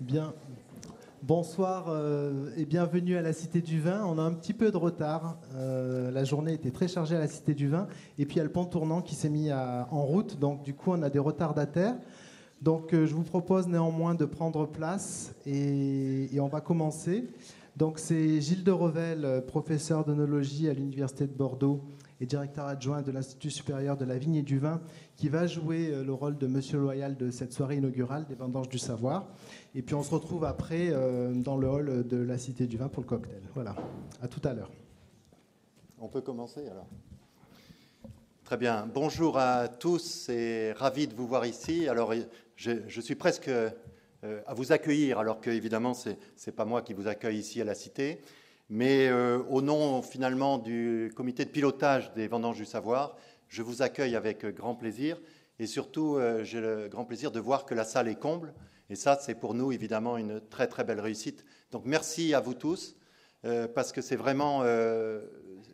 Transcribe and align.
Bien. 0.00 0.34
Bonsoir 1.22 1.86
euh, 1.88 2.50
et 2.58 2.66
bienvenue 2.66 3.16
à 3.16 3.22
la 3.22 3.32
Cité 3.32 3.62
du 3.62 3.80
Vin. 3.80 4.04
On 4.04 4.18
a 4.18 4.22
un 4.22 4.34
petit 4.34 4.52
peu 4.52 4.70
de 4.70 4.76
retard. 4.76 5.38
Euh, 5.54 6.10
la 6.10 6.22
journée 6.24 6.52
était 6.52 6.70
très 6.70 6.86
chargée 6.86 7.16
à 7.16 7.18
la 7.18 7.28
Cité 7.28 7.54
du 7.54 7.68
Vin. 7.68 7.88
Et 8.18 8.26
puis 8.26 8.34
il 8.34 8.38
y 8.38 8.40
a 8.40 8.44
le 8.44 8.52
pont 8.52 8.66
tournant 8.66 9.00
qui 9.00 9.14
s'est 9.14 9.30
mis 9.30 9.50
en 9.50 10.04
route. 10.04 10.38
Donc 10.38 10.62
du 10.64 10.74
coup, 10.74 10.92
on 10.92 11.00
a 11.00 11.08
des 11.08 11.18
retardataires. 11.18 11.96
Donc 12.60 12.92
euh, 12.92 13.06
je 13.06 13.14
vous 13.14 13.22
propose 13.22 13.68
néanmoins 13.68 14.14
de 14.14 14.26
prendre 14.26 14.66
place 14.66 15.34
et, 15.46 16.28
et 16.34 16.40
on 16.40 16.48
va 16.48 16.60
commencer. 16.60 17.24
Donc 17.74 17.98
c'est 17.98 18.38
Gilles 18.42 18.64
de 18.64 18.72
Revel, 18.72 19.44
professeur 19.46 20.04
d'onologie 20.04 20.68
à 20.68 20.74
l'Université 20.74 21.26
de 21.26 21.32
Bordeaux 21.32 21.80
et 22.20 22.26
directeur 22.26 22.66
adjoint 22.66 23.02
de 23.02 23.10
l'Institut 23.12 23.50
supérieur 23.50 23.96
de 23.96 24.04
la 24.04 24.18
vigne 24.18 24.36
et 24.36 24.42
du 24.42 24.58
vin, 24.58 24.80
qui 25.16 25.28
va 25.28 25.46
jouer 25.46 26.02
le 26.04 26.12
rôle 26.12 26.38
de 26.38 26.46
monsieur 26.46 26.78
loyal 26.78 27.16
de 27.16 27.30
cette 27.30 27.52
soirée 27.52 27.76
inaugurale 27.76 28.26
des 28.26 28.34
vendanges 28.34 28.68
du 28.68 28.78
savoir. 28.78 29.26
Et 29.74 29.82
puis 29.82 29.94
on 29.94 30.02
se 30.02 30.14
retrouve 30.14 30.44
après 30.44 30.88
euh, 30.88 31.34
dans 31.34 31.58
le 31.58 31.68
hall 31.68 32.08
de 32.08 32.16
la 32.16 32.38
Cité 32.38 32.66
du 32.66 32.78
Vin 32.78 32.88
pour 32.88 33.02
le 33.02 33.08
cocktail. 33.08 33.42
Voilà, 33.54 33.76
à 34.22 34.28
tout 34.28 34.40
à 34.44 34.54
l'heure. 34.54 34.70
On 35.98 36.08
peut 36.08 36.22
commencer 36.22 36.66
alors. 36.68 36.86
Très 38.44 38.56
bien. 38.56 38.88
Bonjour 38.94 39.38
à 39.38 39.68
tous 39.68 40.28
et 40.28 40.72
ravi 40.72 41.08
de 41.08 41.14
vous 41.14 41.26
voir 41.26 41.44
ici. 41.44 41.88
Alors 41.88 42.14
je, 42.54 43.00
suis 43.00 43.16
presque 43.16 43.48
euh, 43.48 43.70
à 44.46 44.54
vous 44.54 44.72
accueillir, 44.72 45.18
alors 45.18 45.40
que 45.40 45.50
évidemment 45.50 45.92
ce 45.92 46.10
n'est 46.10 46.52
pas 46.52 46.64
moi 46.64 46.80
qui 46.80 46.94
vous 46.94 47.08
accueille 47.08 47.38
ici 47.38 47.60
à 47.60 47.64
la 47.64 47.74
Cité, 47.74 48.22
mais 48.68 49.08
euh, 49.08 49.38
au 49.48 49.62
nom 49.62 50.02
finalement 50.02 50.58
du 50.58 51.12
comité 51.14 51.44
de 51.44 51.50
pilotage 51.50 52.12
des 52.14 52.28
vendanges 52.28 52.58
du 52.58 52.64
savoir, 52.64 53.16
je 53.48 53.62
vous 53.62 53.82
accueille 53.82 54.16
avec 54.16 54.44
grand 54.46 54.74
plaisir 54.74 55.20
et 55.58 55.66
surtout 55.66 56.18
j'ai 56.42 56.60
le 56.60 56.88
grand 56.88 57.04
plaisir 57.04 57.30
de 57.30 57.40
voir 57.40 57.64
que 57.64 57.74
la 57.74 57.84
salle 57.84 58.08
est 58.08 58.18
comble. 58.18 58.52
Et 58.90 58.94
ça, 58.94 59.18
c'est 59.20 59.34
pour 59.34 59.54
nous 59.54 59.72
évidemment 59.72 60.16
une 60.16 60.40
très 60.40 60.66
très 60.68 60.84
belle 60.84 61.00
réussite. 61.00 61.44
Donc 61.72 61.82
merci 61.84 62.34
à 62.34 62.40
vous 62.40 62.54
tous, 62.54 62.96
euh, 63.44 63.66
parce 63.68 63.92
que 63.92 64.00
c'est 64.00 64.16
vraiment 64.16 64.62
euh, 64.62 65.22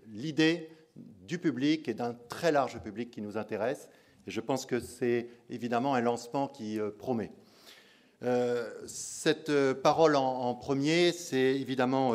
l'idée 0.09 0.71
du 0.97 1.39
public 1.39 1.89
et 1.89 1.95
d'un 1.95 2.15
très 2.29 2.53
large 2.53 2.81
public 2.81 3.11
qui 3.11 3.21
nous 3.21 3.37
intéresse. 3.37 3.89
Et 4.27 4.31
je 4.31 4.41
pense 4.41 4.67
que 4.67 4.81
c'est 4.81 5.29
évidemment 5.51 5.95
un 5.95 6.01
lancement 6.01 6.49
qui 6.49 6.81
euh, 6.81 6.91
promet. 6.91 7.31
cette 8.87 9.53
parole 9.83 10.17
en, 10.17 10.55
premier, 10.55 11.13
c'est 11.13 11.61
évidemment 11.61 12.15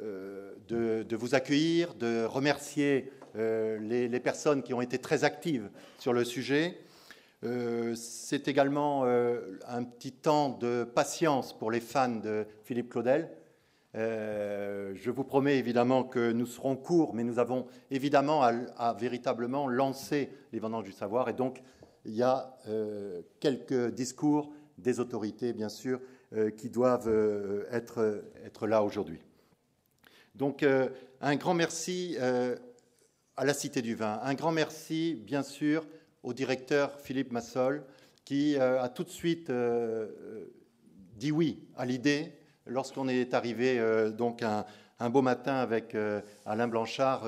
de, 0.00 1.16
vous 1.16 1.34
accueillir, 1.34 1.94
de 1.94 2.24
remercier 2.24 3.12
les, 3.34 4.08
les, 4.08 4.20
personnes 4.20 4.62
qui 4.62 4.74
ont 4.74 4.80
été 4.80 4.98
très 4.98 5.24
actives 5.24 5.70
sur 5.98 6.12
le 6.12 6.24
sujet. 6.24 6.78
Euh, 7.42 7.94
c'est 7.94 8.48
également 8.48 9.04
euh, 9.04 9.58
un 9.66 9.84
petit 9.84 10.12
temps 10.12 10.50
de 10.50 10.84
patience 10.84 11.56
pour 11.56 11.70
les 11.70 11.80
fans 11.80 12.08
de 12.08 12.46
Philippe 12.64 12.90
Claudel. 12.90 13.30
Euh, 13.96 14.92
je 14.94 15.10
vous 15.10 15.24
promets 15.24 15.58
évidemment 15.58 16.04
que 16.04 16.32
nous 16.32 16.46
serons 16.46 16.76
courts, 16.76 17.14
mais 17.14 17.24
nous 17.24 17.38
avons 17.38 17.66
évidemment 17.90 18.42
à, 18.42 18.92
véritablement 18.94 19.68
lancer 19.68 20.30
les 20.52 20.58
vendanges 20.60 20.84
du 20.84 20.92
savoir. 20.92 21.28
Et 21.28 21.32
donc, 21.32 21.62
il 22.04 22.14
y 22.14 22.22
a 22.22 22.56
quelques 23.40 23.92
discours 23.92 24.52
des 24.78 25.00
autorités, 25.00 25.52
bien 25.52 25.68
sûr, 25.68 26.00
qui 26.56 26.70
doivent 26.70 27.10
être 27.70 28.66
là 28.66 28.82
aujourd'hui. 28.82 29.20
Donc, 30.34 30.64
un 31.20 31.36
grand 31.36 31.54
merci 31.54 32.16
à 33.36 33.44
la 33.44 33.54
Cité 33.54 33.80
du 33.82 33.94
Vin. 33.94 34.20
Un 34.22 34.34
grand 34.34 34.52
merci, 34.52 35.14
bien 35.14 35.42
sûr, 35.42 35.86
au 36.22 36.32
directeur 36.32 37.00
Philippe 37.00 37.32
Massol, 37.32 37.84
qui 38.24 38.56
euh, 38.56 38.82
a 38.82 38.88
tout 38.88 39.04
de 39.04 39.10
suite 39.10 39.50
euh, 39.50 40.08
euh, 40.20 40.54
dit 41.16 41.32
oui 41.32 41.66
à 41.76 41.86
l'idée 41.86 42.32
lorsqu'on 42.66 43.08
est 43.08 43.34
arrivé 43.34 43.80
donc 44.16 44.42
un, 44.42 45.10
beau 45.10 45.22
matin 45.22 45.54
avec 45.54 45.96
Alain 46.46 46.68
Blanchard, 46.68 47.26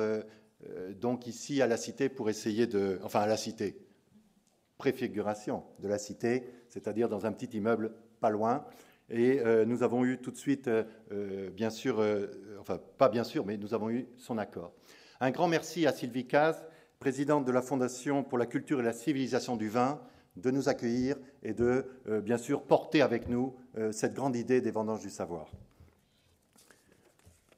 donc 1.00 1.26
ici 1.26 1.60
à 1.60 1.66
la 1.66 1.76
Cité 1.76 2.08
pour 2.08 2.30
essayer 2.30 2.68
de, 2.68 3.00
enfin 3.02 3.20
à 3.20 3.26
la 3.26 3.36
Cité, 3.36 3.76
préfiguration 4.78 5.64
de 5.80 5.88
la 5.88 5.98
Cité, 5.98 6.44
c'est-à-dire 6.68 7.08
dans 7.08 7.26
un 7.26 7.32
petit 7.32 7.56
immeuble 7.56 7.92
pas 8.20 8.30
loin. 8.30 8.64
Et 9.12 9.40
nous 9.66 9.82
avons 9.82 10.04
eu 10.04 10.18
tout 10.18 10.30
de 10.30 10.36
suite, 10.36 10.70
bien 11.54 11.68
sûr, 11.70 12.02
enfin 12.60 12.80
pas 12.96 13.10
bien 13.10 13.24
sûr, 13.24 13.44
mais 13.44 13.58
nous 13.58 13.74
avons 13.74 13.90
eu 13.90 14.06
son 14.16 14.38
accord. 14.38 14.72
Un 15.20 15.30
grand 15.30 15.48
merci 15.48 15.86
à 15.86 15.92
Sylvie 15.92 16.26
Caz 16.26 16.64
présidente 17.02 17.44
de 17.44 17.50
la 17.50 17.62
Fondation 17.62 18.22
pour 18.22 18.38
la 18.38 18.46
culture 18.46 18.78
et 18.78 18.84
la 18.84 18.92
civilisation 18.92 19.56
du 19.56 19.68
vin, 19.68 20.00
de 20.36 20.52
nous 20.52 20.68
accueillir 20.68 21.16
et 21.42 21.52
de, 21.52 21.84
euh, 22.06 22.20
bien 22.20 22.38
sûr, 22.38 22.62
porter 22.62 23.02
avec 23.02 23.28
nous 23.28 23.56
euh, 23.76 23.90
cette 23.90 24.14
grande 24.14 24.36
idée 24.36 24.60
des 24.60 24.70
vendanges 24.70 25.00
du 25.00 25.10
savoir. 25.10 25.50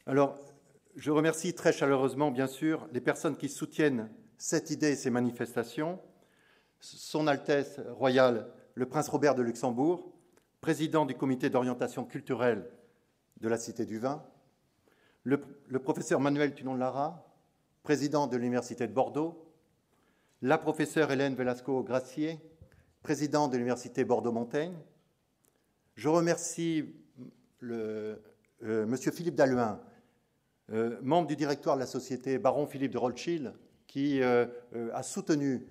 Alors, 0.07 0.39
je 0.97 1.11
remercie 1.11 1.53
très 1.53 1.75
chaleureusement, 1.75 2.31
bien 2.31 2.47
sûr, 2.47 2.89
les 2.91 3.03
personnes 3.03 3.37
qui 3.37 3.51
soutiennent 3.51 4.09
cette 4.39 4.71
idée 4.71 4.93
et 4.93 4.97
ces 4.97 5.11
manifestations. 5.11 6.01
Son 6.81 7.27
Altesse 7.27 7.81
royale, 7.91 8.51
le 8.75 8.87
prince 8.87 9.11
Robert 9.11 9.35
de 9.35 9.43
Luxembourg, 9.43 10.11
président 10.65 11.05
du 11.05 11.15
comité 11.15 11.51
d'orientation 11.51 12.07
culturelle 12.07 12.65
de 13.43 13.51
la 13.51 13.59
Cité 13.59 13.85
du 13.85 13.99
Vin, 13.99 14.25
le, 15.23 15.39
professeur 15.79 16.21
Manuel 16.21 16.55
Tunon-Lara, 16.55 17.23
président 17.83 18.27
de 18.27 18.39
l'Université 18.39 18.87
de 18.87 18.93
Bordeaux, 18.95 19.53
la 20.41 20.57
professeure 20.57 21.13
Hélène 21.13 21.35
Velasco-Gracier, 21.35 22.41
présidente 23.03 23.53
de 23.53 23.59
l'Université 23.59 24.07
Bordeaux-Montaigne. 24.07 24.73
Je 25.97 26.09
remercie 26.09 26.95
le, 27.61 28.23
euh, 28.63 28.87
Monsieur 28.87 29.13
Philippe 29.13 29.35
Dalluin, 29.35 29.79
euh, 30.73 30.97
membre 31.03 31.29
du 31.29 31.37
directoire 31.37 31.77
de 31.77 31.81
la 31.81 31.87
société 31.87 32.39
Baron 32.39 32.67
Philippe 32.67 32.93
de 32.93 32.99
Rothschild, 32.99 33.53
qui 33.87 34.23
euh, 34.23 34.47
a 34.95 35.03
soutenu 35.03 35.67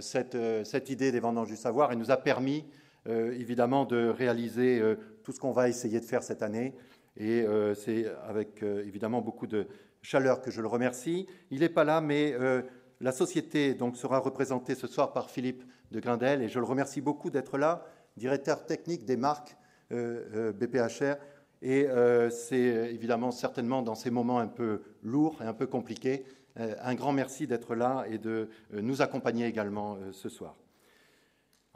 cette, 0.00 0.36
cette, 0.64 0.90
idée 0.90 1.12
des 1.12 1.20
vendanges 1.20 1.48
du 1.48 1.56
savoir 1.56 1.92
et 1.92 1.96
nous 1.96 2.10
a 2.10 2.16
permis 2.16 2.64
évidemment 3.08 3.84
de 3.84 4.08
réaliser 4.08 4.82
tout 5.22 5.32
ce 5.32 5.38
qu'on 5.38 5.52
va 5.52 5.68
essayer 5.68 6.00
de 6.00 6.04
faire 6.04 6.22
cette 6.22 6.42
année. 6.42 6.74
Et 7.16 7.44
c'est 7.74 8.06
avec 8.26 8.62
évidemment 8.62 9.22
beaucoup 9.22 9.46
de, 9.46 9.66
chaleur 10.06 10.40
que 10.40 10.50
je 10.50 10.60
le 10.60 10.68
remercie. 10.68 11.26
Il 11.50 11.60
n'est 11.60 11.68
pas 11.68 11.84
là, 11.84 12.00
mais 12.00 12.32
euh, 12.34 12.62
la 13.00 13.10
société 13.10 13.74
donc, 13.74 13.96
sera 13.96 14.20
représentée 14.20 14.76
ce 14.76 14.86
soir 14.86 15.12
par 15.12 15.30
Philippe 15.30 15.64
de 15.90 16.00
Grindel 16.00 16.42
et 16.42 16.48
je 16.48 16.60
le 16.60 16.64
remercie 16.64 17.00
beaucoup 17.00 17.28
d'être 17.28 17.58
là, 17.58 17.84
directeur 18.16 18.64
technique 18.66 19.04
des 19.04 19.16
marques 19.16 19.56
euh, 19.92 20.24
euh, 20.34 20.52
BPHR. 20.52 21.16
Et 21.62 21.88
c'est 22.30 22.92
évidemment 22.92 23.30
certainement 23.30 23.80
dans 23.80 23.94
ces 23.94 24.10
moments 24.10 24.38
un 24.38 24.46
peu 24.46 24.82
lourds 25.02 25.40
et 25.42 25.46
un 25.46 25.54
peu 25.54 25.66
compliqués, 25.66 26.24
un 26.54 26.94
grand 26.94 27.12
merci 27.12 27.46
d'être 27.46 27.74
là 27.74 28.04
et 28.08 28.18
de 28.18 28.50
nous 28.72 29.00
accompagner 29.00 29.46
également 29.46 29.96
ce 30.12 30.28
soir. 30.28 30.54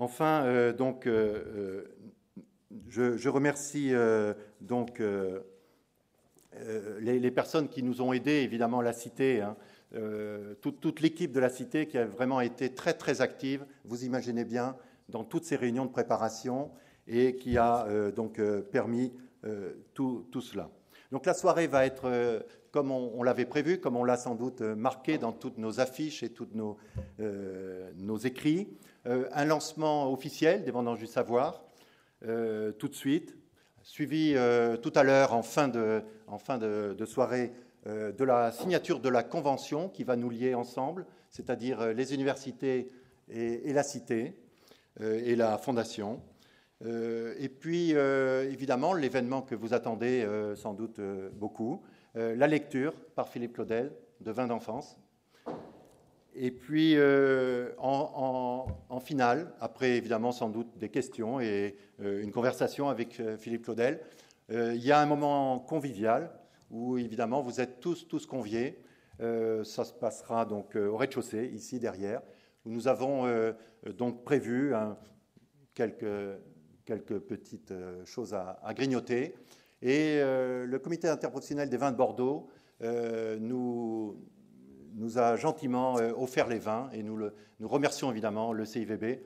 Enfin, 0.00 0.72
donc, 0.72 1.06
je, 1.06 1.87
je, 2.88 3.28
remercie 3.28 3.93
donc 4.61 5.00
euh, 6.56 6.99
les, 7.00 7.31
personnes 7.31 7.69
qui 7.69 7.83
nous 7.83 8.03
ont 8.03 8.12
aidés, 8.12 8.43
évidemment, 8.43 8.83
la 8.83 8.93
Cité, 8.93 9.41
hein, 9.41 9.56
euh, 9.94 10.55
toute, 10.60 11.00
l'équipe 11.00 11.33
de 11.33 11.41
la 11.41 11.49
Cité 11.49 11.87
qui 11.87 11.97
a 11.97 12.06
vraiment 12.06 12.41
été 12.41 12.75
très, 12.75 12.93
très 12.93 13.21
active, 13.21 13.65
vous 13.84 14.05
imaginez 14.05 14.44
bien, 14.44 14.77
dans 15.09 15.25
toutes 15.25 15.44
ces 15.44 15.56
réunions 15.56 15.87
de 15.87 15.91
préparation 15.91 16.71
et 17.06 17.37
qui 17.37 17.56
a 17.56 17.87
euh, 17.87 18.10
donc 18.10 18.41
permis 18.72 19.12
tout, 19.94 20.27
cela. 20.41 20.71
Donc 21.12 21.25
la 21.25 21.34
soirée 21.34 21.66
va 21.66 21.87
être 21.87 22.44
comme 22.73 22.91
on, 22.91 23.23
l'avait 23.23 23.47
prévu, 23.47 23.81
comme 23.81 23.97
on 23.97 24.05
l'a 24.05 24.17
sans 24.17 24.35
doute 24.35 24.61
marqué 24.61 25.19
dans 25.19 25.33
toutes 25.33 25.59
nos 25.59 25.81
affiches 25.81 26.23
et 26.23 26.31
tous 26.31 26.49
nos, 26.55 26.77
nos, 27.97 28.17
écrits. 28.19 28.69
un 29.05 29.45
lancement 29.45 30.13
officiel 30.13 30.65
des 30.65 30.71
vendanges 30.71 31.01
du 31.01 31.07
savoir, 31.07 31.63
tout 32.23 32.89
de 32.89 32.95
suite, 32.95 33.37
suivi 33.83 34.34
euh, 34.37 34.77
tout 34.77 34.93
à 34.95 35.03
l'heure 35.03 35.33
en 35.33 35.43
fin 35.43 35.69
de, 35.69 37.05
soirée 37.07 37.53
euh, 37.87 38.13
de 38.13 38.25
la 38.25 38.53
signature 38.53 39.01
de 39.01 39.09
la 39.09 39.23
convention 39.23 39.89
qui 39.89 40.05
va 40.05 40.16
nous 40.16 40.31
lier 40.31 40.55
ensemble, 40.55 41.07
c'est-à-dire 41.31 41.81
euh, 41.81 41.93
les 41.93 42.15
universités 42.15 42.91
et, 43.28 43.73
la 43.73 43.83
cité 43.83 44.34
et 45.01 45.37
la 45.37 45.57
fondation. 45.57 46.21
et 46.84 47.49
puis, 47.49 47.93
évidemment, 47.93 48.93
l'événement 48.93 49.41
que 49.41 49.55
vous 49.55 49.73
attendez 49.73 50.27
sans 50.57 50.75
doute 50.75 51.01
beaucoup, 51.34 51.81
la 52.15 52.47
lecture 52.47 52.92
par 53.15 53.28
Philippe 53.28 53.54
Claudel 53.54 53.92
de 54.21 54.30
Vin 54.30 54.47
d'enfance. 54.47 54.98
Et 56.34 56.51
puis, 56.51 56.95
euh, 56.97 57.71
en, 57.78 59.01
finale, 59.01 59.53
après 59.60 59.97
évidemment 59.97 60.30
sans 60.33 60.48
doute 60.48 60.78
des 60.78 60.89
questions 60.89 61.41
et 61.41 61.77
euh, 62.01 62.22
une 62.22 62.30
conversation 62.30 62.89
avec 62.89 63.18
euh, 63.18 63.36
Philippe 63.36 63.65
Claudel, 63.65 64.01
il 64.53 64.84
y 64.84 64.91
a 64.91 64.98
un 64.98 65.07
moment 65.07 65.60
convivial 65.60 66.33
où 66.72 66.98
évidemment 66.98 67.41
vous 67.41 67.60
êtes 67.60 67.78
tous, 67.78 68.09
tous 68.09 68.27
conviés. 68.27 68.83
ça 69.21 69.84
se 69.84 69.92
passera 69.92 70.45
donc 70.45 70.74
au 70.74 70.97
rez-de-chaussée, 70.97 71.53
ici 71.54 71.78
derrière, 71.78 72.21
où 72.65 72.71
nous 72.71 72.89
avons 72.89 73.33
donc 73.97 74.24
prévu 74.24 74.74
quelques 75.72 77.21
petites 77.28 77.72
choses 78.04 78.34
à, 78.34 78.59
grignoter. 78.74 79.36
Et 79.82 80.21
le 80.21 80.78
comité 80.78 81.09
interprofessionnel 81.09 81.68
des 81.68 81.77
vins 81.77 81.92
de 81.92 81.97
Bordeaux 81.97 82.48
nous, 82.82 84.16
nous 84.94 85.18
a 85.18 85.36
gentiment 85.36 85.94
offert 85.94 86.48
les 86.48 86.59
vins 86.59 86.91
et 86.92 87.03
nous, 87.03 87.30
remercions 87.62 88.10
évidemment 88.10 88.53
le 88.53 88.65
CIVB 88.65 89.21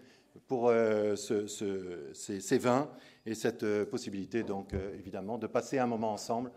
pour 0.47 0.73
ces, 1.17 2.59
vins 2.59 2.89
et 3.27 3.35
cette 3.35 3.85
possibilité, 3.85 4.43
donc 4.45 4.75
évidemment, 4.99 5.39
de 5.39 5.47
passer 5.47 5.79
un 5.79 5.87
moment 5.87 6.13
ensemble 6.13 6.53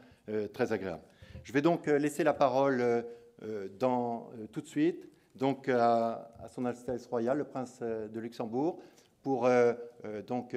très 0.53 0.73
agréable. 0.73 1.03
Je 1.43 1.51
vais 1.51 1.61
donc 1.61 1.87
laisser 1.87 2.23
la 2.23 2.33
parole 2.33 3.03
tout 3.39 4.61
de 4.61 4.67
suite 4.67 5.09
donc 5.37 5.69
à, 5.69 6.31
Son 6.53 6.65
Altesse 6.65 7.05
Royale, 7.07 7.37
le 7.37 7.43
prince 7.45 7.79
euh, 7.81 8.07
de 8.07 8.19
Luxembourg, 8.19 8.79
pour 9.27 9.45
euh, 9.45 9.73
euh, 10.05 10.21
donc 10.21 10.55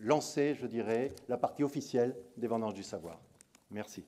lancer, 0.00 0.56
je 0.56 0.66
dirais, 0.66 1.12
la 1.28 1.36
partie 1.36 1.62
officielle 1.62 2.16
des 2.36 2.48
vendanges 2.48 2.74
du 2.74 2.82
savoir. 2.82 3.20
Merci. 3.70 4.04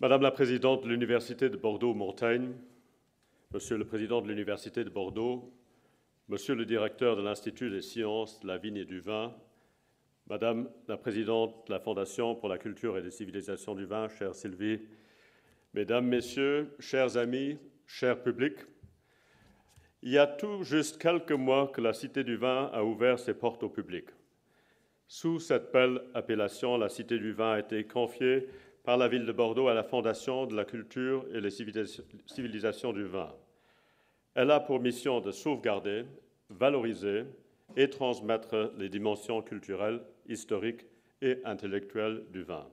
Madame 0.00 0.22
la 0.22 0.32
Présidente 0.32 0.82
de 0.82 0.88
l'Université 0.88 1.48
de 1.48 1.56
Bordeaux-Montaigne, 1.56 2.54
Monsieur 3.54 3.76
le 3.76 3.84
Président 3.84 4.20
de 4.20 4.26
l'Université 4.26 4.82
de 4.82 4.90
Bordeaux, 4.90 5.52
Monsieur 6.26 6.56
le 6.56 6.66
directeur 6.66 7.14
de 7.14 7.22
l'Institut 7.22 7.70
des 7.70 7.82
sciences 7.82 8.40
de 8.40 8.48
la 8.48 8.58
vigne 8.58 8.78
et 8.78 8.84
du 8.84 8.98
vin, 8.98 9.32
Madame 10.28 10.70
la 10.88 10.96
présidente 10.96 11.66
de 11.66 11.72
la 11.72 11.80
Fondation 11.80 12.34
pour 12.34 12.48
la 12.48 12.58
culture 12.58 12.96
et 12.96 13.02
les 13.02 13.10
civilisations 13.10 13.74
du 13.74 13.84
vin, 13.84 14.08
chère 14.08 14.34
Sylvie, 14.34 14.80
Mesdames, 15.74 16.06
Messieurs, 16.06 16.74
chers 16.78 17.16
amis, 17.16 17.58
cher 17.86 18.22
public, 18.22 18.54
il 20.02 20.10
y 20.10 20.18
a 20.18 20.26
tout 20.26 20.62
juste 20.64 21.00
quelques 21.00 21.32
mois 21.32 21.68
que 21.68 21.80
la 21.80 21.92
Cité 21.92 22.24
du 22.24 22.36
Vin 22.36 22.70
a 22.72 22.84
ouvert 22.84 23.18
ses 23.18 23.34
portes 23.34 23.62
au 23.62 23.68
public. 23.68 24.06
Sous 25.08 25.38
cette 25.38 25.72
belle 25.72 26.02
appellation, 26.14 26.76
la 26.76 26.88
Cité 26.88 27.18
du 27.18 27.32
Vin 27.32 27.52
a 27.52 27.60
été 27.60 27.86
confiée 27.86 28.48
par 28.84 28.96
la 28.96 29.08
ville 29.08 29.24
de 29.24 29.32
Bordeaux 29.32 29.68
à 29.68 29.74
la 29.74 29.84
Fondation 29.84 30.46
de 30.46 30.56
la 30.56 30.64
culture 30.64 31.24
et 31.32 31.40
les 31.40 31.50
civilisations 31.50 32.92
du 32.92 33.04
vin. 33.04 33.32
Elle 34.34 34.50
a 34.50 34.60
pour 34.60 34.80
mission 34.80 35.20
de 35.20 35.30
sauvegarder, 35.30 36.04
valoriser 36.50 37.24
et 37.76 37.90
transmettre 37.90 38.72
les 38.78 38.88
dimensions 38.88 39.42
culturelles, 39.42 40.02
historiques 40.28 40.86
et 41.20 41.38
intellectuelles 41.44 42.24
du 42.30 42.42
vin. 42.42 42.66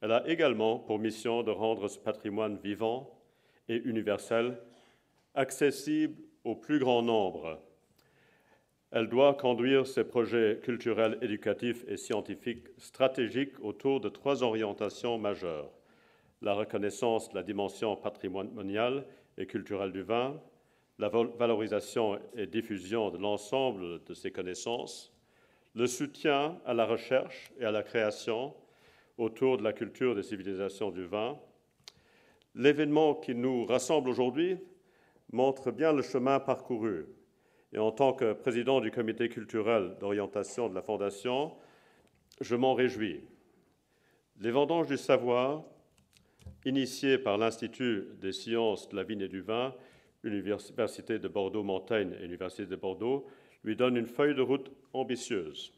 Elle 0.00 0.12
a 0.12 0.28
également 0.28 0.78
pour 0.78 0.98
mission 0.98 1.42
de 1.42 1.50
rendre 1.50 1.88
ce 1.88 1.98
patrimoine 1.98 2.58
vivant 2.58 3.18
et 3.68 3.76
universel 3.76 4.58
accessible 5.34 6.20
au 6.44 6.56
plus 6.56 6.78
grand 6.78 7.02
nombre. 7.02 7.60
Elle 8.90 9.08
doit 9.08 9.34
conduire 9.34 9.86
ses 9.86 10.04
projets 10.04 10.60
culturels, 10.62 11.18
éducatifs 11.22 11.84
et 11.88 11.96
scientifiques 11.96 12.66
stratégiques 12.76 13.58
autour 13.62 14.00
de 14.00 14.10
trois 14.10 14.42
orientations 14.42 15.16
majeures. 15.16 15.70
La 16.42 16.52
reconnaissance 16.52 17.30
de 17.30 17.36
la 17.36 17.42
dimension 17.42 17.96
patrimoniale 17.96 19.06
et 19.38 19.46
culturelle 19.46 19.92
du 19.92 20.02
vin, 20.02 20.38
la 20.98 21.08
valorisation 21.08 22.18
et 22.34 22.46
diffusion 22.46 23.10
de 23.10 23.18
l'ensemble 23.18 24.04
de 24.04 24.14
ces 24.14 24.30
connaissances, 24.30 25.12
le 25.74 25.86
soutien 25.86 26.60
à 26.66 26.74
la 26.74 26.84
recherche 26.84 27.52
et 27.58 27.64
à 27.64 27.70
la 27.70 27.82
création 27.82 28.54
autour 29.18 29.58
de 29.58 29.62
la 29.62 29.72
culture 29.72 30.14
des 30.14 30.22
civilisations 30.22 30.90
du 30.90 31.04
vin. 31.04 31.38
L'événement 32.54 33.14
qui 33.14 33.34
nous 33.34 33.64
rassemble 33.64 34.10
aujourd'hui 34.10 34.58
montre 35.32 35.70
bien 35.70 35.92
le 35.92 36.02
chemin 36.02 36.40
parcouru. 36.40 37.06
Et 37.72 37.78
en 37.78 37.90
tant 37.90 38.12
que 38.12 38.34
président 38.34 38.80
du 38.80 38.90
comité 38.90 39.30
culturel 39.30 39.96
d'orientation 39.98 40.68
de 40.68 40.74
la 40.74 40.82
Fondation, 40.82 41.52
je 42.40 42.54
m'en 42.54 42.74
réjouis. 42.74 43.24
Les 44.40 44.50
vendanges 44.50 44.88
du 44.88 44.98
savoir, 44.98 45.64
initiées 46.66 47.16
par 47.16 47.38
l'Institut 47.38 48.08
des 48.20 48.32
sciences 48.32 48.88
de 48.88 48.96
la 48.96 49.04
vigne 49.04 49.22
et 49.22 49.28
du 49.28 49.40
vin, 49.40 49.74
Université 50.24 51.18
de 51.18 51.28
Bordeaux-Montaigne 51.28 52.14
et 52.20 52.24
Université 52.24 52.66
de 52.66 52.76
Bordeaux, 52.76 53.26
lui 53.64 53.76
donne 53.76 53.96
une 53.96 54.06
feuille 54.06 54.34
de 54.34 54.42
route 54.42 54.70
ambitieuse, 54.92 55.72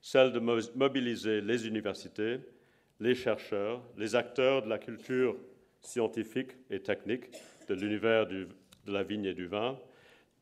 celle 0.00 0.32
de 0.32 0.40
mobiliser 0.40 1.40
les 1.40 1.66
universités, 1.66 2.38
les 3.00 3.14
chercheurs, 3.14 3.82
les 3.96 4.14
acteurs 4.14 4.62
de 4.62 4.68
la 4.68 4.78
culture 4.78 5.36
scientifique 5.80 6.50
et 6.70 6.80
technique 6.80 7.24
de 7.68 7.74
l'univers 7.74 8.26
de 8.26 8.46
la 8.86 9.02
vigne 9.02 9.24
et 9.24 9.34
du 9.34 9.46
vin, 9.46 9.78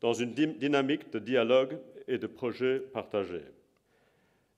dans 0.00 0.12
une 0.12 0.32
dynamique 0.32 1.10
de 1.12 1.18
dialogue 1.18 1.78
et 2.06 2.18
de 2.18 2.26
projets 2.26 2.80
partagés. 2.80 3.44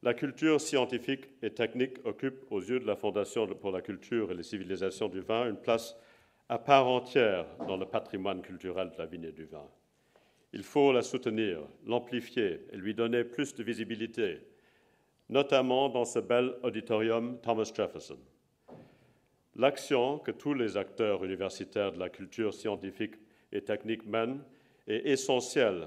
La 0.02 0.14
culture 0.14 0.60
scientifique 0.60 1.28
et 1.42 1.50
technique 1.50 1.98
occupe, 2.04 2.44
aux 2.50 2.60
yeux 2.60 2.80
de 2.80 2.86
la 2.86 2.96
Fondation 2.96 3.46
pour 3.46 3.70
la 3.70 3.82
culture 3.82 4.30
et 4.30 4.34
les 4.34 4.42
civilisations 4.42 5.08
du 5.08 5.20
vin, 5.20 5.48
une 5.48 5.60
place 5.60 5.94
à 6.50 6.58
part 6.58 6.88
entière 6.88 7.46
dans 7.68 7.76
le 7.76 7.86
patrimoine 7.86 8.42
culturel 8.42 8.90
de 8.90 8.98
la 8.98 9.06
vigne 9.06 9.26
et 9.26 9.32
du 9.32 9.44
vin. 9.44 9.68
Il 10.52 10.64
faut 10.64 10.92
la 10.92 11.00
soutenir, 11.00 11.60
l'amplifier 11.86 12.66
et 12.72 12.76
lui 12.76 12.92
donner 12.92 13.22
plus 13.22 13.54
de 13.54 13.62
visibilité, 13.62 14.40
notamment 15.28 15.88
dans 15.88 16.04
ce 16.04 16.18
bel 16.18 16.56
auditorium 16.64 17.38
Thomas 17.40 17.70
Jefferson. 17.72 18.18
L'action 19.54 20.18
que 20.18 20.32
tous 20.32 20.52
les 20.54 20.76
acteurs 20.76 21.24
universitaires 21.24 21.92
de 21.92 22.00
la 22.00 22.08
culture 22.08 22.52
scientifique 22.52 23.14
et 23.52 23.62
technique 23.62 24.04
mènent 24.04 24.42
est 24.88 25.08
essentielle 25.08 25.86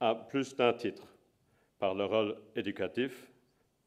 à 0.00 0.12
plus 0.16 0.56
d'un 0.56 0.72
titre, 0.72 1.06
par 1.78 1.94
leur 1.94 2.10
rôle 2.10 2.36
éducatif, 2.56 3.30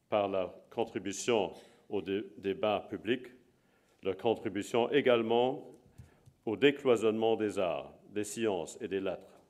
par 0.08 0.26
leur 0.26 0.54
contribution 0.70 1.52
au 1.90 2.00
débat 2.00 2.86
public, 2.88 3.26
leur 4.02 4.16
contribution 4.16 4.90
également 4.90 5.71
au 6.44 6.56
décloisonnement 6.56 7.36
des 7.36 7.58
arts, 7.58 7.92
des 8.10 8.24
sciences 8.24 8.78
et 8.80 8.88
des 8.88 9.00
lettres. 9.00 9.40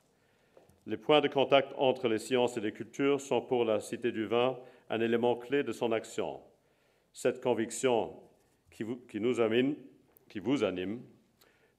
Les 0.87 0.97
points 0.97 1.21
de 1.21 1.29
contact 1.29 1.73
entre 1.77 2.09
les 2.09 2.19
sciences 2.19 2.57
et 2.57 2.61
les 2.61 2.73
cultures 2.73 3.21
sont 3.21 3.41
pour 3.41 3.65
la 3.65 3.81
Cité 3.81 4.11
du 4.11 4.27
Vin 4.27 4.59
un 4.91 5.01
élément 5.01 5.37
clé 5.37 5.63
de 5.63 5.73
son 5.73 5.93
action. 5.93 6.41
Cette 7.13 7.43
conviction 7.43 8.15
qui 8.71 8.83
vous, 8.83 9.01
nous 9.15 9.41
anime, 9.41 9.77
qui 10.29 10.41
vous 10.41 10.65
anime, 10.65 11.01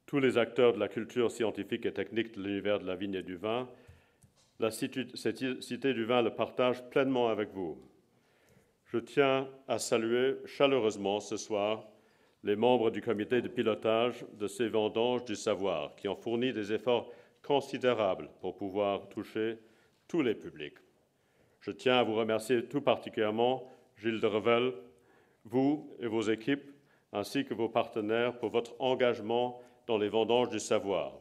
tous 0.05 0.19
les 0.19 0.37
acteurs 0.37 0.73
de 0.73 0.79
la 0.79 0.87
culture 0.87 1.31
scientifique 1.31 1.85
et 1.85 1.93
technique 1.93 2.35
de 2.35 2.43
l'univers 2.43 2.79
de 2.79 2.85
la 2.85 2.95
vigne 2.95 3.15
et 3.15 3.23
du 3.23 3.35
vin, 3.35 3.69
la 4.59 4.71
Cité 4.71 5.93
du 5.93 6.05
Vin 6.05 6.21
le 6.21 6.33
partage 6.33 6.87
pleinement 6.89 7.29
avec 7.29 7.49
vous. 7.51 7.77
Je 8.85 8.99
tiens 8.99 9.49
à 9.67 9.79
saluer 9.79 10.35
chaleureusement 10.45 11.19
ce 11.19 11.35
soir 11.35 11.87
les 12.43 12.55
membres 12.55 12.91
du 12.91 13.01
comité 13.01 13.41
de 13.41 13.47
pilotage 13.47 14.25
de 14.33 14.47
ces 14.47 14.67
vendanges 14.67 15.23
du 15.25 15.35
savoir, 15.35 15.95
qui 15.95 16.07
ont 16.07 16.15
fourni 16.15 16.51
des 16.51 16.73
efforts 16.73 17.09
considérables 17.41 18.29
pour 18.41 18.55
pouvoir 18.55 19.07
toucher 19.09 19.57
tous 20.07 20.21
les 20.21 20.35
publics. 20.35 20.77
Je 21.61 21.71
tiens 21.71 21.97
à 21.97 22.03
vous 22.03 22.15
remercier 22.15 22.65
tout 22.65 22.81
particulièrement, 22.81 23.71
Gilles 23.97 24.19
de 24.19 24.27
Revel, 24.27 24.73
vous 25.45 25.89
et 25.99 26.07
vos 26.07 26.21
équipes, 26.21 26.69
ainsi 27.13 27.45
que 27.45 27.53
vos 27.53 27.69
partenaires, 27.69 28.37
pour 28.37 28.49
votre 28.49 28.75
engagement 28.79 29.61
dans 29.87 29.97
les 29.97 30.09
vendanges 30.09 30.49
du 30.49 30.59
savoir. 30.59 31.13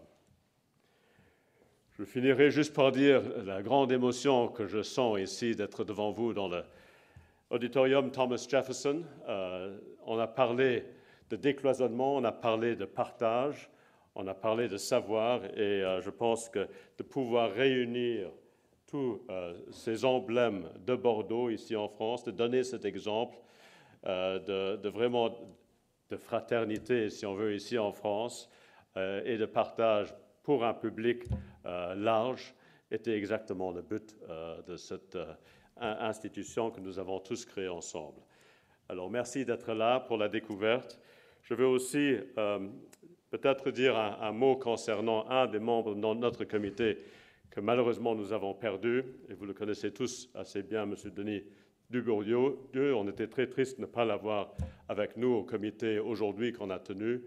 Je 1.99 2.05
finirai 2.05 2.51
juste 2.51 2.75
par 2.75 2.91
dire 2.91 3.23
la 3.45 3.63
grande 3.63 3.93
émotion 3.93 4.49
que 4.49 4.67
je 4.67 4.83
sens 4.83 5.21
ici 5.21 5.55
d'être 5.55 5.85
devant 5.85 6.11
vous 6.11 6.33
dans 6.33 6.51
l'auditorium 7.51 8.11
Thomas 8.11 8.45
Jefferson. 8.49 9.05
Euh, 9.29 9.79
on 10.07 10.19
a 10.19 10.27
parlé 10.27 10.85
de 11.33 11.37
décloisonnement, 11.37 12.17
on 12.17 12.25
a 12.25 12.33
parlé 12.33 12.77
de 12.77 12.85
partage, 12.85 13.71
on 14.15 14.27
a 14.27 14.35
parlé 14.35 14.69
de 14.69 14.77
savoir, 14.77 15.43
et 15.47 15.83
euh, 15.83 16.03
je 16.03 16.11
pense 16.11 16.51
que 16.51 16.69
de 16.99 17.03
pouvoir 17.03 17.51
réunir 17.53 18.31
tous 18.87 19.23
euh, 19.31 19.55
ces 19.71 20.05
emblèmes 20.05 20.69
de 20.87 20.95
Bordeaux 20.95 21.49
ici 21.49 21.75
en 21.75 21.89
France, 21.89 22.23
de 22.23 22.33
donner 22.33 22.63
cet 22.63 22.85
exemple 22.85 23.39
euh, 24.05 24.77
de, 24.77 24.89
vraiment 24.91 25.35
de 26.11 26.17
fraternité, 26.19 27.09
si 27.09 27.25
on 27.25 27.33
veut, 27.33 27.55
ici 27.55 27.79
en 27.79 27.93
France, 27.93 28.51
et 28.95 29.39
de 29.39 29.47
partage 29.47 30.15
pour 30.43 30.67
un 30.67 30.75
public 30.75 31.25
large, 31.65 32.55
était 32.91 33.17
exactement 33.17 33.71
le 33.71 33.81
but 33.81 34.15
de 34.67 34.77
cette 34.77 35.17
institution 35.81 36.71
que 36.71 36.79
nous 36.79 36.99
avons 36.99 37.19
tous 37.21 37.47
créée 37.47 37.71
ensemble. 37.71 38.21
Alors 38.91 39.09
merci 39.09 39.47
d'être 39.47 39.73
là 39.73 40.01
pour 40.01 40.19
la 40.19 40.29
découverte. 40.29 41.01
Je 41.43 41.55
veux 41.55 41.67
aussi 41.67 42.17
euh, 42.39 42.59
peut-être 43.31 43.71
dire 43.71 43.97
un, 43.97 44.33
mot 44.33 44.57
concernant 44.57 45.29
un 45.29 45.47
des 45.47 45.59
membres 45.59 45.95
de 45.95 46.01
notre 46.01 46.45
comité 46.45 46.99
que 47.51 47.61
malheureusement 47.61 48.15
nous 48.15 48.33
avons 48.33 48.55
perdu, 48.55 49.05
et 49.29 49.35
vous 49.35 49.45
le 49.45 49.53
connaissez 49.53 49.93
tous 49.93 50.31
assez 50.35 50.63
bien, 50.63 50.85
M. 50.85 50.95
Denis 51.15 51.43
Bourdieu. 51.91 52.95
On 52.95 53.07
était 53.09 53.27
très 53.27 53.47
triste 53.47 53.77
de 53.77 53.83
ne 53.83 53.87
pas 53.87 54.05
l'avoir 54.05 54.55
avec 54.89 55.17
nous 55.17 55.35
au 55.35 55.43
comité 55.43 55.99
aujourd'hui 55.99 56.53
qu'on 56.53 56.71
a 56.71 56.79
tenu. 56.79 57.23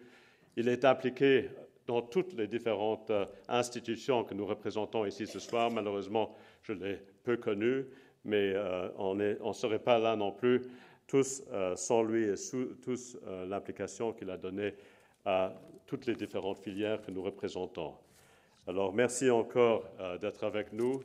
Il 0.57 0.69
est 0.69 0.85
impliqué 0.85 1.49
dans 1.85 2.01
toutes 2.01 2.33
les 2.33 2.47
différentes 2.47 3.11
euh, 3.11 3.25
institutions 3.47 4.23
que 4.23 4.33
nous 4.33 4.45
représentons 4.45 5.05
ici 5.05 5.27
ce 5.27 5.39
soir. 5.39 5.69
Malheureusement, 5.69 6.35
je 6.63 6.73
l'ai 6.73 6.99
peu 7.23 7.37
connu, 7.37 7.85
mais 8.23 8.53
euh, 8.55 8.89
on 8.97 9.13
ne 9.13 9.53
serait 9.53 9.79
pas 9.79 9.99
là 9.99 10.15
non 10.15 10.31
plus 10.31 10.61
tous 11.07 11.43
euh, 11.51 11.75
sans 11.75 12.03
lui 12.03 12.25
et 12.25 12.35
sous, 12.35 12.75
tous 12.83 13.17
l'implication 13.47 14.13
qu'il 14.13 14.29
a 14.29 14.37
donnée 14.37 14.73
à 15.25 15.53
toutes 15.85 16.05
les 16.05 16.15
différentes 16.15 16.59
filières 16.59 17.01
que 17.01 17.11
nous 17.11 17.23
représentons. 17.23 17.93
Alors, 18.67 18.93
merci 18.93 19.29
encore 19.29 19.87
d'être 20.19 20.43
avec 20.43 20.73
nous 20.73 21.03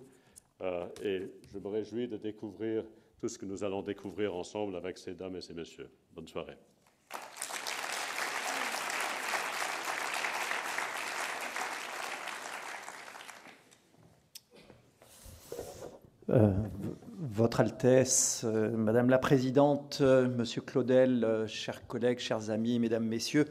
et 1.02 1.30
je 1.52 1.58
me 1.58 1.68
réjouis 1.68 2.08
de 2.08 2.16
découvrir 2.16 2.84
tout 3.20 3.28
ce 3.28 3.38
que 3.38 3.44
nous 3.44 3.62
allons 3.62 3.82
découvrir 3.82 4.34
ensemble 4.34 4.76
avec 4.76 4.96
ces 4.96 5.14
dames 5.14 5.36
et 5.36 5.42
ces 5.42 5.52
messieurs. 5.52 5.90
Bonne 6.14 6.26
soirée. 6.26 6.56
Euh, 17.20 17.26
Votre 17.32 17.60
Altesse, 17.60 18.42
euh, 18.44 18.70
Madame 18.70 19.10
la 19.10 19.18
Présidente, 19.18 19.98
euh, 20.00 20.28
Monsieur 20.28 20.62
Claudel, 20.62 21.44
chers 21.46 21.86
collègues, 21.86 22.18
chers 22.18 22.50
amis, 22.50 22.78
Mesdames, 22.78 23.06
Messieurs, 23.06 23.46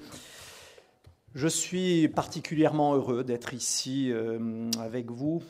je 1.35 1.47
suis 1.47 2.07
particulièrement 2.07 2.95
heureux 2.95 3.23
d'être 3.23 3.53
ici 3.53 4.11
avec 4.79 5.11
vous 5.11 5.43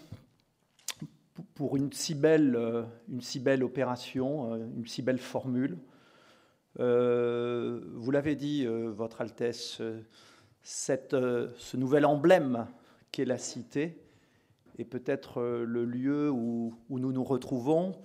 pour 1.55 1.77
une 1.77 1.93
si 1.93 2.15
belle, 2.15 2.85
une 3.09 3.21
si 3.21 3.39
belle 3.39 3.63
opération, 3.63 4.55
une 4.55 4.85
si 4.85 5.01
belle 5.01 5.19
formule. 5.19 5.77
vous 6.77 8.11
l'avez 8.11 8.35
dit, 8.35 8.65
Votre 8.67 9.21
Altesse, 9.21 9.81
ce 10.63 11.77
nouvel 11.77 12.05
emblème 12.05 12.67
qu'est 13.13 13.23
la 13.23 13.37
cité, 13.37 13.97
est 14.81 14.85
peut-être 14.85 15.41
euh, 15.41 15.65
le 15.65 15.85
lieu 15.85 16.29
où, 16.29 16.48
retrouvons 17.29 17.95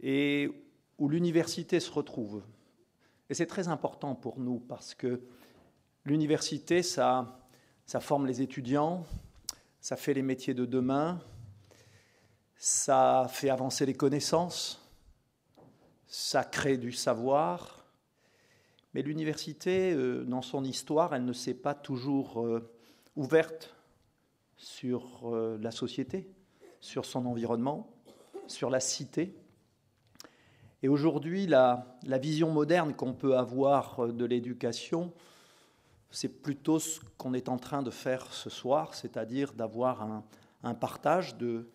et 0.00 0.50
où 0.98 1.08
l'université 1.08 1.80
se 1.80 1.90
retrouve. 1.90 2.42
Et 3.30 3.34
c'est 3.34 3.46
très 3.46 3.68
important 3.68 4.14
pour 4.14 4.38
nous 4.38 4.58
parce 4.58 4.94
que 4.94 5.20
l'université, 6.04 6.82
ça, 6.82 7.40
forme 8.00 8.26
les 8.26 8.42
étudiants, 8.42 9.04
ça 9.80 9.96
fait 9.96 10.14
les 10.14 10.22
métiers 10.22 10.54
de 10.54 10.64
demain, 10.64 11.20
ça 12.56 13.26
fait 13.30 13.50
avancer 13.50 13.86
les 13.86 13.94
connaissances, 13.94 14.82
ça 16.06 16.42
crée 16.44 16.78
du 16.78 16.92
savoir. 16.92 17.84
Mais 18.94 19.02
l'université, 19.02 19.92
euh, 19.92 20.24
dans 20.24 20.42
son 20.42 20.64
histoire, 20.64 21.14
elle 21.14 21.24
ne 21.24 21.32
s'est 21.32 21.54
pas 21.54 21.74
toujours 21.74 22.44
euh, 22.44 22.72
ouverte 23.14 23.74
sur 24.56 25.32
euh, 25.32 25.58
la 25.60 25.70
société, 25.70 26.28
sur 26.80 27.04
son 27.04 27.26
environnement, 27.26 27.97
sur 28.50 28.70
la 28.70 28.80
cité. 28.80 29.34
Et 30.82 30.88
aujourd'hui, 30.88 31.46
la, 31.46 31.98
vision 32.04 32.50
moderne 32.50 32.94
qu'on 32.94 33.12
peut 33.12 33.36
avoir 33.36 34.00
euh, 34.00 34.12
de 34.12 34.24
l'éducation, 34.24 35.12
c'est 36.10 36.42
plutôt 36.42 36.78
ce 36.78 37.00
qu'on 37.16 37.34
est 37.34 37.48
en 37.48 37.58
train 37.58 37.82
de 37.82 37.90
faire 37.90 38.32
ce 38.32 38.48
soir, 38.48 38.94
c'est-à-dire 38.94 39.52
d'avoir 39.52 40.24
un, 40.62 40.74
partage, 40.74 41.36
de, 41.36 41.68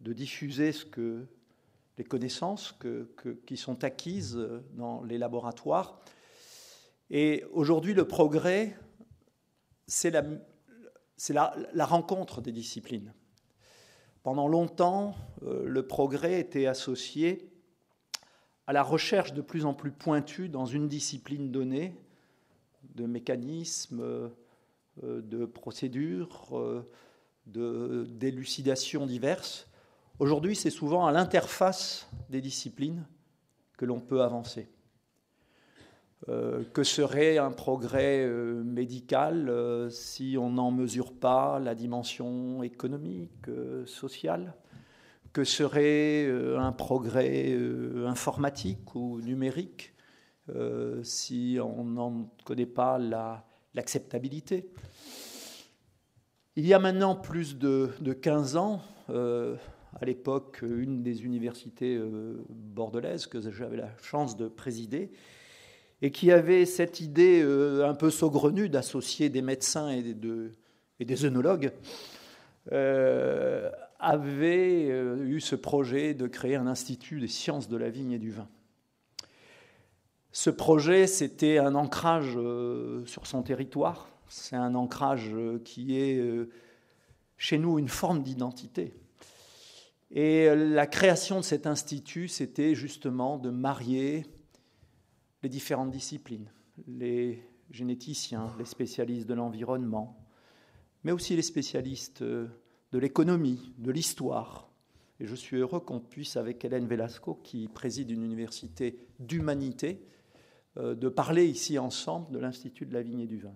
diffuser 0.00 0.72
ce 0.72 0.84
que, 0.84 1.26
les 1.98 2.04
connaissances 2.04 2.78
qui 3.46 3.56
sont 3.56 3.84
acquises 3.84 4.36
euh, 4.36 4.64
dans 4.74 5.02
les 5.02 5.18
laboratoires. 5.18 6.00
Et 7.10 7.44
aujourd'hui, 7.52 7.94
le 7.94 8.06
progrès, 8.06 8.76
c'est 9.86 10.10
la, 10.10 10.22
c'est 11.16 11.34
la, 11.34 11.86
rencontre 11.86 12.40
des 12.40 12.50
disciplines. 12.50 13.12
Pendant 14.22 14.46
longtemps, 14.46 15.16
euh, 15.44 15.64
le 15.66 15.86
progrès 15.86 16.38
était 16.38 16.66
associé 16.66 17.50
à 18.66 18.72
la 18.72 18.82
recherche 18.82 19.32
de 19.32 19.42
plus 19.42 19.64
en 19.64 19.74
plus 19.74 19.90
pointue 19.90 20.48
dans 20.48 20.66
une 20.66 20.88
discipline 20.88 21.50
donnée 21.50 21.96
de 22.94 23.06
mécanismes, 23.06 24.00
euh, 24.02 24.28
de 25.02 25.44
procédures, 25.44 26.56
euh, 26.56 26.88
d'élucidations 27.46 29.06
diverses. 29.06 29.66
Aujourd'hui, 30.20 30.54
c'est 30.54 30.70
souvent 30.70 31.06
à 31.06 31.12
l'interface 31.12 32.08
des 32.30 32.40
disciplines 32.40 33.04
que 33.76 33.84
l'on 33.84 33.98
peut 33.98 34.22
avancer. 34.22 34.68
Euh, 36.28 36.62
que 36.72 36.84
serait 36.84 37.38
un 37.38 37.50
progrès 37.50 38.24
euh, 38.24 38.62
médical 38.62 39.48
euh, 39.48 39.90
si 39.90 40.36
on 40.38 40.50
n'en 40.50 40.70
mesure 40.70 41.12
pas 41.12 41.58
la 41.58 41.74
dimension 41.74 42.62
économique, 42.62 43.46
sociale? 43.86 44.54
Que 45.32 45.44
serait 45.44 46.30
un 46.58 46.72
progrès 46.72 47.56
informatique 48.06 48.94
ou 48.94 49.18
numérique 49.22 49.94
si 51.02 51.58
on 51.58 51.84
n'en 51.84 52.30
connaît 52.44 52.66
pas 52.66 52.98
l'acceptabilité? 53.72 54.68
Il 56.56 56.66
y 56.66 56.74
a 56.74 56.78
maintenant 56.78 57.16
plus 57.16 57.56
de, 57.56 57.92
de 58.00 58.12
15 58.12 58.56
ans, 58.56 58.82
à 59.08 60.04
l'époque, 60.04 60.60
une 60.60 61.02
des 61.02 61.24
universités 61.24 61.98
bordelaises 62.50 63.26
que 63.26 63.40
j'avais 63.50 63.78
la 63.78 63.96
chance 64.02 64.36
de 64.36 64.48
présider, 64.48 65.12
et 66.02 66.10
qui 66.10 66.32
avait 66.32 66.66
cette 66.66 67.00
idée 67.00 67.40
euh, 67.42 67.88
un 67.88 67.94
peu 67.94 68.10
saugrenue 68.10 68.68
d'associer 68.68 69.30
des 69.30 69.40
médecins 69.40 69.88
et, 69.88 70.02
des 71.04 71.24
œnologues, 71.24 71.72
euh, 72.72 73.70
avait 74.00 74.88
euh, 74.90 75.24
eu 75.24 75.40
ce 75.40 75.54
projet 75.54 76.12
de 76.14 76.26
créer 76.26 76.56
un 76.56 76.66
institut 76.66 77.20
des 77.20 77.28
sciences 77.28 77.68
de 77.68 77.76
la 77.76 77.88
vigne 77.88 78.12
et 78.12 78.18
du 78.18 78.32
vin. 78.32 78.48
Ce 80.32 80.50
projet, 80.50 81.06
c'était 81.06 81.58
un 81.58 81.74
ancrage 81.76 82.38
sur 83.04 83.26
son 83.26 83.42
territoire, 83.42 84.08
c'est 84.28 84.56
un 84.56 84.74
ancrage 84.74 85.30
qui 85.62 86.00
est 86.00 86.24
chez 87.36 87.58
nous 87.58 87.78
une 87.78 87.90
forme 87.90 88.22
d'identité. 88.22 88.94
Et 90.10 90.48
la 90.54 90.86
création 90.86 91.40
de 91.40 91.44
cet 91.44 91.66
institut, 91.66 92.28
c'était 92.28 92.74
justement 92.74 93.36
de 93.36 93.50
marier 93.50 94.24
les 95.42 95.48
différentes 95.48 95.90
disciplines, 95.90 96.50
les 96.86 97.42
généticiens, 97.70 98.54
les 98.58 98.64
spécialistes 98.64 99.28
de 99.28 99.34
l'environnement, 99.34 100.18
mais 101.04 101.12
aussi 101.12 101.34
les 101.34 101.42
spécialistes 101.42 102.22
euh, 102.22 102.48
de 102.92 102.98
l'économie, 102.98 103.72
de 103.78 103.90
l'histoire. 103.90 104.70
Et 105.20 105.26
je 105.26 105.34
suis 105.34 105.56
heureux 105.56 105.80
qu'on 105.80 106.00
puisse, 106.00 106.36
avec 106.36 106.64
Hélène 106.64 106.86
Velasco, 106.86 107.40
qui 107.42 107.68
préside 107.68 108.10
une 108.10 108.22
université 108.22 108.98
d'humanité, 109.18 110.06
euh, 110.76 110.94
de 110.94 111.08
parler 111.08 111.46
ici 111.46 111.78
ensemble 111.78 112.32
de 112.32 112.38
l'Institut 112.38 112.86
de 112.86 112.94
la 112.94 113.02
vigne 113.02 113.20
et 113.20 113.26
du 113.26 113.38
vin. 113.38 113.54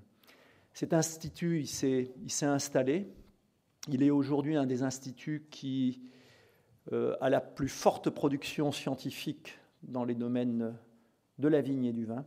Cet 0.73 0.93
institut, 0.93 1.61
il 1.61 1.67
s'est, 1.67 2.13
installé. 2.43 3.09
Il 3.89 4.03
est 4.03 4.11
aujourd'hui 4.11 4.57
un 4.57 4.67
des 4.67 4.83
instituts 4.83 5.47
qui 5.51 6.03
euh, 6.93 7.17
a 7.21 7.31
la 7.31 7.41
plus 7.41 7.69
forte 7.69 8.11
production 8.11 8.73
scientifique 8.73 9.59
dans 9.83 10.05
les 10.05 10.15
domaines 10.15 10.77
de 11.39 11.49
la 11.49 11.61
vigne 11.61 11.85
et 11.85 11.93
du 11.93 12.05
vin. 12.05 12.25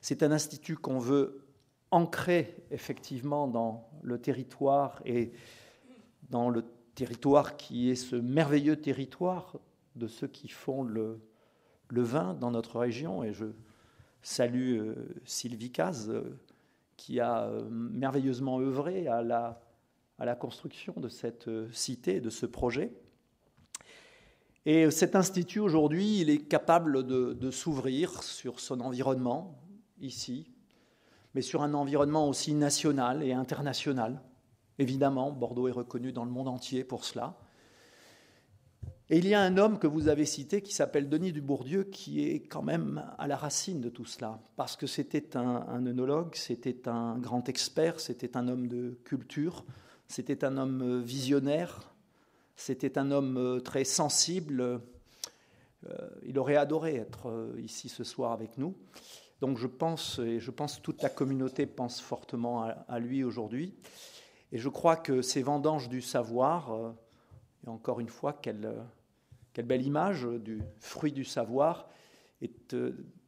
C'est 0.00 0.22
un 0.22 0.32
institut 0.32 0.76
qu'on 0.76 0.98
veut 0.98 1.44
ancrer 1.90 2.56
effectivement 2.70 3.46
dans 3.48 3.88
le 4.02 4.18
territoire 4.18 5.00
et 5.04 5.32
dans 6.30 6.50
le 6.50 6.64
territoire 6.94 7.56
qui 7.56 7.90
est 7.90 7.94
ce 7.94 8.16
merveilleux 8.16 8.76
territoire 8.76 9.56
de 9.96 10.06
ceux 10.06 10.26
qui 10.26 10.48
font 10.48 10.82
le, 10.82 11.20
vin 11.90 12.34
dans 12.34 12.50
notre 12.50 12.80
région. 12.80 13.22
Et 13.22 13.32
je 13.32 13.46
salue 14.22 14.78
euh, 14.78 14.94
Sylvie 15.24 15.70
Caz, 15.70 16.10
euh, 16.10 16.36
qui 16.96 17.20
a 17.20 17.44
euh, 17.44 17.68
merveilleusement 17.70 18.58
œuvré 18.58 19.06
à 19.06 19.22
la, 19.22 19.60
à 20.18 20.24
la 20.24 20.34
construction 20.34 20.94
de 20.96 21.08
cette 21.08 21.48
cité, 21.72 22.20
de 22.20 22.30
ce 22.30 22.46
projet. 22.46 22.92
Et 24.66 24.90
cet 24.90 25.14
institut, 25.14 25.60
aujourd'hui, 25.60 26.20
il 26.20 26.30
est 26.30 26.38
capable 26.38 27.06
de, 27.06 27.50
s'ouvrir 27.50 28.22
sur 28.22 28.60
son 28.60 28.80
environnement, 28.80 29.58
ici, 30.00 30.46
mais 31.34 31.42
sur 31.42 31.62
un 31.62 31.74
environnement 31.74 32.28
aussi 32.28 32.54
national 32.54 33.22
et 33.22 33.32
international. 33.32 34.22
Évidemment, 34.78 35.32
Bordeaux 35.32 35.68
est 35.68 35.72
reconnu 35.72 36.12
dans 36.12 36.24
le 36.24 36.30
monde 36.30 36.48
entier 36.48 36.82
pour 36.82 37.04
cela. 37.04 37.36
Et 39.10 39.18
il 39.18 39.28
y 39.28 39.34
a 39.34 39.42
un 39.42 39.58
homme 39.58 39.78
que 39.78 39.86
vous 39.86 40.08
avez 40.08 40.24
cité 40.24 40.62
qui 40.62 40.72
s'appelle 40.72 41.10
Denis 41.10 41.32
Dubourdieu, 41.32 41.84
qui 41.84 42.24
est 42.24 42.40
quand 42.40 42.62
même 42.62 43.04
à 43.18 43.26
la 43.26 43.36
racine 43.36 43.82
de 43.82 43.90
tout 43.90 44.06
cela, 44.06 44.40
parce 44.56 44.76
que 44.76 44.86
c'était 44.86 45.36
un, 45.36 45.66
un 45.68 46.30
c'était 46.32 46.88
un 46.88 47.18
grand 47.18 47.46
expert, 47.50 48.00
c'était 48.00 48.34
un 48.34 48.48
homme 48.48 48.66
de 48.66 48.98
culture, 49.04 49.66
c'était 50.08 50.42
un 50.42 50.56
homme 50.56 51.02
visionnaire, 51.02 51.93
c'était 52.56 52.98
un 52.98 53.10
homme 53.10 53.36
euh, 53.36 53.60
très 53.60 53.84
sensible 53.84 54.80
il 56.24 56.38
aurait 56.38 56.56
adoré 56.56 56.96
être 56.96 57.52
ici 57.58 57.90
ce 57.90 58.04
soir 58.04 58.32
avec 58.32 58.56
nous. 58.56 58.74
Donc 59.40 59.58
je 59.58 59.66
pense, 59.66 60.18
et 60.18 60.40
je 60.40 60.50
pense 60.50 60.80
toute 60.80 61.02
la 61.02 61.10
communauté 61.10 61.66
pense 61.66 62.00
fortement 62.00 62.62
à, 62.62 62.98
lui 62.98 63.22
aujourd'hui. 63.22 63.74
Et 64.52 64.58
je 64.58 64.68
crois 64.70 64.96
que 64.96 65.20
ces 65.20 65.42
vendanges 65.42 65.88
du 65.90 66.00
savoir, 66.00 66.94
et 67.66 67.68
encore 67.68 68.00
une 68.00 68.08
fois, 68.08 68.32
quelle, 68.32 68.74
quelle 69.52 69.66
belle 69.66 69.84
image 69.84 70.24
du 70.24 70.62
fruit 70.78 71.12
du 71.12 71.24
savoir, 71.24 71.88
est 72.40 72.74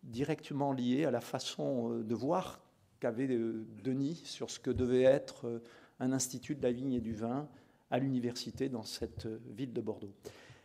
directement 0.02 0.72
liée 0.72 1.04
à 1.04 1.10
la 1.10 1.20
façon 1.20 1.98
de 1.98 2.14
voir 2.14 2.60
qu'avait 3.00 3.28
Denis 3.28 4.22
sur 4.24 4.50
ce 4.50 4.58
que 4.58 4.70
devait 4.70 5.02
être 5.02 5.60
un 6.00 6.12
institut 6.12 6.54
de 6.54 6.62
la 6.62 6.72
vigne 6.72 6.94
et 6.94 7.00
du 7.00 7.14
vin 7.14 7.48
à 7.90 7.98
l'université 7.98 8.68
dans 8.68 8.82
cette 8.82 9.28
ville 9.54 9.72
de 9.72 9.80
Bordeaux. 9.80 10.14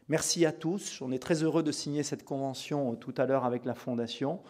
Merci 0.07 0.45
à 0.45 0.51
tous. 0.51 1.01
On 1.01 1.11
est 1.11 1.19
très 1.19 1.43
heureux 1.43 1.63
de 1.63 1.71
signer 1.71 2.03
cette 2.03 2.25
convention 2.25 2.95
tout 2.95 3.13
à 3.17 3.25
l'heure 3.25 3.45
avec 3.45 3.65
la 3.65 3.75
Fondation. 3.75 4.41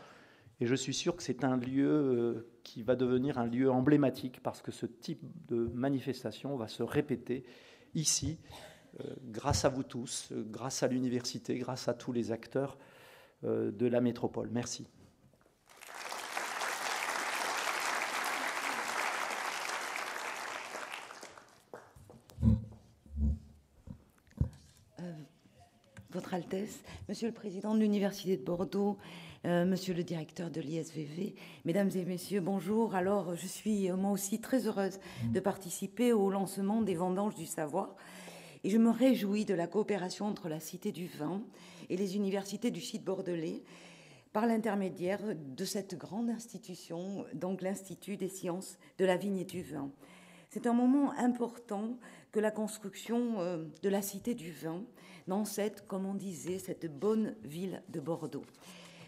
Et 0.59 0.67
je 0.67 0.75
suis 0.75 0.93
sûr 0.93 1.15
que 1.15 1.23
c'est 1.23 1.43
un 1.43 1.57
lieu 1.57 1.89
euh, 1.89 2.51
qui 2.63 2.83
va 2.83 2.95
devenir 2.95 3.39
un 3.39 3.47
lieu 3.47 3.69
emblématique 3.71 4.41
parce 4.43 4.61
que 4.61 4.71
ce 4.71 4.85
type 4.85 5.21
de 5.47 5.69
manifestation 5.73 6.55
va 6.55 6.67
se 6.67 6.83
répéter 6.83 7.43
ici, 7.95 8.39
euh, 8.99 9.15
grâce 9.25 9.65
à 9.65 9.69
vous 9.69 9.83
tous, 9.83 10.29
euh, 10.31 10.43
grâce 10.47 10.83
à 10.83 10.87
l'université, 10.87 11.57
grâce 11.57 11.87
à 11.87 11.93
tous 11.93 12.11
les 12.11 12.31
acteurs 12.31 12.77
de 13.43 13.87
la 13.87 14.01
métropole. 14.01 14.49
Merci. 14.51 14.87
Votre 26.31 26.45
Altesse, 26.45 26.79
Monsieur 27.09 27.27
le 27.27 27.33
Président 27.33 27.75
de 27.75 27.81
l'Université 27.81 28.37
de 28.37 28.43
Bordeaux, 28.43 28.97
euh, 29.43 29.65
monsieur 29.65 29.93
le 29.93 30.01
directeur 30.01 30.49
de 30.49 30.61
l'ISVV, 30.61 31.35
mesdames 31.65 31.89
et 31.93 32.05
messieurs, 32.05 32.39
bonjour. 32.39 32.95
Alors, 32.95 33.35
je 33.35 33.47
suis 33.47 33.91
euh, 33.91 33.97
moi 33.97 34.11
aussi 34.11 34.39
très 34.39 34.65
heureuse 34.65 35.01
de 35.25 35.39
participer 35.41 36.13
au 36.13 36.29
lancement 36.29 36.81
des 36.81 36.95
vendanges 36.95 37.35
du 37.35 37.45
savoir. 37.45 37.97
Et 38.63 38.69
je 38.69 38.77
me 38.77 38.91
réjouis 38.91 39.43
de 39.43 39.53
la 39.53 39.67
coopération 39.67 40.25
entre 40.25 40.47
la 40.47 40.61
Cité 40.61 40.93
du 40.93 41.07
Vin 41.07 41.41
et 41.89 41.97
les 41.97 42.15
universités 42.15 42.71
du 42.71 42.79
site 42.79 43.03
bordelais 43.03 43.61
par 44.31 44.45
l'intermédiaire 44.45 45.19
de 45.35 45.65
cette 45.65 45.97
grande 45.97 46.29
institution, 46.29 47.25
donc 47.33 47.61
l'Institut 47.61 48.15
des 48.15 48.29
sciences 48.29 48.77
de 48.99 49.03
la 49.03 49.17
vigne 49.17 49.39
et 49.39 49.45
du 49.45 49.63
vin. 49.63 49.91
C'est 50.53 50.67
un 50.67 50.73
moment 50.73 51.13
important 51.13 51.97
que 52.33 52.41
la 52.41 52.51
construction 52.51 53.39
euh, 53.39 53.63
de 53.83 53.87
la 53.87 54.01
Cité 54.01 54.35
du 54.35 54.51
Vin 54.51 54.83
dans 55.27 55.45
cette, 55.45 55.87
comme 55.87 56.05
on 56.05 56.13
disait, 56.13 56.59
cette 56.59 56.93
bonne 56.93 57.35
ville 57.45 57.81
de 57.87 58.01
Bordeaux. 58.01 58.43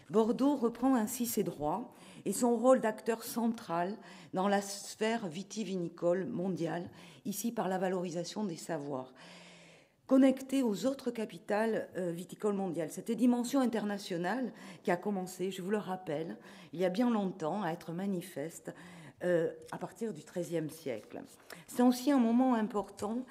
Bordeaux 0.08 0.56
reprend 0.56 0.94
ainsi 0.94 1.26
ses 1.26 1.42
droits 1.42 1.92
et 2.24 2.32
son 2.32 2.56
rôle 2.56 2.80
d'acteur 2.80 3.22
central 3.22 3.94
dans 4.32 4.48
la 4.48 4.62
sphère 4.62 5.28
vitivinicole 5.28 6.24
mondiale, 6.24 6.88
ici 7.26 7.52
par 7.52 7.68
la 7.68 7.76
valorisation 7.76 8.44
des 8.44 8.56
savoirs. 8.56 9.12
Connecté 10.06 10.62
aux 10.62 10.86
autres 10.86 11.10
capitales 11.10 11.90
euh, 11.98 12.10
viticoles 12.10 12.54
mondiales. 12.54 12.90
Cette 12.90 13.10
dimension 13.10 13.60
internationale 13.60 14.50
qui 14.82 14.90
a 14.90 14.96
commencé, 14.96 15.50
je 15.50 15.60
vous 15.60 15.70
le 15.70 15.76
rappelle, 15.76 16.38
il 16.72 16.80
y 16.80 16.86
a 16.86 16.90
bien 16.90 17.10
longtemps 17.10 17.62
à 17.62 17.72
être 17.72 17.92
manifeste 17.92 18.72
euh, 19.24 19.50
à 19.72 19.78
partir 19.78 20.12
du 20.12 20.22
XIIIe 20.22 20.70
siècle. 20.70 21.22
C'est 21.66 21.82
aussi 21.82 22.10
un 22.10 22.18
moment 22.18 22.54
important 22.54 23.24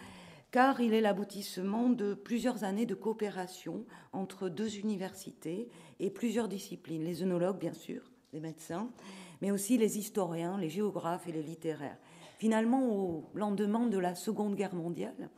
car 0.51 0.81
il 0.81 0.93
est 0.93 1.01
l'aboutissement 1.01 1.89
de 1.89 2.13
plusieurs 2.13 2.63
années 2.63 2.85
de 2.85 2.95
coopération 2.95 3.85
entre 4.12 4.50
deux 4.50 4.77
universités 4.77 5.69
et 6.00 6.09
plusieurs 6.09 6.47
disciplines, 6.47 7.03
les 7.03 7.23
œnologues 7.23 7.59
bien 7.59 7.73
sûr, 7.73 8.12
les 8.33 8.39
médecins, 8.39 8.89
mais 9.41 9.51
aussi 9.51 9.77
les 9.77 9.97
historiens, 9.97 10.57
les 10.57 10.69
géographes 10.69 11.27
et 11.27 11.31
les 11.31 11.41
littéraires. 11.41 11.97
Finalement, 12.38 12.88
au 12.88 13.29
lendemain 13.33 13.88
de 13.88 13.97
la 13.97 14.15
Seconde 14.15 14.55
Guerre 14.55 14.75
mondiale, 14.75 15.29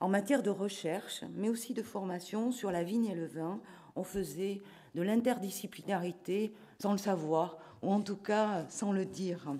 en 0.00 0.08
matière 0.08 0.42
de 0.42 0.50
recherche, 0.50 1.24
mais 1.34 1.48
aussi 1.48 1.74
de 1.74 1.82
formation 1.82 2.52
sur 2.52 2.70
la 2.70 2.82
vigne 2.82 3.06
et 3.06 3.14
le 3.14 3.26
vin, 3.26 3.60
on 3.96 4.04
faisait 4.04 4.62
de 4.94 5.02
l'interdisciplinarité 5.02 6.52
sans 6.78 6.92
le 6.92 6.98
savoir, 6.98 7.58
ou 7.82 7.92
en 7.92 8.00
tout 8.00 8.16
cas 8.16 8.64
sans 8.68 8.92
le 8.92 9.04
dire. 9.04 9.54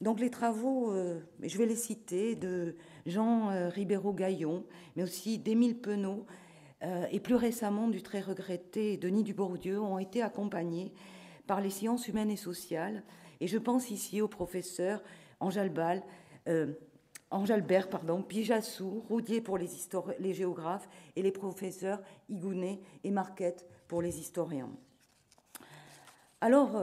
Donc 0.00 0.18
les 0.18 0.30
travaux, 0.30 0.92
euh, 0.92 1.20
je 1.42 1.58
vais 1.58 1.66
les 1.66 1.76
citer, 1.76 2.34
de 2.34 2.74
Jean 3.04 3.50
euh, 3.50 3.68
Ribéro-Gaillon, 3.68 4.64
mais 4.96 5.02
aussi 5.02 5.38
d'Émile 5.38 5.78
Penaud, 5.78 6.24
euh, 6.82 7.04
et 7.10 7.20
plus 7.20 7.34
récemment 7.34 7.88
du 7.88 8.02
très 8.02 8.20
regretté 8.20 8.96
Denis 8.96 9.24
Dubourdieu, 9.24 9.78
ont 9.78 9.98
été 9.98 10.22
accompagnés 10.22 10.90
par 11.46 11.60
les 11.60 11.68
sciences 11.68 12.08
humaines 12.08 12.30
et 12.30 12.36
sociales. 12.36 13.02
Et 13.40 13.46
je 13.46 13.58
pense 13.58 13.90
ici 13.90 14.22
au 14.22 14.28
professeur 14.28 15.02
Angèle 15.38 15.70
Ball, 15.70 16.02
Bert, 16.46 17.90
pardon, 17.90 18.22
Pijassou, 18.22 19.04
Roudier 19.08 19.42
pour 19.42 19.58
les, 19.58 19.68
les, 20.18 20.32
géographes 20.32 20.88
et 21.14 21.22
les 21.22 21.30
professeurs 21.30 22.00
Igounet 22.30 22.80
et 23.04 23.10
Marquette 23.10 23.66
pour 23.86 24.00
les 24.00 24.18
historiens. 24.18 24.70
Alors, 26.40 26.76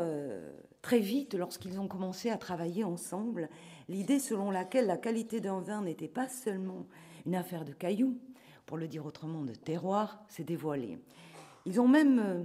Très 0.87 0.99
vite, 0.99 1.33
lorsqu'ils 1.33 1.81
ont 1.81 1.87
commencé 1.89 2.29
à 2.29 2.37
travailler 2.37 2.85
ensemble, 2.85 3.49
l'idée 3.89 4.19
selon 4.19 4.51
laquelle 4.51 4.87
la 4.87 4.95
qualité 4.95 5.41
d'un 5.41 5.59
vin 5.59 5.81
n'était 5.81 6.07
pas 6.07 6.29
seulement 6.29 6.87
une 7.25 7.35
affaire 7.35 7.65
de 7.65 7.73
cailloux, 7.73 8.17
pour 8.65 8.77
le 8.77 8.87
dire 8.87 9.05
autrement 9.05 9.43
de 9.43 9.53
terroir, 9.53 10.23
s'est 10.29 10.45
dévoilée. 10.45 10.97
Ils 11.65 11.81
ont 11.81 11.89
même 11.89 12.19
euh, 12.19 12.43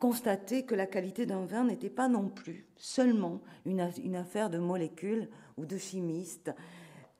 constaté 0.00 0.64
que 0.64 0.74
la 0.74 0.86
qualité 0.86 1.24
d'un 1.24 1.44
vin 1.44 1.62
n'était 1.62 1.88
pas 1.88 2.08
non 2.08 2.28
plus 2.28 2.66
seulement 2.76 3.40
une, 3.64 3.88
une, 4.02 4.16
affaire 4.16 4.50
de 4.50 4.58
molécules 4.58 5.28
ou 5.56 5.64
de 5.64 5.76
chimistes, 5.76 6.50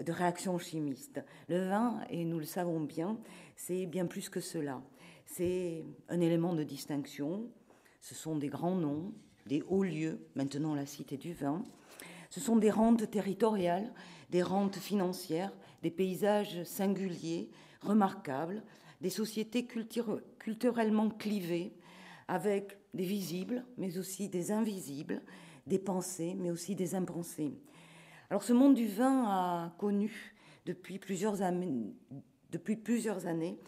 de 0.04 0.10
réactions 0.10 0.58
chimistes. 0.58 1.22
Le 1.48 1.68
vin, 1.68 2.00
et 2.10 2.24
nous 2.24 2.40
le 2.40 2.46
savons 2.46 2.80
bien, 2.80 3.16
c'est 3.54 3.86
bien 3.86 4.06
plus 4.06 4.28
que 4.28 4.40
cela. 4.40 4.82
C'est 5.24 5.84
un 6.08 6.20
élément 6.20 6.52
de 6.52 6.64
distinction, 6.64 7.48
ce 8.02 8.14
sont 8.14 8.36
des 8.36 8.48
grands 8.48 8.74
noms, 8.74 9.14
des 9.46 9.62
hauts 9.62 9.84
lieux, 9.84 10.18
maintenant 10.34 10.74
la 10.74 10.86
cité 10.86 11.16
du 11.16 11.32
vin. 11.32 11.62
Ce 12.30 12.40
sont 12.40 12.56
des 12.56 12.70
rentes 12.70 13.10
territoriales, 13.10 13.92
des 14.30 14.42
rentes 14.42 14.76
financières, 14.76 15.52
des 15.82 15.90
paysages 15.90 16.64
singuliers, 16.64 17.48
remarquables, 17.80 18.62
des 19.00 19.10
sociétés 19.10 19.66
culturellement 20.38 21.10
clivées, 21.10 21.72
avec 22.28 22.76
des 22.92 23.04
visibles, 23.04 23.64
mais 23.78 23.98
aussi 23.98 24.28
des 24.28 24.52
invisibles, 24.52 25.22
des 25.66 25.78
pensées, 25.78 26.34
mais 26.38 26.50
aussi 26.50 26.74
des 26.74 26.94
impensées. 26.94 27.54
Alors 28.30 28.42
ce 28.42 28.52
monde 28.52 28.74
du 28.74 28.88
vin 28.88 29.24
a 29.26 29.74
connu 29.78 30.34
depuis 30.66 30.98
plusieurs, 30.98 31.36
depuis 32.50 32.76
plusieurs 32.76 33.26
années 33.26 33.58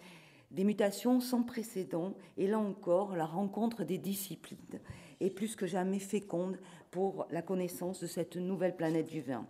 des 0.55 0.65
mutations 0.65 1.21
sans 1.21 1.43
précédent, 1.43 2.15
et 2.37 2.47
là 2.47 2.59
encore 2.59 3.17
la 3.17 3.27
rencontre 3.27 3.83
des 3.83 3.99
disciplines 3.99 4.81
est 5.21 5.31
plus 5.31 5.57
que 5.57 5.67
jamais 5.67 5.99
féconde 5.99 6.59
pour 6.91 7.27
la 7.31 7.43
connaissance 7.43 8.01
de 8.01 8.07
cette 8.07 8.37
nouvelle 8.37 8.77
planète 8.77 9.09
du 9.09 9.21
vin. 9.21 9.47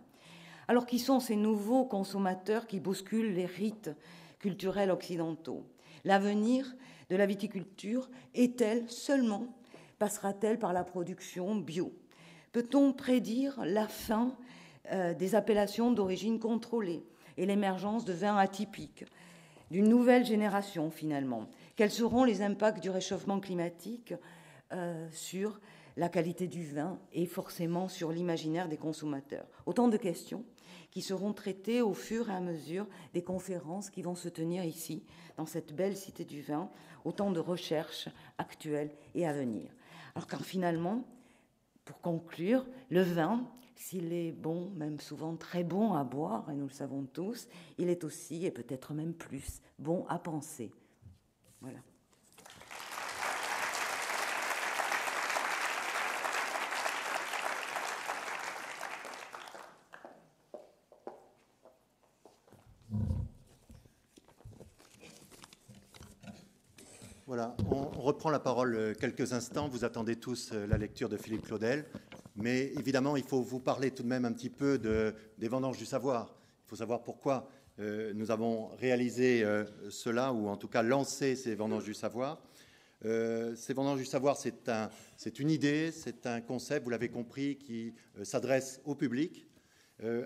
Alors 0.67 0.87
qui 0.87 0.97
sont 0.97 1.19
ces 1.19 1.35
nouveaux 1.35 1.85
consommateurs 1.85 2.65
qui 2.65 2.79
bousculent 2.79 3.33
les 3.33 3.45
rites 3.45 3.91
culturels 4.39 4.89
occidentaux? 4.89 5.63
L'avenir 6.03 6.75
de 7.09 7.15
la 7.15 7.27
viticulture 7.27 8.09
est-elle 8.33 8.89
seulement, 8.89 9.47
passera-t-elle 9.99 10.57
par 10.57 10.73
la 10.73 10.83
production 10.83 11.55
bio? 11.55 11.93
Peut-on 12.51 12.93
prédire 12.93 13.59
la 13.63 13.87
fin 13.87 14.35
euh, 14.91 15.13
des 15.13 15.35
appellations 15.35 15.91
d'origine 15.91 16.39
contrôlée 16.39 17.03
et 17.37 17.45
l'émergence 17.45 18.05
de 18.05 18.13
vins 18.13 18.37
atypiques? 18.37 19.05
D'une 19.71 19.87
nouvelle 19.87 20.25
génération 20.25 20.89
finalement 20.91 21.49
Quels 21.75 21.91
seront 21.91 22.23
les 22.23 22.41
impacts 22.41 22.81
du 22.81 22.89
réchauffement 22.89 23.39
climatique 23.39 24.13
euh, 24.73 25.07
sur 25.11 25.59
la 25.97 26.09
qualité 26.09 26.47
du 26.47 26.65
vin 26.65 26.99
et 27.13 27.25
forcément 27.25 27.87
sur 27.87 28.11
l'imaginaire 28.11 28.69
des 28.69 28.77
consommateurs? 28.77 29.47
Autant 29.65 29.87
de 29.87 29.97
questions 29.97 30.43
qui 30.91 31.01
seront 31.01 31.33
traitées 31.33 31.81
au 31.81 31.93
fur 31.93 32.29
et 32.29 32.33
à 32.33 32.39
mesure 32.39 32.87
des 33.13 33.23
conférences 33.23 33.89
qui 33.89 34.01
vont 34.01 34.15
se 34.15 34.29
tenir 34.29 34.63
ici, 34.63 35.03
dans 35.35 35.45
cette 35.45 35.73
belle 35.73 35.97
cité 35.97 36.23
du 36.23 36.41
vin, 36.41 36.69
autant 37.03 37.31
de 37.31 37.39
recherches 37.39 38.07
actuelles 38.37 38.91
et 39.13 39.27
à 39.27 39.33
venir. 39.33 39.69
Alors 40.15 40.27
car 40.27 40.45
finalement, 40.45 41.03
pour 41.83 41.99
conclure, 41.99 42.65
le 42.89 43.01
vin, 43.01 43.45
s'il 43.75 44.13
est 44.13 44.31
bon, 44.31 44.71
même 44.71 44.99
souvent 44.99 45.35
très 45.35 45.63
bon 45.63 45.93
à 45.93 46.03
boire, 46.03 46.49
et 46.49 46.55
nous 46.55 46.67
le 46.67 46.73
savons 46.73 47.05
tous, 47.05 47.47
il 47.77 47.89
est 47.89 48.03
aussi, 48.03 48.45
et 48.45 48.51
peut-être 48.51 48.93
même 48.93 49.13
plus, 49.13 49.61
bon 49.79 50.05
à 50.07 50.19
penser. 50.19 50.71
Voilà. 51.61 51.79
Voilà, 67.27 67.55
on, 67.71 67.85
reprend 68.01 68.29
la 68.29 68.39
parole 68.39 68.95
quelques 68.99 69.33
instants. 69.33 69.67
Vous 69.67 69.83
attendez 69.83 70.15
tous 70.15 70.51
euh, 70.53 70.67
la 70.67 70.77
lecture 70.77 71.09
de 71.09 71.17
Philippe 71.17 71.47
Claudel. 71.47 71.85
Mais 72.35 72.73
évidemment, 72.77 73.15
il 73.15 73.23
faut 73.23 73.41
vous 73.41 73.59
parler 73.59 73.91
tout 73.91 74.03
de 74.03 74.07
même 74.07 74.25
un 74.25 74.33
petit 74.33 74.49
peu 74.49 74.77
de, 74.77 75.13
des 75.37 75.47
vendanges 75.47 75.77
du 75.77 75.85
savoir. 75.85 76.35
Il 76.65 76.69
faut 76.69 76.75
savoir 76.75 77.03
pourquoi 77.03 77.49
euh, 77.79 78.13
nous 78.13 78.31
avons 78.31 78.67
réalisé 78.75 79.43
cela, 79.89 80.33
ou 80.33 80.47
en 80.47 80.57
tout 80.57 80.67
cas 80.67 80.81
lancé 80.81 81.35
ces 81.35 81.55
vendanges 81.55 81.85
du 81.85 81.93
savoir. 81.93 82.41
ces 83.01 83.73
vendanges 83.73 83.99
du 83.99 84.05
savoir, 84.05 84.37
c'est 84.37 84.69
un, 84.69 84.89
une 85.39 85.49
idée, 85.49 85.91
c'est 85.91 86.25
un 86.25 86.41
concept, 86.41 86.83
vous 86.83 86.89
l'avez 86.89 87.09
compris, 87.09 87.57
qui 87.57 87.93
s'adresse 88.23 88.81
au 88.85 88.95
public, 88.95 89.47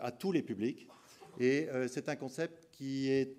à 0.02 0.12
tous 0.12 0.32
les 0.32 0.42
publics. 0.42 0.88
Et 1.40 1.68
c'est 1.88 2.10
un 2.10 2.16
concept 2.16 2.70
qui 2.72 3.10
est 3.10 3.36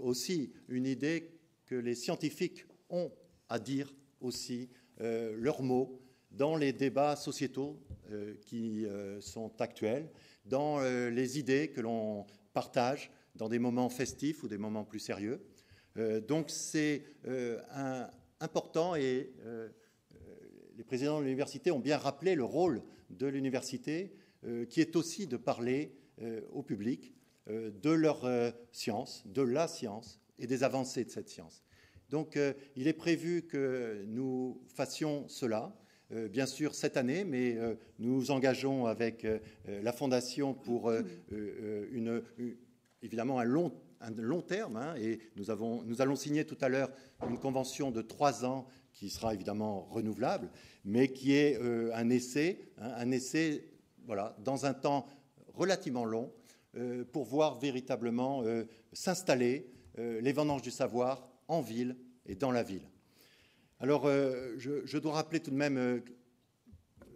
aussi 0.00 0.52
une 0.68 0.86
idée 0.86 1.30
que 1.66 1.74
les 1.74 1.94
scientifiques 1.94 2.64
ont 2.88 3.10
à 3.48 3.58
dire 3.58 3.92
aussi 4.20 4.68
euh, 5.00 5.34
leurs 5.38 5.62
mots 5.62 6.00
dans 6.36 6.56
les 6.56 6.72
débats 6.72 7.16
sociétaux 7.16 7.78
euh, 8.10 8.34
qui 8.42 8.86
euh, 8.86 9.20
sont 9.20 9.52
actuels, 9.60 10.10
dans 10.44 10.78
les 10.78 11.40
idées 11.40 11.70
que 11.70 11.80
l'on 11.80 12.24
partage 12.52 13.10
dans 13.34 13.48
des 13.48 13.58
moments 13.58 13.88
festifs 13.88 14.44
ou 14.44 14.48
des 14.48 14.58
moments 14.58 14.84
plus 14.84 15.00
sérieux. 15.00 15.40
donc 16.28 16.50
c'est 16.50 17.02
important 18.38 18.94
et 18.94 19.32
les 20.76 20.84
présidents 20.84 21.18
de 21.18 21.24
l'université 21.24 21.72
ont 21.72 21.80
bien 21.80 21.98
rappelé 21.98 22.36
le 22.36 22.44
rôle 22.44 22.80
de 23.10 23.26
l'université 23.26 24.12
qui 24.68 24.80
est 24.80 24.94
aussi 24.94 25.26
de 25.26 25.36
parler 25.36 25.96
au 26.52 26.62
public 26.62 27.12
de 27.48 27.90
leur 27.90 28.24
science, 28.70 29.24
de 29.26 29.42
la 29.42 29.66
science 29.66 30.20
et 30.38 30.46
des 30.46 30.62
avancées 30.62 31.04
de 31.04 31.10
cette 31.10 31.28
science. 31.28 31.64
Donc 32.10 32.36
euh, 32.36 32.52
il 32.76 32.86
est 32.86 32.92
prévu 32.92 33.42
que 33.42 34.04
nous 34.06 34.60
fassions 34.68 35.28
cela, 35.28 35.64
euh, 35.64 35.85
bien 36.10 36.46
sûr 36.46 36.74
cette 36.74 36.96
année, 36.96 37.24
mais 37.24 37.56
euh, 37.56 37.74
nous 37.98 38.30
engageons 38.30 38.86
avec 38.86 39.26
la 39.66 39.92
Fondation 39.92 40.54
pour 40.54 40.92
évidemment 43.02 43.40
un 43.40 43.44
long, 43.44 44.42
terme, 44.42 44.76
hein, 44.76 44.94
et 44.96 45.18
nous, 45.36 45.50
allons 45.50 46.16
signer 46.16 46.44
tout 46.44 46.58
à 46.60 46.68
l'heure 46.68 46.90
une 47.28 47.38
convention 47.38 47.90
de 47.90 48.02
trois 48.02 48.44
ans 48.44 48.66
qui 48.92 49.10
sera 49.10 49.34
évidemment 49.34 49.82
renouvelable, 49.90 50.50
mais 50.84 51.08
qui 51.08 51.34
est 51.34 51.58
un 51.92 52.10
essai, 52.10 52.60
hein, 52.78 52.92
un 52.96 53.10
essai 53.10 53.68
dans 54.38 54.66
un 54.66 54.74
temps 54.74 55.06
relativement 55.54 56.04
long, 56.04 56.32
pour 57.10 57.24
voir 57.24 57.58
véritablement 57.58 58.44
s'installer 58.92 59.72
les 59.96 60.32
vendanges 60.32 60.62
du 60.62 60.70
savoir 60.70 61.26
en 61.48 61.62
ville 61.62 61.96
et 62.26 62.34
dans 62.34 62.50
la 62.50 62.62
ville. 62.62 62.86
Alors, 63.78 64.06
euh, 64.06 64.54
je, 64.56 64.96
dois 64.96 65.12
rappeler 65.12 65.40
tout 65.40 65.50
de 65.50 65.56
même 65.56 65.76
euh, 65.76 66.00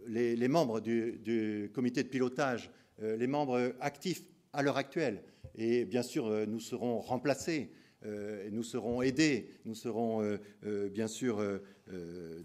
les, 0.05 0.47
membres 0.47 0.79
du, 0.79 1.71
comité 1.73 2.03
de 2.03 2.07
pilotage, 2.07 2.69
euh, 3.01 3.17
les 3.17 3.25
membres 3.25 3.73
actifs 3.79 4.23
à 4.53 4.61
l'heure 4.61 4.77
actuelle. 4.77 5.23
Et 5.55 5.85
bien 5.85 6.03
sûr, 6.03 6.29
nous 6.47 6.59
serons 6.59 6.99
remplacés, 6.99 7.71
nous 8.51 8.63
serons 8.63 9.01
aidés, 9.01 9.49
nous 9.65 9.75
serons 9.75 10.37
bien 10.91 11.07
sûr 11.07 11.43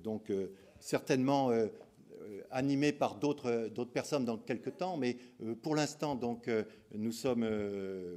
donc 0.02 0.32
certainement 0.80 1.50
animé 2.50 2.92
par 2.92 3.16
d'autres 3.16 3.84
personnes 3.84 4.24
dans 4.24 4.38
quelques 4.38 4.76
temps, 4.78 4.96
mais 4.96 5.16
euh, 5.42 5.54
pour 5.54 5.74
l'instant, 5.74 6.14
donc, 6.14 6.48
euh, 6.48 6.64
nous 6.94 7.12
sommes 7.12 7.48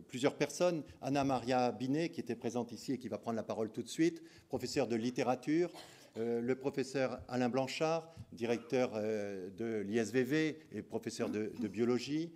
plusieurs 0.07 0.35
personnes. 0.35 0.83
Anna 1.01 1.23
Maria 1.23 1.71
Binet, 1.71 2.09
qui 2.09 2.21
était 2.21 2.35
présente 2.35 2.71
ici 2.71 2.93
et 2.93 2.97
qui 2.97 3.07
va 3.07 3.17
prendre 3.17 3.35
la 3.35 3.43
parole 3.43 3.71
tout 3.71 3.83
de 3.83 3.89
suite, 3.89 4.21
professeur 4.47 4.87
de 4.87 4.95
littérature, 4.95 5.71
le 6.15 6.53
professeur 6.53 7.21
Alain 7.27 7.49
Blanchard, 7.49 8.13
directeur 8.31 8.93
de 8.93 9.81
l'ISVV 9.85 10.59
et 10.71 10.81
professeur 10.81 11.29
de, 11.29 11.67
biologie, 11.67 12.31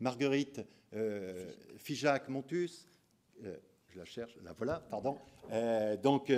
Marguerite 0.00 0.60
Fijac 1.76 2.28
Montus, 2.28 2.88
je 3.42 3.98
la 3.98 4.04
cherche, 4.04 4.36
la 4.44 4.52
voilà, 4.52 4.82
pardon, 4.90 5.18
donc 6.02 6.32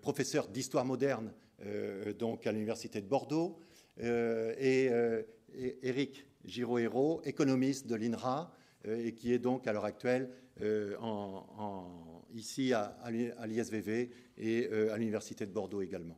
professeur 0.00 0.48
d'histoire 0.48 0.84
moderne 0.84 1.32
euh, 1.32 1.47
donc 2.18 2.46
à 2.46 2.52
l'Université 2.52 3.00
de 3.00 3.06
Bordeaux, 3.06 3.58
euh, 4.02 4.54
euh, 4.60 5.22
et, 5.54 5.78
Eric 5.82 6.26
Giraud-Hérault, 6.44 7.22
économiste 7.24 7.86
de 7.86 7.94
l'INRA, 7.94 8.54
et 8.86 9.12
qui 9.12 9.32
est 9.32 9.38
donc 9.38 9.66
à 9.66 9.72
l'heure 9.72 9.84
actuelle 9.84 10.30
ici 12.32 12.72
à, 12.72 12.96
l'ISVV 13.46 14.10
et 14.36 14.68
à 14.90 14.96
l'Université 14.96 15.46
de 15.46 15.52
Bordeaux 15.52 15.82
également. 15.82 16.16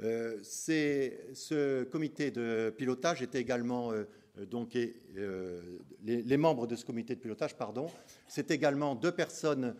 ce 0.00 1.84
comité 1.84 2.30
de 2.30 2.72
pilotage 2.76 3.22
était 3.22 3.40
également 3.40 3.92
donc 4.48 4.74
les, 4.74 6.36
membres 6.36 6.68
de 6.68 6.76
ce 6.76 6.84
comité 6.84 7.16
de 7.16 7.20
pilotage, 7.20 7.56
pardon, 7.56 7.90
c'est 8.28 8.52
également 8.52 8.94
deux 8.94 9.12
personnes 9.12 9.74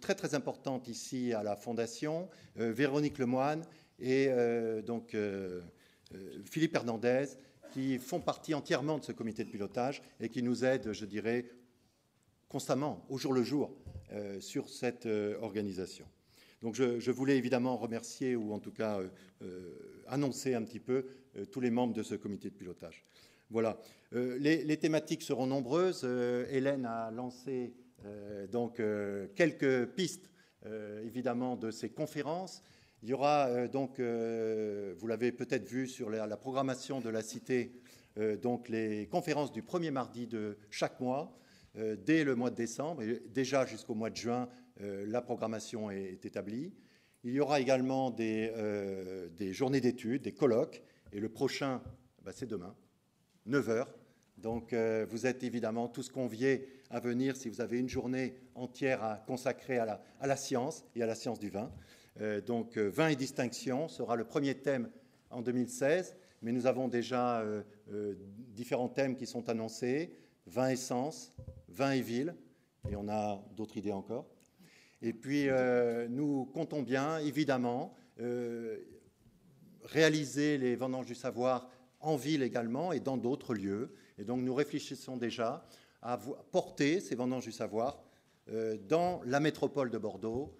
très 0.00 0.14
très 0.14 0.34
importantes 0.34 0.86
ici 0.86 1.32
à 1.32 1.42
la 1.42 1.56
Fondation, 1.56 2.28
Véronique 2.56 3.18
Lemoine 3.18 3.64
et 3.98 4.28
euh, 4.28 4.82
donc 4.82 5.14
euh, 5.14 5.60
euh, 6.14 6.38
Philippe 6.44 6.74
Hernandez, 6.74 7.26
qui 7.72 7.98
font 7.98 8.20
partie 8.20 8.54
entièrement 8.54 8.98
de 8.98 9.04
ce 9.04 9.12
comité 9.12 9.44
de 9.44 9.50
pilotage 9.50 10.02
et 10.20 10.28
qui 10.28 10.42
nous 10.42 10.64
aident, 10.64 10.92
je 10.92 11.04
dirais, 11.04 11.46
constamment, 12.48 13.04
au 13.08 13.18
jour 13.18 13.32
le 13.32 13.42
jour, 13.42 13.74
sur 14.38 14.68
cette 14.68 15.08
organisation. 15.40 16.06
Donc 16.62 16.76
je, 16.76 17.10
voulais 17.10 17.36
évidemment 17.36 17.76
remercier, 17.76 18.36
ou 18.36 18.52
en 18.52 18.60
tout 18.60 18.70
cas 18.70 19.00
annoncer 20.06 20.54
un 20.54 20.62
petit 20.62 20.78
peu 20.78 21.04
tous 21.50 21.58
les 21.58 21.72
membres 21.72 21.94
de 21.94 22.04
ce 22.04 22.14
comité 22.14 22.48
de 22.48 22.54
pilotage. 22.54 23.04
Voilà. 23.50 23.80
Les, 24.12 24.62
les, 24.62 24.76
thématiques 24.76 25.22
seront 25.22 25.48
nombreuses. 25.48 26.04
Hélène 26.04 26.86
a 26.86 27.10
lancé 27.10 27.74
donc 28.52 28.80
quelques 29.34 29.86
pistes, 29.96 30.30
évidemment, 31.02 31.56
de 31.56 31.72
ces 31.72 31.90
conférences. 31.90 32.62
Il 33.04 33.10
y 33.10 33.12
aura 33.12 33.48
euh, 33.48 33.68
donc, 33.68 34.00
euh, 34.00 34.94
vous 34.96 35.06
l'avez 35.06 35.30
peut-être 35.30 35.68
vu 35.68 35.86
sur 35.86 36.08
la, 36.08 36.36
programmation 36.38 37.02
de 37.02 37.10
la 37.10 37.20
Cité, 37.20 37.78
euh, 38.16 38.38
donc 38.38 38.70
les 38.70 39.08
conférences 39.08 39.52
du 39.52 39.62
premier 39.62 39.90
mardi 39.90 40.26
de 40.26 40.56
chaque 40.70 40.98
mois, 41.00 41.38
dès 42.06 42.24
le 42.24 42.34
mois 42.34 42.50
de 42.50 42.54
décembre. 42.54 43.02
Et 43.02 43.20
déjà 43.28 43.66
jusqu'au 43.66 43.94
mois 43.94 44.08
de 44.08 44.16
juin, 44.16 44.48
la 44.78 45.20
programmation 45.20 45.90
est, 45.90 46.24
établie. 46.24 46.72
Il 47.24 47.32
y 47.32 47.40
aura 47.40 47.60
également 47.60 48.12
des, 48.12 48.52
journées 49.50 49.80
d'études, 49.80 50.22
des 50.22 50.32
colloques. 50.32 50.84
Et 51.12 51.18
le 51.18 51.28
prochain, 51.28 51.82
bah, 52.22 52.30
c'est 52.32 52.46
demain, 52.46 52.76
9 53.46 53.68
h. 53.68 53.86
Donc 54.38 54.72
vous 54.72 55.26
êtes 55.26 55.42
évidemment 55.42 55.88
tous 55.88 56.08
conviés 56.10 56.68
à 56.90 57.00
venir 57.00 57.34
si 57.34 57.48
vous 57.48 57.60
avez 57.60 57.80
une 57.80 57.88
journée 57.88 58.36
entière 58.54 59.02
à 59.02 59.16
consacrer 59.16 59.78
à 59.78 60.00
la 60.22 60.36
science 60.36 60.84
et 60.94 61.02
à 61.02 61.06
la 61.06 61.16
science 61.16 61.40
du 61.40 61.50
vin. 61.50 61.72
Euh, 62.20 62.40
donc 62.40 62.76
euh, 62.76 62.88
vin 62.88 63.08
et 63.08 63.16
distinction 63.16 63.88
sera 63.88 64.14
le 64.16 64.24
premier 64.24 64.54
thème 64.54 64.88
en 65.30 65.42
2016, 65.42 66.16
mais 66.42 66.52
nous 66.52 66.66
avons 66.66 66.88
déjà 66.88 67.40
euh, 67.40 67.62
différents 68.54 68.88
thèmes 68.88 69.16
qui 69.16 69.26
sont 69.26 69.48
annoncés, 69.48 70.14
vin 70.46 70.68
et 70.68 70.76
sens, 70.76 71.32
vin 71.68 71.92
et 71.92 72.02
ville, 72.02 72.36
et 72.88 72.94
on 72.96 73.08
a 73.08 73.44
d'autres 73.56 73.76
idées 73.76 73.92
encore. 73.92 74.26
Et 75.02 75.12
puis 75.12 75.48
nous 76.08 76.46
comptons 76.46 76.82
bien, 76.82 77.18
évidemment, 77.18 77.94
réaliser 79.82 80.56
les 80.56 80.76
vendanges 80.76 81.06
du 81.06 81.14
savoir 81.14 81.68
en 82.00 82.16
ville 82.16 82.42
également 82.42 82.92
et 82.92 83.00
dans 83.00 83.18
d'autres 83.18 83.54
lieux. 83.54 83.94
Et 84.16 84.24
donc 84.24 84.40
nous 84.40 84.54
réfléchissons 84.54 85.18
déjà 85.18 85.66
à 86.00 86.18
porter 86.52 87.00
ces 87.00 87.16
vendanges 87.16 87.44
du 87.44 87.52
savoir 87.52 88.02
dans 88.88 89.20
la 89.26 89.40
métropole 89.40 89.90
de 89.90 89.98
Bordeaux, 89.98 90.54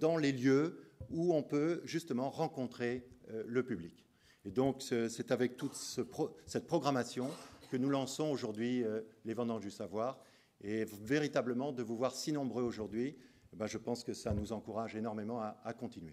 dans 0.00 0.16
les 0.16 0.32
lieux 0.32 0.85
où 1.10 1.34
on 1.34 1.42
peut 1.42 1.80
justement 1.84 2.30
rencontrer 2.30 3.06
euh, 3.30 3.42
le 3.46 3.62
public. 3.64 4.04
Et 4.44 4.50
donc, 4.50 4.80
c'est 4.80 5.32
avec 5.32 5.56
toute 5.56 5.74
cette 5.74 6.66
programmation 6.66 7.28
que 7.70 7.76
nous 7.76 7.90
lançons 7.90 8.30
aujourd'hui 8.30 8.84
euh, 8.84 9.00
les 9.24 9.34
vendanges 9.34 9.62
du 9.62 9.70
savoir. 9.70 10.20
Et 10.60 10.84
véritablement, 10.84 11.72
de 11.72 11.82
vous 11.82 11.96
voir 11.96 12.14
si 12.14 12.32
nombreux 12.32 12.62
aujourd'hui, 12.62 13.16
eh 13.52 13.56
ben, 13.56 13.66
je 13.66 13.78
pense 13.78 14.04
que 14.04 14.12
ça 14.12 14.32
nous 14.32 14.52
encourage 14.52 14.94
énormément 14.94 15.40
à, 15.40 15.60
à 15.64 15.72
continuer. 15.72 16.12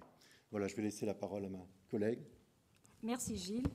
Voilà, 0.52 0.68
je 0.68 0.76
vais 0.76 0.82
laisser 0.82 1.06
la 1.06 1.14
parole 1.14 1.46
à 1.46 1.50
ma 1.50 1.66
collègue. 1.90 2.20
Merci 3.04 3.38
Gilles. 3.38 3.68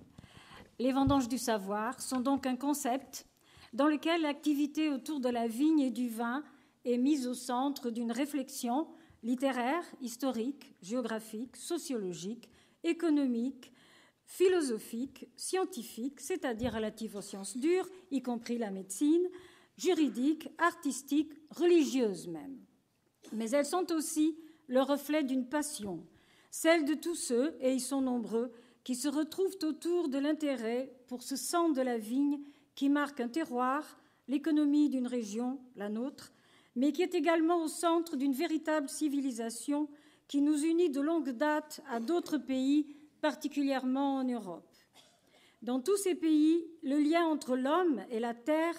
Les 0.79 0.92
vendanges 0.92 1.29
du 1.29 1.38
savoir 1.38 2.01
sont 2.01 2.21
donc 2.21 2.47
un 2.47 2.57
concept 2.57 3.27
dans 3.73 3.87
lequel 3.87 4.23
l'activité 4.23 4.90
autour 4.90 5.21
de 5.21 5.29
la 5.29 5.47
vigne 5.47 5.81
et 5.81 5.90
du 5.90 6.09
vin 6.09 6.42
est 6.85 6.99
mise 6.99 7.27
au 7.27 7.35
centre 7.35 7.90
d'une 7.90 8.12
réflexion 8.12 8.88
littéraire, 9.22 9.85
historique, 10.00 10.74
géographique, 10.83 11.57
sociologique, 11.57 12.48
économique, 12.85 13.72
philosophique, 14.24 15.28
scientifique, 15.37 16.20
c'est-à-dire 16.20 16.74
relative 16.74 17.16
aux 17.16 17.22
sciences 17.22 17.57
dures, 17.57 17.88
y 18.11 18.22
compris 18.22 18.59
la 18.59 18.70
médecine, 18.70 19.26
juridique, 19.76 20.48
artistique, 20.59 21.33
religieuse 21.50 22.28
même. 22.28 22.59
Mais 23.33 23.50
elles 23.50 23.66
sont 23.66 23.90
aussi 23.92 24.38
le 24.66 24.83
reflet 24.83 25.24
d'une 25.24 25.48
passion, 25.48 26.07
celle 26.50 26.85
de 26.85 26.94
tous 26.94 27.14
ceux, 27.14 27.57
et 27.61 27.72
ils 27.72 27.81
sont 27.81 28.02
nombreux, 28.02 28.52
qui 28.85 28.94
se 28.94 29.09
retrouvent 29.09 29.59
autour 29.62 30.09
de 30.09 30.18
l'intérêt 30.18 30.92
pour 31.09 31.22
ce 31.22 31.37
sang 31.37 31.70
de 31.70 31.81
la 31.81 31.98
vigne 31.98 32.40
qui 32.74 32.88
marque 32.88 33.20
un 33.20 33.28
terroir, 33.28 33.98
l'économie 34.28 34.88
d'une 34.88 35.07
région, 35.07 35.59
la 35.74 35.88
nôtre, 35.88 36.33
mais 36.78 36.92
qui 36.92 37.02
est 37.02 37.16
également 37.16 37.64
au 37.64 37.66
centre 37.66 38.16
d'une 38.16 38.32
véritable 38.32 38.88
civilisation 38.88 39.88
qui 40.28 40.40
nous 40.40 40.62
unit 40.62 40.90
de 40.90 41.00
longue 41.00 41.30
date 41.30 41.80
à 41.90 41.98
d'autres 41.98 42.38
pays, 42.38 42.86
particulièrement 43.20 44.18
en 44.18 44.24
Europe. 44.24 44.76
Dans 45.60 45.80
tous 45.80 45.96
ces 45.96 46.14
pays, 46.14 46.64
le 46.84 46.98
lien 46.98 47.24
entre 47.24 47.56
l'homme 47.56 48.04
et 48.10 48.20
la 48.20 48.32
terre 48.32 48.76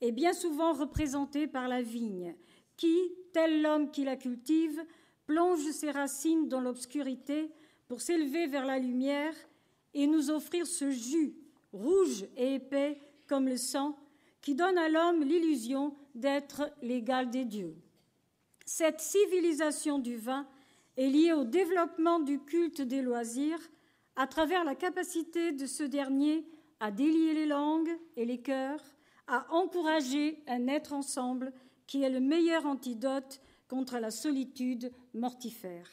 est 0.00 0.12
bien 0.12 0.32
souvent 0.32 0.74
représenté 0.74 1.48
par 1.48 1.66
la 1.66 1.82
vigne, 1.82 2.36
qui, 2.76 2.96
tel 3.32 3.62
l'homme 3.62 3.90
qui 3.90 4.04
la 4.04 4.16
cultive, 4.16 4.80
plonge 5.26 5.68
ses 5.72 5.90
racines 5.90 6.46
dans 6.46 6.60
l'obscurité 6.60 7.50
pour 7.88 8.00
s'élever 8.00 8.46
vers 8.46 8.64
la 8.64 8.78
lumière 8.78 9.34
et 9.92 10.06
nous 10.06 10.30
offrir 10.30 10.68
ce 10.68 10.92
jus, 10.92 11.34
rouge 11.72 12.26
et 12.36 12.54
épais 12.54 13.00
comme 13.26 13.48
le 13.48 13.56
sang, 13.56 13.98
qui 14.40 14.54
donne 14.54 14.78
à 14.78 14.88
l'homme 14.88 15.24
l'illusion 15.24 15.96
d'être 16.14 16.70
l'égal 16.82 17.30
des 17.30 17.44
dieux. 17.44 17.76
Cette 18.64 19.00
civilisation 19.00 19.98
du 19.98 20.16
vin 20.16 20.46
est 20.96 21.08
liée 21.08 21.32
au 21.32 21.44
développement 21.44 22.20
du 22.20 22.38
culte 22.40 22.82
des 22.82 23.02
loisirs 23.02 23.60
à 24.16 24.26
travers 24.26 24.64
la 24.64 24.74
capacité 24.74 25.52
de 25.52 25.66
ce 25.66 25.82
dernier 25.82 26.46
à 26.80 26.90
délier 26.90 27.34
les 27.34 27.46
langues 27.46 27.96
et 28.16 28.24
les 28.24 28.40
cœurs, 28.40 28.82
à 29.26 29.46
encourager 29.52 30.42
un 30.46 30.66
être 30.66 30.92
ensemble 30.92 31.52
qui 31.86 32.02
est 32.02 32.10
le 32.10 32.20
meilleur 32.20 32.66
antidote 32.66 33.40
contre 33.68 33.98
la 33.98 34.10
solitude 34.10 34.90
mortifère. 35.14 35.88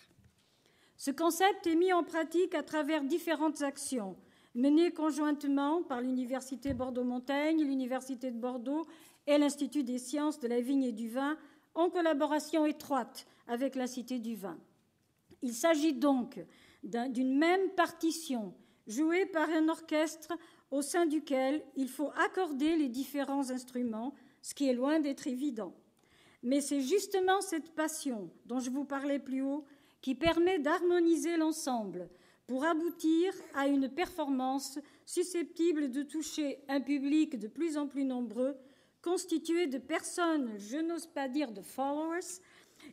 Ce 0.98 1.12
concept 1.12 1.68
est 1.68 1.76
mis 1.76 1.94
en 1.94 2.04
pratique 2.04 2.56
à 2.56 2.64
travers 2.64 3.04
différentes 3.04 3.62
actions 3.62 4.18
menées 4.58 4.92
conjointement 4.92 5.84
par 5.84 6.02
l'Université 6.02 6.74
Bordeaux-Montaigne, 6.74 7.64
l'Université 7.64 8.32
de 8.32 8.40
Bordeaux 8.40 8.88
et 9.28 9.38
l'Institut 9.38 9.84
des 9.84 10.00
sciences 10.00 10.40
de 10.40 10.48
la 10.48 10.62
vigne 10.62 10.84
et 10.84 10.92
du 10.92 11.10
vin 11.10 11.38
en 11.76 11.90
collaboration 11.90 12.66
étroite 12.66 13.28
avec 13.48 13.76
la 13.76 13.88
Cité 13.88 14.20
du 14.20 14.36
vin. 14.36 14.58
Il 15.42 15.54
s'agit 15.54 15.94
donc 15.94 16.44
d'une 16.84 17.38
même 17.38 17.70
partition 17.76 18.54
jouée 18.88 19.26
par 19.26 19.50
un 19.50 19.70
orchestre 19.70 20.34
au 20.72 20.82
sein 20.82 21.06
duquel 21.06 21.64
il 21.76 21.90
faut 21.90 22.12
accorder 22.26 22.76
les 22.76 22.90
différents 22.90 23.52
instruments, 23.52 24.14
ce 24.42 24.56
qui 24.56 24.68
est 24.68 24.74
loin 24.74 25.00
d'être 25.00 25.28
évident. 25.28 25.74
Mais 26.44 26.62
c'est 26.62 26.82
justement 26.82 27.42
cette 27.42 27.72
passion 27.76 28.30
dont 28.46 28.60
je 28.60 28.70
vous 28.70 28.86
parlais 28.86 29.20
plus 29.20 29.42
haut 29.42 29.66
qui 30.02 30.16
permet 30.16 30.60
d'harmoniser 30.60 31.38
l'ensemble 31.38 32.10
pour 32.46 32.64
aboutir 32.64 33.34
à 33.56 33.68
une 33.68 33.90
performance 33.90 34.80
susceptible 35.06 35.92
de 35.92 36.04
toucher 36.04 36.60
un 36.70 36.80
public 36.80 37.38
de 37.38 37.48
plus 37.48 37.78
en 37.78 37.88
plus 37.88 38.06
nombreux, 38.06 38.56
constitué 39.02 39.68
de 39.68 39.78
personnes, 39.78 40.58
je 40.58 40.78
n'ose 40.78 41.08
pas 41.08 41.28
dire 41.28 41.52
de 41.52 41.62
followers, 41.62 42.42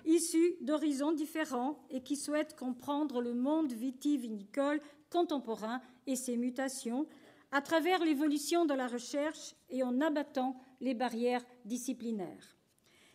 issus 0.04 0.56
d'horizons 0.60 1.12
différents 1.12 1.78
et 1.90 2.02
qui 2.02 2.16
souhaitent 2.16 2.56
comprendre 2.56 3.20
le 3.20 3.34
monde 3.34 3.72
vitivinicole 3.72 4.80
contemporain 5.10 5.80
et 6.06 6.16
ses 6.16 6.36
mutations 6.36 7.06
à 7.52 7.60
travers 7.60 8.04
l'évolution 8.04 8.66
de 8.66 8.74
la 8.74 8.88
recherche 8.88 9.54
et 9.70 9.82
en 9.82 10.00
abattant 10.00 10.60
les 10.80 10.94
barrières 10.94 11.44
disciplinaires. 11.64 12.56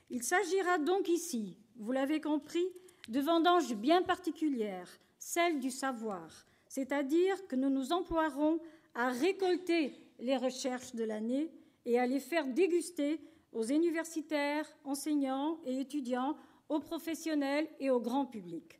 Il 0.10 0.23
s'agira 0.23 0.78
donc 0.78 1.10
ici, 1.10 1.58
vous 1.75 1.91
l'avez 1.91 2.21
compris, 2.21 2.65
de 3.10 3.19
vendanges 3.19 3.75
bien 3.75 4.02
particulières, 4.02 4.89
celles 5.17 5.60
du 5.60 5.71
savoir, 5.71 6.45
c'est-à-dire 6.67 7.47
que 7.47 7.56
nous 7.56 7.69
nous 7.69 7.91
emploierons 7.91 8.60
à 8.95 9.10
récolter 9.10 9.93
les 10.19 10.38
recherches 10.38 10.95
de 10.95 11.04
l'année 11.04 11.52
et 11.86 12.00
à 12.00 12.06
les 12.06 12.20
faire 12.20 12.48
déguster 12.48 13.20
aux 13.52 13.63
universitaires, 13.63 14.68
enseignants 14.84 15.60
et 15.65 15.80
étudiants, 15.80 16.36
aux 16.70 16.80
professionnels 16.80 17.68
et 17.80 17.89
au 17.89 18.00
grand 18.00 18.26
public. 18.26 18.80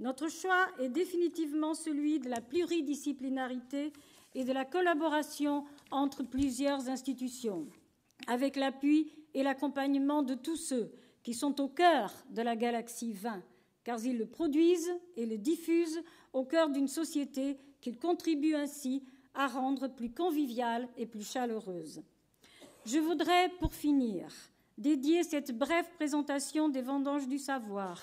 Notre 0.00 0.28
choix 0.28 0.66
est 0.80 0.88
définitivement 0.88 1.74
celui 1.74 2.18
de 2.18 2.28
la 2.28 2.40
pluridisciplinarité 2.40 3.92
et 4.34 4.44
de 4.44 4.52
la 4.52 4.64
collaboration 4.64 5.64
entre 5.90 6.22
plusieurs 6.22 6.88
institutions, 6.88 7.68
avec 8.26 8.56
l'appui 8.56 9.12
et 9.34 9.42
l'accompagnement 9.42 10.22
de 10.22 10.34
tous 10.34 10.56
ceux 10.56 10.92
qui 11.22 11.34
sont 11.34 11.60
au 11.60 11.68
cœur 11.68 12.12
de 12.30 12.42
la 12.42 12.56
galaxie 12.56 13.12
20, 13.12 13.42
car 13.84 14.04
ils 14.04 14.18
le 14.18 14.26
produisent 14.26 14.92
et 15.16 15.26
le 15.26 15.38
diffusent 15.38 16.02
au 16.32 16.44
cœur 16.44 16.70
d'une 16.70 16.88
société 16.88 17.58
qu'ils 17.80 17.98
contribuent 17.98 18.54
ainsi 18.54 19.04
à 19.34 19.46
rendre 19.46 19.88
plus 19.88 20.12
conviviale 20.12 20.88
et 20.96 21.06
plus 21.06 21.28
chaleureuse. 21.30 22.02
Je 22.86 22.98
voudrais, 22.98 23.50
pour 23.60 23.74
finir, 23.74 24.32
dédier 24.78 25.22
cette 25.22 25.56
brève 25.56 25.88
présentation 25.96 26.70
des 26.70 26.80
vendanges 26.80 27.28
du 27.28 27.38
savoir 27.38 28.02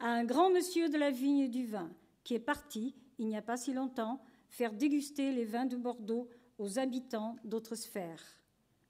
à 0.00 0.08
un 0.08 0.24
grand 0.24 0.50
monsieur 0.50 0.88
de 0.88 0.96
la 0.96 1.10
vigne 1.10 1.40
et 1.40 1.48
du 1.48 1.66
vin 1.66 1.90
qui 2.24 2.34
est 2.34 2.40
parti, 2.40 2.94
il 3.18 3.26
n'y 3.26 3.36
a 3.36 3.42
pas 3.42 3.58
si 3.58 3.74
longtemps, 3.74 4.22
faire 4.48 4.72
déguster 4.72 5.30
les 5.30 5.44
vins 5.44 5.66
de 5.66 5.76
Bordeaux 5.76 6.28
aux 6.58 6.78
habitants 6.78 7.36
d'autres 7.44 7.74
sphères. 7.74 8.38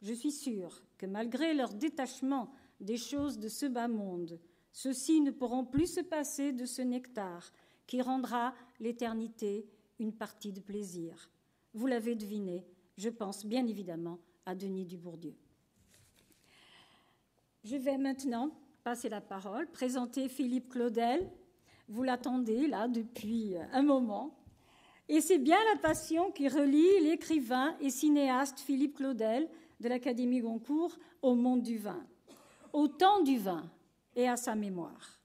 Je 0.02 0.14
suis 0.14 0.30
sûre 0.30 0.84
que 0.98 1.06
malgré 1.06 1.52
leur 1.52 1.74
détachement 1.74 2.52
des 2.80 2.96
choses 2.96 3.40
de 3.40 3.48
ce 3.48 3.66
bas 3.66 3.88
monde, 3.88 4.38
ceux-ci 4.72 5.20
ne 5.20 5.32
pourront 5.32 5.64
plus 5.64 5.94
se 5.94 6.00
passer 6.00 6.52
de 6.52 6.64
ce 6.64 6.82
nectar 6.82 7.50
qui 7.88 8.00
rendra 8.00 8.54
l'éternité 8.78 9.66
une 9.98 10.12
partie 10.12 10.52
de 10.52 10.60
plaisir. 10.60 11.28
Vous 11.72 11.88
l'avez 11.88 12.14
deviné, 12.14 12.64
je 12.96 13.08
pense 13.08 13.44
bien 13.44 13.66
évidemment 13.66 14.20
à 14.46 14.54
Denis 14.54 14.84
Dubourdieu. 14.84 15.34
Je 17.64 17.76
vais 17.76 17.96
maintenant 17.96 18.50
passer 18.82 19.08
la 19.08 19.20
parole, 19.20 19.66
présenter 19.70 20.28
Philippe 20.28 20.68
Claudel. 20.68 21.30
Vous 21.88 22.02
l'attendez 22.02 22.66
là 22.66 22.88
depuis 22.88 23.56
un 23.72 23.82
moment. 23.82 24.36
Et 25.08 25.20
c'est 25.20 25.38
bien 25.38 25.58
la 25.72 25.80
passion 25.80 26.30
qui 26.30 26.48
relie 26.48 27.00
l'écrivain 27.00 27.76
et 27.80 27.90
cinéaste 27.90 28.60
Philippe 28.60 28.96
Claudel 28.96 29.48
de 29.80 29.88
l'Académie 29.88 30.40
Goncourt 30.40 30.96
au 31.22 31.34
monde 31.34 31.62
du 31.62 31.78
vin, 31.78 32.04
au 32.72 32.88
temps 32.88 33.22
du 33.22 33.36
vin 33.38 33.64
et 34.16 34.28
à 34.28 34.36
sa 34.36 34.54
mémoire. 34.54 35.20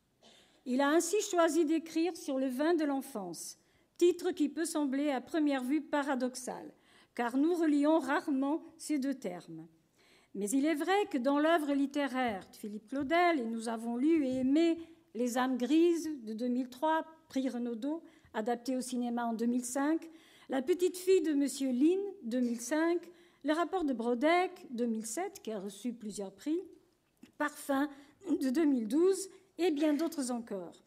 Il 0.66 0.82
a 0.82 0.90
ainsi 0.90 1.22
choisi 1.22 1.66
d'écrire 1.66 2.16
sur 2.16 2.38
le 2.38 2.48
vin 2.48 2.74
de 2.74 2.84
l'enfance, 2.84 3.58
titre 3.98 4.32
qui 4.32 4.50
peut 4.50 4.66
sembler 4.66 5.12
à 5.12 5.22
première 5.22 5.64
vue 5.64 5.82
paradoxal, 5.82 6.72
car 7.20 7.36
nous 7.36 7.54
relions 7.54 8.00
rarement 8.00 8.62
ces 8.78 8.98
deux 8.98 9.14
termes. 9.14 9.68
Mais 10.36 10.50
il 10.52 10.66
est 10.66 10.74
vrai 10.74 11.06
que 11.12 11.18
dans 11.18 11.38
l'œuvre 11.38 11.74
littéraire 11.74 12.48
de 12.50 12.56
Philippe 12.56 12.88
Claudel, 12.88 13.42
et 13.42 13.46
nous 13.46 13.68
avons 13.68 13.98
lu 13.98 14.26
et 14.26 14.38
aimé 14.38 14.78
Les 15.16 15.38
âmes 15.38 15.58
grises 15.58 16.10
de 16.24 16.32
2003, 16.32 17.04
prix 17.28 17.50
Renaudot, 17.50 18.02
adapté 18.34 18.78
au 18.78 18.80
cinéma 18.80 19.26
en 19.26 19.34
2005, 19.34 20.00
La 20.48 20.62
petite 20.62 20.96
fille 20.96 21.22
de 21.22 21.34
Monsieur 21.34 21.74
Lynn, 21.74 22.00
2005, 22.24 23.02
Le 23.44 23.52
rapport 23.52 23.84
de 23.84 23.92
Brodeck, 23.92 24.68
2007, 24.70 25.42
qui 25.44 25.52
a 25.52 25.60
reçu 25.60 25.92
plusieurs 25.92 26.32
prix, 26.32 26.62
Parfum, 27.38 27.90
de 28.30 28.50
2012, 28.50 29.28
et 29.58 29.72
bien 29.72 29.94
d'autres 29.94 30.32
encore. 30.32 30.86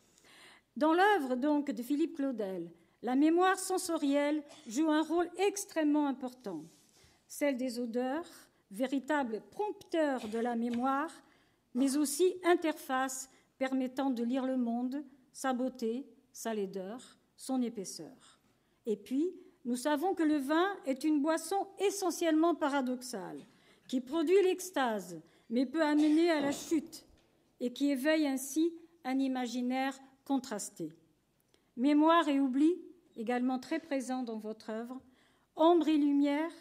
Dans 0.78 0.94
l'œuvre 0.94 1.36
donc 1.36 1.70
de 1.72 1.82
Philippe 1.82 2.16
Claudel, 2.16 2.70
la 3.02 3.16
mémoire 3.16 3.58
sensorielle 3.58 4.42
joue 4.66 4.90
un 4.90 5.02
rôle 5.02 5.28
extrêmement 5.38 6.06
important, 6.06 6.64
celle 7.26 7.56
des 7.56 7.80
odeurs, 7.80 8.28
véritable 8.70 9.42
prompteur 9.50 10.28
de 10.28 10.38
la 10.38 10.56
mémoire, 10.56 11.10
mais 11.74 11.96
aussi 11.96 12.34
interface 12.44 13.28
permettant 13.58 14.10
de 14.10 14.22
lire 14.22 14.46
le 14.46 14.56
monde, 14.56 15.04
sa 15.32 15.52
beauté, 15.52 16.06
sa 16.32 16.54
laideur, 16.54 17.00
son 17.36 17.60
épaisseur. 17.62 18.40
Et 18.86 18.96
puis, 18.96 19.34
nous 19.64 19.76
savons 19.76 20.14
que 20.14 20.22
le 20.22 20.38
vin 20.38 20.68
est 20.86 21.04
une 21.04 21.22
boisson 21.22 21.66
essentiellement 21.78 22.54
paradoxale, 22.54 23.40
qui 23.88 24.00
produit 24.00 24.42
l'extase, 24.42 25.20
mais 25.50 25.66
peut 25.66 25.82
amener 25.82 26.30
à 26.30 26.40
la 26.40 26.52
chute, 26.52 27.04
et 27.60 27.72
qui 27.72 27.90
éveille 27.90 28.26
ainsi 28.26 28.72
un 29.04 29.18
imaginaire 29.18 29.98
contrasté. 30.24 30.92
Mémoire 31.76 32.28
et 32.28 32.40
oubli, 32.40 32.76
également 33.16 33.58
très 33.58 33.78
présents 33.78 34.22
dans 34.22 34.38
votre 34.38 34.70
œuvre, 34.70 35.00
ombre 35.56 35.88
et 35.88 35.98
lumière, 35.98 36.52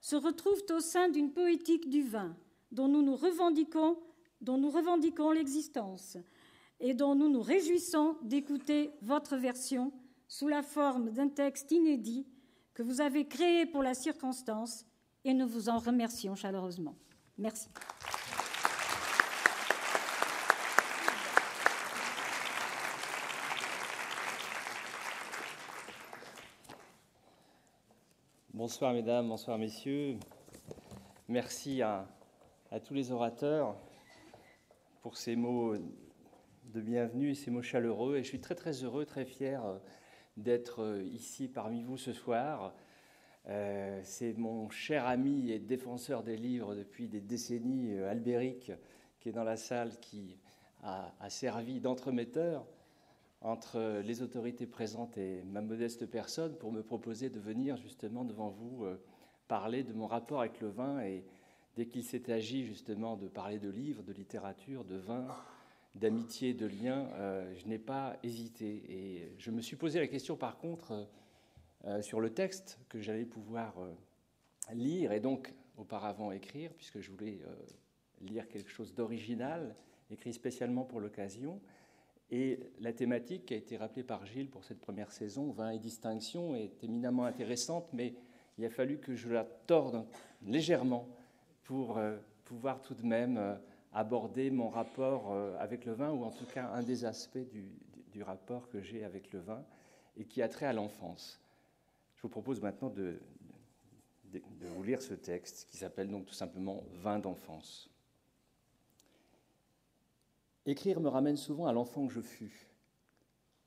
se 0.00 0.16
retrouvent 0.16 0.64
au 0.70 0.80
sein 0.80 1.08
d'une 1.08 1.32
poétique 1.32 1.88
du 1.88 2.02
vin 2.02 2.36
dont 2.72 2.88
nous 2.88 3.02
nous 3.02 3.14
revendiquons, 3.14 3.98
dont 4.40 4.58
nous 4.58 4.70
revendiquons 4.70 5.30
l'existence 5.30 6.16
et 6.80 6.94
dont 6.94 7.14
nous 7.14 7.28
nous 7.28 7.42
réjouissons 7.42 8.16
d'écouter 8.22 8.90
votre 9.02 9.36
version 9.36 9.92
sous 10.26 10.48
la 10.48 10.62
forme 10.62 11.10
d'un 11.10 11.28
texte 11.28 11.70
inédit 11.70 12.26
que 12.74 12.82
vous 12.82 13.00
avez 13.00 13.26
créé 13.28 13.66
pour 13.66 13.82
la 13.82 13.94
circonstance 13.94 14.86
et 15.24 15.34
nous 15.34 15.46
vous 15.46 15.68
en 15.68 15.78
remercions 15.78 16.34
chaleureusement. 16.34 16.96
Merci. 17.38 17.68
Bonsoir 28.62 28.92
mesdames, 28.92 29.26
bonsoir 29.26 29.58
messieurs. 29.58 30.16
Merci 31.26 31.82
à, 31.82 32.06
tous 32.84 32.94
les 32.94 33.10
orateurs 33.10 33.74
pour 35.00 35.16
ces 35.16 35.34
mots 35.34 35.74
de 36.66 36.80
bienvenue 36.80 37.30
et 37.30 37.34
ces 37.34 37.50
mots 37.50 37.60
chaleureux. 37.60 38.18
Et 38.18 38.22
je 38.22 38.28
suis 38.28 38.40
très 38.40 38.54
très 38.54 38.84
heureux, 38.84 39.04
très 39.04 39.24
fier 39.24 39.66
euh, 39.66 39.78
d'être 40.36 40.84
euh, 40.84 41.02
ici 41.02 41.48
parmi 41.48 41.82
vous 41.82 41.98
ce 41.98 42.12
soir. 42.12 42.72
Euh, 43.48 44.00
c'est 44.04 44.38
mon 44.38 44.70
cher 44.70 45.06
ami 45.06 45.50
et 45.50 45.58
défenseur 45.58 46.22
des 46.22 46.36
livres 46.36 46.76
depuis 46.76 47.08
des 47.08 47.20
décennies, 47.20 47.98
Albéric, 47.98 48.70
qui 49.18 49.30
est 49.30 49.32
dans 49.32 49.42
la 49.42 49.56
salle, 49.56 49.98
qui 49.98 50.38
a, 50.84 51.12
a 51.18 51.30
servi 51.30 51.80
d'entremetteur 51.80 52.64
entre 53.42 54.00
les 54.04 54.22
autorités 54.22 54.66
présentes 54.66 55.18
et 55.18 55.42
ma 55.44 55.60
modeste 55.60 56.06
personne 56.06 56.56
pour 56.56 56.72
me 56.72 56.82
proposer 56.82 57.28
de 57.28 57.40
venir 57.40 57.76
justement 57.76 58.24
devant 58.24 58.50
vous 58.50 58.84
euh, 58.84 59.02
parler 59.48 59.82
de 59.82 59.92
mon 59.92 60.06
rapport 60.06 60.40
avec 60.40 60.60
le 60.60 60.68
vin. 60.68 61.00
Et 61.00 61.24
dès 61.76 61.86
qu'il 61.86 62.04
s'est 62.04 62.32
agi 62.32 62.64
justement 62.64 63.16
de 63.16 63.26
parler 63.26 63.58
de 63.58 63.68
livres, 63.68 64.02
de 64.04 64.12
littérature, 64.12 64.84
de 64.84 64.96
vin, 64.96 65.26
d'amitié, 65.96 66.54
de 66.54 66.66
liens, 66.66 67.08
euh, 67.14 67.52
je 67.56 67.66
n'ai 67.66 67.78
pas 67.78 68.16
hésité. 68.22 68.84
Et 68.88 69.34
je 69.38 69.50
me 69.50 69.60
suis 69.60 69.76
posé 69.76 69.98
la 69.98 70.06
question 70.06 70.36
par 70.36 70.58
contre 70.58 71.08
euh, 71.84 72.00
sur 72.00 72.20
le 72.20 72.30
texte 72.30 72.78
que 72.88 73.00
j'allais 73.00 73.24
pouvoir 73.24 73.74
lire 74.72 75.10
et 75.10 75.20
donc 75.20 75.52
auparavant 75.76 76.30
écrire, 76.30 76.72
puisque 76.74 77.00
je 77.00 77.10
voulais 77.10 77.40
lire 78.20 78.46
quelque 78.48 78.70
chose 78.70 78.94
d'original, 78.94 79.74
écrit 80.12 80.32
spécialement 80.32 80.84
pour 80.84 81.00
l'occasion. 81.00 81.60
Et 82.34 82.58
la 82.80 82.94
thématique 82.94 83.44
qui 83.44 83.52
a 83.52 83.58
été 83.58 83.76
rappelée 83.76 84.02
par 84.02 84.24
Gilles 84.24 84.48
pour 84.48 84.64
cette 84.64 84.80
première 84.80 85.12
saison, 85.12 85.50
vin 85.50 85.70
et 85.70 85.78
distinction, 85.78 86.56
est 86.56 86.82
éminemment 86.82 87.26
intéressante, 87.26 87.90
mais 87.92 88.14
il 88.56 88.64
a 88.64 88.70
fallu 88.70 88.96
que 88.96 89.14
je 89.14 89.28
la 89.28 89.44
torde 89.44 90.06
légèrement 90.42 91.06
pour 91.64 91.98
euh, 91.98 92.16
pouvoir 92.46 92.80
tout 92.80 92.94
de 92.94 93.04
même 93.04 93.36
euh, 93.36 93.54
aborder 93.92 94.50
mon 94.50 94.70
rapport 94.70 95.30
euh, 95.30 95.54
avec 95.58 95.84
le 95.84 95.92
vin, 95.92 96.10
ou 96.10 96.24
en 96.24 96.30
tout 96.30 96.46
cas 96.46 96.68
un 96.68 96.82
des 96.82 97.04
aspects 97.04 97.46
du, 97.52 98.22
rapport 98.22 98.68
que 98.68 98.80
j'ai 98.80 99.04
avec 99.04 99.30
le 99.32 99.40
vin, 99.40 99.62
et 100.16 100.24
qui 100.24 100.40
a 100.40 100.48
trait 100.48 100.66
à 100.66 100.72
l'enfance. 100.72 101.38
Je 102.16 102.22
vous 102.22 102.28
propose 102.28 102.62
maintenant 102.62 102.88
de, 102.88 103.20
de 104.32 104.66
vous 104.74 104.82
lire 104.82 105.02
ce 105.02 105.14
texte 105.14 105.66
qui 105.68 105.76
s'appelle 105.76 106.08
donc 106.08 106.26
tout 106.26 106.34
simplement 106.34 106.82
Vin 107.02 107.18
d'enfance. 107.18 107.91
Écrire 110.66 111.00
me 111.00 111.08
ramène 111.08 111.36
souvent 111.36 111.66
à 111.66 111.72
l'enfant 111.72 112.06
que 112.06 112.12
je 112.12 112.20
fus. 112.20 112.68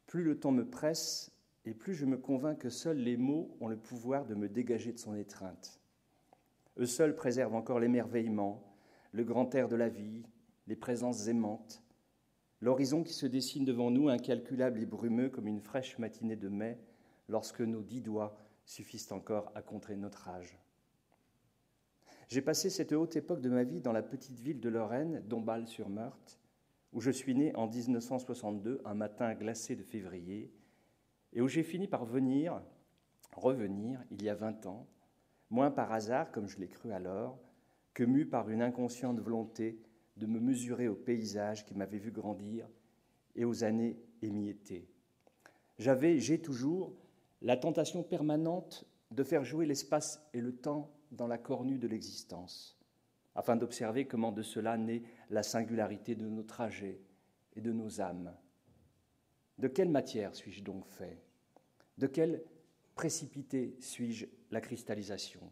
Plus 0.08 0.24
le 0.24 0.40
temps 0.40 0.52
me 0.52 0.70
presse, 0.70 1.32
et 1.66 1.74
plus 1.74 1.94
je 1.94 2.06
me 2.06 2.18
convainc 2.18 2.60
que 2.60 2.70
seuls 2.70 2.98
les 2.98 3.18
mots 3.18 3.58
ont 3.60 3.68
le 3.68 3.78
pouvoir 3.78 4.26
de 4.26 4.36
me 4.36 4.48
dégager 4.48 4.94
de 4.94 5.00
son 5.00 5.16
étreinte. 5.16 5.80
Eux 6.78 6.86
seuls 6.86 7.16
préservent 7.16 7.56
encore 7.56 7.80
l'émerveillement, 7.80 8.76
le 9.12 9.24
grand 9.24 9.54
air 9.56 9.68
de 9.68 9.76
la 9.76 9.90
vie, 9.90 10.24
les 10.68 10.76
présences 10.76 11.28
aimantes, 11.28 11.84
l'horizon 12.62 13.04
qui 13.04 13.14
se 13.14 13.26
dessine 13.26 13.66
devant 13.66 13.92
nous 13.92 14.10
incalculable 14.10 14.82
et 14.82 14.86
brumeux 14.86 15.30
comme 15.30 15.48
une 15.48 15.62
fraîche 15.62 15.98
matinée 16.00 16.36
de 16.36 16.50
mai, 16.50 16.80
lorsque 17.28 17.62
nos 17.62 17.82
dix 17.82 18.02
doigts 18.02 18.38
suffisent 18.66 19.12
encore 19.12 19.52
à 19.56 19.62
contrer 19.62 19.96
notre 19.96 20.30
âge. 20.30 20.58
J'ai 22.28 22.42
passé 22.42 22.70
cette 22.70 22.92
haute 22.92 23.16
époque 23.16 23.42
de 23.42 23.50
ma 23.50 23.64
vie 23.64 23.82
dans 23.82 23.92
la 23.92 24.02
petite 24.02 24.40
ville 24.40 24.60
de 24.60 24.70
Lorraine, 24.70 25.22
Dombasle-sur-Meurthe, 25.28 26.40
où 26.96 27.02
je 27.02 27.12
suis 27.12 27.36
né 27.36 27.54
en 27.58 27.68
1962, 27.68 28.82
un 28.86 28.94
matin 28.94 29.36
glacé 29.36 29.76
de 29.76 29.84
février, 29.84 30.50
et 31.34 31.42
où 31.42 31.48
j'ai 31.50 31.62
fini 31.62 31.90
par 31.90 32.06
venir, 32.06 32.62
revenir, 33.36 34.02
il 34.12 34.24
y 34.24 34.30
a 34.30 34.34
20 34.34 34.66
ans, 34.66 34.88
moins 35.50 35.72
par 35.72 35.92
hasard, 35.92 36.32
comme 36.32 36.48
je 36.48 36.58
l'ai 36.58 36.70
cru 36.70 36.94
alors, 36.94 37.38
que 37.94 38.06
mu 38.06 38.26
par 38.26 38.50
une 38.50 38.62
inconsciente 38.62 39.20
volonté 39.20 39.78
de 40.16 40.26
me 40.26 40.40
mesurer 40.40 40.88
au 40.88 40.96
paysage 40.96 41.66
qui 41.66 41.76
m'avait 41.76 41.98
vu 41.98 42.12
grandir 42.12 42.66
et 43.36 43.44
aux 43.44 43.66
années 43.66 44.00
émiettées. 44.22 44.88
J'avais, 45.78 46.18
j'ai 46.20 46.42
toujours, 46.42 46.96
la 47.42 47.58
tentation 47.58 48.04
permanente 48.04 48.86
de 49.12 49.24
faire 49.24 49.44
jouer 49.44 49.66
l'espace 49.66 50.26
et 50.34 50.40
le 50.40 50.56
temps 50.56 50.96
dans 51.12 51.28
la 51.28 51.38
cornue 51.38 51.78
de 51.78 51.90
l'existence 51.90 52.80
afin 53.36 53.56
d'observer 53.56 54.06
comment 54.06 54.32
de 54.32 54.42
cela 54.42 54.78
naît 54.78 55.04
la 55.30 55.44
singularité 55.44 56.16
de 56.16 56.28
nos 56.28 56.44
trajets 56.44 57.02
et 57.56 57.62
de 57.62 57.72
nos 57.72 58.02
âmes. 58.02 58.34
De 59.58 59.68
quelle 59.68 59.90
matière 59.90 60.36
suis-je 60.36 60.64
donc 60.64 60.86
fait? 60.88 61.22
De 61.98 62.08
quelle 62.08 62.44
précipité 62.96 63.76
suis-je 63.80 64.26
la 64.52 64.62
cristallisation? 64.62 65.52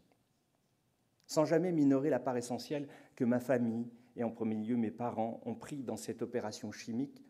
Sans 1.28 1.46
jamais 1.46 1.72
minorer 1.72 2.10
la 2.10 2.20
part 2.20 2.38
essentielle 2.38 2.88
que 3.16 3.24
ma 3.24 3.40
famille, 3.40 3.92
et 4.16 4.24
en 4.24 4.32
premier 4.32 4.56
lieu 4.56 4.76
mes 4.76 4.92
parents, 4.92 5.42
ont 5.46 5.56
pris 5.56 5.84
dans 5.84 5.96
cette 5.98 6.22
opération 6.22 6.72
chimique, 6.72 7.24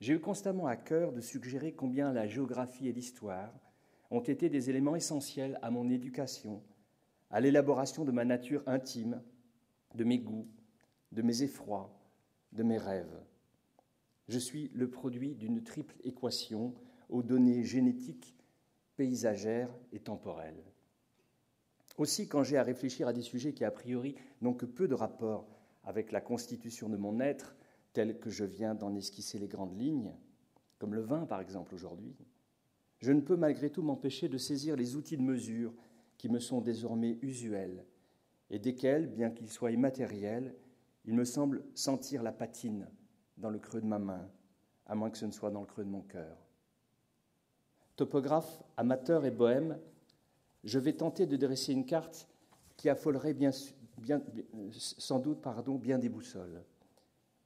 j'ai 0.00 0.12
eu 0.12 0.20
constamment 0.20 0.66
à 0.66 0.76
cœur 0.76 1.12
de 1.12 1.20
suggérer 1.22 1.72
combien 1.72 2.12
la 2.12 2.26
géographie 2.26 2.88
et 2.88 2.92
l'histoire 2.92 3.52
ont 4.10 4.20
été 4.20 4.48
des 4.50 4.68
éléments 4.68 4.96
essentiels 4.96 5.58
à 5.62 5.70
mon 5.70 5.88
éducation, 5.88 6.62
à 7.30 7.40
l'élaboration 7.40 8.04
de 8.04 8.12
ma 8.12 8.24
nature 8.24 8.62
intime 8.66 9.22
de 9.94 10.04
mes 10.04 10.18
goûts, 10.18 10.48
de 11.12 11.22
mes 11.22 11.42
effrois, 11.42 11.96
de 12.52 12.62
mes 12.62 12.78
rêves. 12.78 13.22
Je 14.28 14.38
suis 14.38 14.70
le 14.74 14.90
produit 14.90 15.34
d'une 15.34 15.62
triple 15.62 15.96
équation 16.04 16.74
aux 17.08 17.22
données 17.22 17.64
génétiques, 17.64 18.36
paysagères 18.96 19.74
et 19.92 20.00
temporelles. 20.00 20.64
Aussi, 21.98 22.28
quand 22.28 22.42
j'ai 22.42 22.58
à 22.58 22.62
réfléchir 22.62 23.08
à 23.08 23.12
des 23.12 23.22
sujets 23.22 23.52
qui, 23.52 23.64
a 23.64 23.70
priori, 23.70 24.16
n'ont 24.42 24.54
que 24.54 24.66
peu 24.66 24.88
de 24.88 24.94
rapport 24.94 25.48
avec 25.84 26.12
la 26.12 26.20
constitution 26.20 26.88
de 26.88 26.96
mon 26.96 27.20
être, 27.20 27.56
tel 27.92 28.18
que 28.18 28.28
je 28.28 28.44
viens 28.44 28.74
d'en 28.74 28.94
esquisser 28.94 29.38
les 29.38 29.48
grandes 29.48 29.78
lignes, 29.78 30.12
comme 30.78 30.94
le 30.94 31.00
vin 31.00 31.24
par 31.24 31.40
exemple 31.40 31.74
aujourd'hui, 31.74 32.14
je 32.98 33.12
ne 33.12 33.20
peux 33.20 33.36
malgré 33.36 33.70
tout 33.70 33.82
m'empêcher 33.82 34.28
de 34.28 34.38
saisir 34.38 34.76
les 34.76 34.96
outils 34.96 35.16
de 35.16 35.22
mesure 35.22 35.72
qui 36.18 36.28
me 36.28 36.38
sont 36.38 36.60
désormais 36.60 37.18
usuels 37.22 37.84
et 38.50 38.58
desquels, 38.58 39.06
bien 39.06 39.30
qu'ils 39.30 39.50
soient 39.50 39.70
immatériels, 39.70 40.54
il 41.04 41.14
me 41.14 41.24
semble 41.24 41.64
sentir 41.74 42.22
la 42.22 42.32
patine 42.32 42.88
dans 43.36 43.50
le 43.50 43.58
creux 43.58 43.80
de 43.80 43.86
ma 43.86 43.98
main, 43.98 44.28
à 44.86 44.94
moins 44.94 45.10
que 45.10 45.18
ce 45.18 45.26
ne 45.26 45.32
soit 45.32 45.50
dans 45.50 45.60
le 45.60 45.66
creux 45.66 45.84
de 45.84 45.90
mon 45.90 46.02
cœur. 46.02 46.36
Topographe, 47.96 48.62
amateur 48.76 49.24
et 49.24 49.30
bohème, 49.30 49.78
je 50.64 50.78
vais 50.78 50.92
tenter 50.92 51.26
de 51.26 51.36
dresser 51.36 51.72
une 51.72 51.86
carte 51.86 52.28
qui 52.76 52.88
affolerait 52.88 53.36
sans 54.72 55.18
doute 55.18 55.40
pardon, 55.40 55.76
bien 55.76 55.98
des 55.98 56.08
boussoles. 56.08 56.62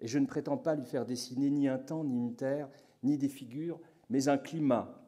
Et 0.01 0.09
je 0.09 0.19
ne 0.19 0.27
prétends 0.27 0.57
pas 0.57 0.75
lui 0.75 0.87
faire 0.87 1.05
dessiner 1.05 1.51
ni 1.51 1.69
un 1.69 1.79
temps, 1.79 2.03
ni 2.03 2.17
une 2.17 2.35
terre, 2.35 2.69
ni 3.03 3.19
des 3.19 3.29
figures, 3.29 3.79
mais 4.09 4.29
un 4.29 4.39
climat. 4.39 5.07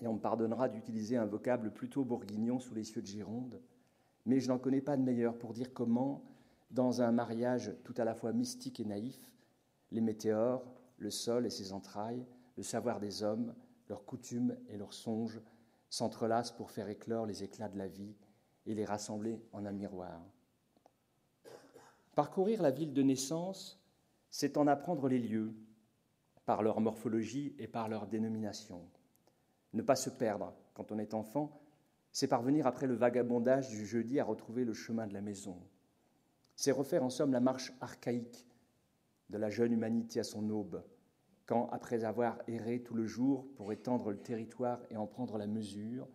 Et 0.00 0.06
on 0.06 0.14
me 0.14 0.20
pardonnera 0.20 0.68
d'utiliser 0.68 1.16
un 1.16 1.26
vocable 1.26 1.72
plutôt 1.72 2.04
bourguignon 2.04 2.58
sous 2.58 2.74
les 2.74 2.84
cieux 2.84 3.02
de 3.02 3.06
Gironde, 3.06 3.60
mais 4.30 4.38
je 4.38 4.46
n'en 4.46 4.60
connais 4.60 4.80
pas 4.80 4.96
de 4.96 5.02
meilleur 5.02 5.36
pour 5.36 5.52
dire 5.52 5.74
comment, 5.74 6.22
dans 6.70 7.02
un 7.02 7.10
mariage 7.10 7.72
tout 7.82 7.94
à 7.96 8.04
la 8.04 8.14
fois 8.14 8.32
mystique 8.32 8.78
et 8.78 8.84
naïf, 8.84 9.34
les 9.90 10.00
météores, 10.00 10.62
le 10.98 11.10
sol 11.10 11.46
et 11.46 11.50
ses 11.50 11.72
entrailles, 11.72 12.24
le 12.56 12.62
savoir 12.62 13.00
des 13.00 13.24
hommes, 13.24 13.56
leurs 13.88 14.04
coutumes 14.04 14.56
et 14.68 14.76
leurs 14.76 14.94
songes 14.94 15.40
s'entrelacent 15.88 16.52
pour 16.52 16.70
faire 16.70 16.88
éclore 16.88 17.26
les 17.26 17.42
éclats 17.42 17.68
de 17.68 17.76
la 17.76 17.88
vie 17.88 18.14
et 18.66 18.74
les 18.74 18.84
rassembler 18.84 19.42
en 19.52 19.66
un 19.66 19.72
miroir. 19.72 20.22
Parcourir 22.14 22.62
la 22.62 22.70
ville 22.70 22.92
de 22.92 23.02
naissance, 23.02 23.82
c'est 24.30 24.56
en 24.56 24.68
apprendre 24.68 25.08
les 25.08 25.18
lieux, 25.18 25.52
par 26.46 26.62
leur 26.62 26.80
morphologie 26.80 27.56
et 27.58 27.66
par 27.66 27.88
leur 27.88 28.06
dénomination. 28.06 28.88
Ne 29.72 29.82
pas 29.82 29.96
se 29.96 30.10
perdre 30.10 30.54
quand 30.72 30.92
on 30.92 31.00
est 31.00 31.14
enfant, 31.14 31.59
c'est 32.12 32.28
parvenir 32.28 32.66
après 32.66 32.86
le 32.86 32.94
vagabondage 32.94 33.68
du 33.68 33.86
jeudi 33.86 34.18
à 34.18 34.24
retrouver 34.24 34.64
le 34.64 34.74
chemin 34.74 35.06
de 35.06 35.14
la 35.14 35.20
maison. 35.20 35.56
C'est 36.56 36.72
refaire 36.72 37.04
en 37.04 37.10
somme 37.10 37.32
la 37.32 37.40
marche 37.40 37.72
archaïque 37.80 38.46
de 39.30 39.38
la 39.38 39.50
jeune 39.50 39.72
humanité 39.72 40.20
à 40.20 40.24
son 40.24 40.48
aube, 40.50 40.82
quand, 41.46 41.68
après 41.70 42.04
avoir 42.04 42.38
erré 42.48 42.82
tout 42.82 42.94
le 42.94 43.06
jour 43.06 43.46
pour 43.56 43.72
étendre 43.72 44.10
le 44.10 44.18
territoire 44.18 44.80
et 44.90 44.96
en 44.96 45.06
prendre 45.06 45.38
la 45.38 45.46
mesure, 45.46 46.08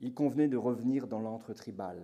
il 0.00 0.12
convenait 0.12 0.48
de 0.48 0.56
revenir 0.56 1.06
dans 1.06 1.20
l'antre 1.20 1.54
tribal. 1.54 2.02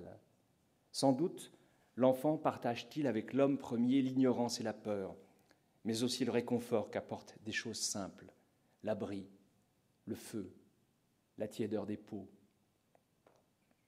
Sans 0.92 1.12
doute, 1.12 1.52
l'enfant 1.96 2.36
partage-t-il 2.36 3.06
avec 3.06 3.32
l'homme 3.32 3.58
premier 3.58 4.02
l'ignorance 4.02 4.60
et 4.60 4.62
la 4.62 4.72
peur, 4.72 5.16
mais 5.84 6.02
aussi 6.02 6.24
le 6.24 6.30
réconfort 6.30 6.90
qu'apportent 6.90 7.36
des 7.44 7.52
choses 7.52 7.80
simples, 7.80 8.32
l'abri, 8.82 9.28
le 10.06 10.14
feu, 10.14 10.52
la 11.38 11.48
tiédeur 11.48 11.86
des 11.86 11.96
peaux, 11.96 12.28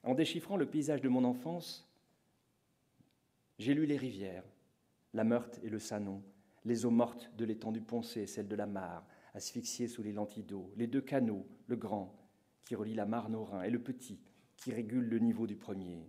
en 0.03 0.15
déchiffrant 0.15 0.57
le 0.57 0.67
paysage 0.67 1.01
de 1.01 1.09
mon 1.09 1.25
enfance, 1.25 1.89
j'ai 3.59 3.75
lu 3.75 3.87
les 3.87 3.97
rivières, 3.97 4.45
la 5.15 5.25
Meurthe 5.25 5.61
et 5.63 5.69
le 5.69 5.79
Sanon, 5.79 6.23
les 6.65 6.85
eaux 6.85 6.91
mortes 6.91 7.31
de 7.37 7.45
l'étang 7.45 7.73
du 7.73 7.81
Poncé 7.81 8.23
et 8.23 8.27
celles 8.27 8.49
de 8.49 8.57
la 8.57 8.67
Mare, 8.67 9.07
asphyxiées 9.35 9.89
sous 9.89 10.03
les 10.03 10.13
lentilles 10.13 10.43
d'eau, 10.43 10.73
les 10.77 10.87
deux 10.87 11.01
canaux, 11.01 11.47
le 11.67 11.77
grand, 11.77 12.17
qui 12.65 12.75
relie 12.75 12.95
la 12.95 13.07
Marne 13.07 13.35
au 13.35 13.45
Rhin, 13.45 13.63
et 13.63 13.71
le 13.71 13.83
petit, 13.83 14.21
qui 14.57 14.73
régule 14.73 15.09
le 15.09 15.19
niveau 15.19 15.47
du 15.47 15.57
premier. 15.57 16.09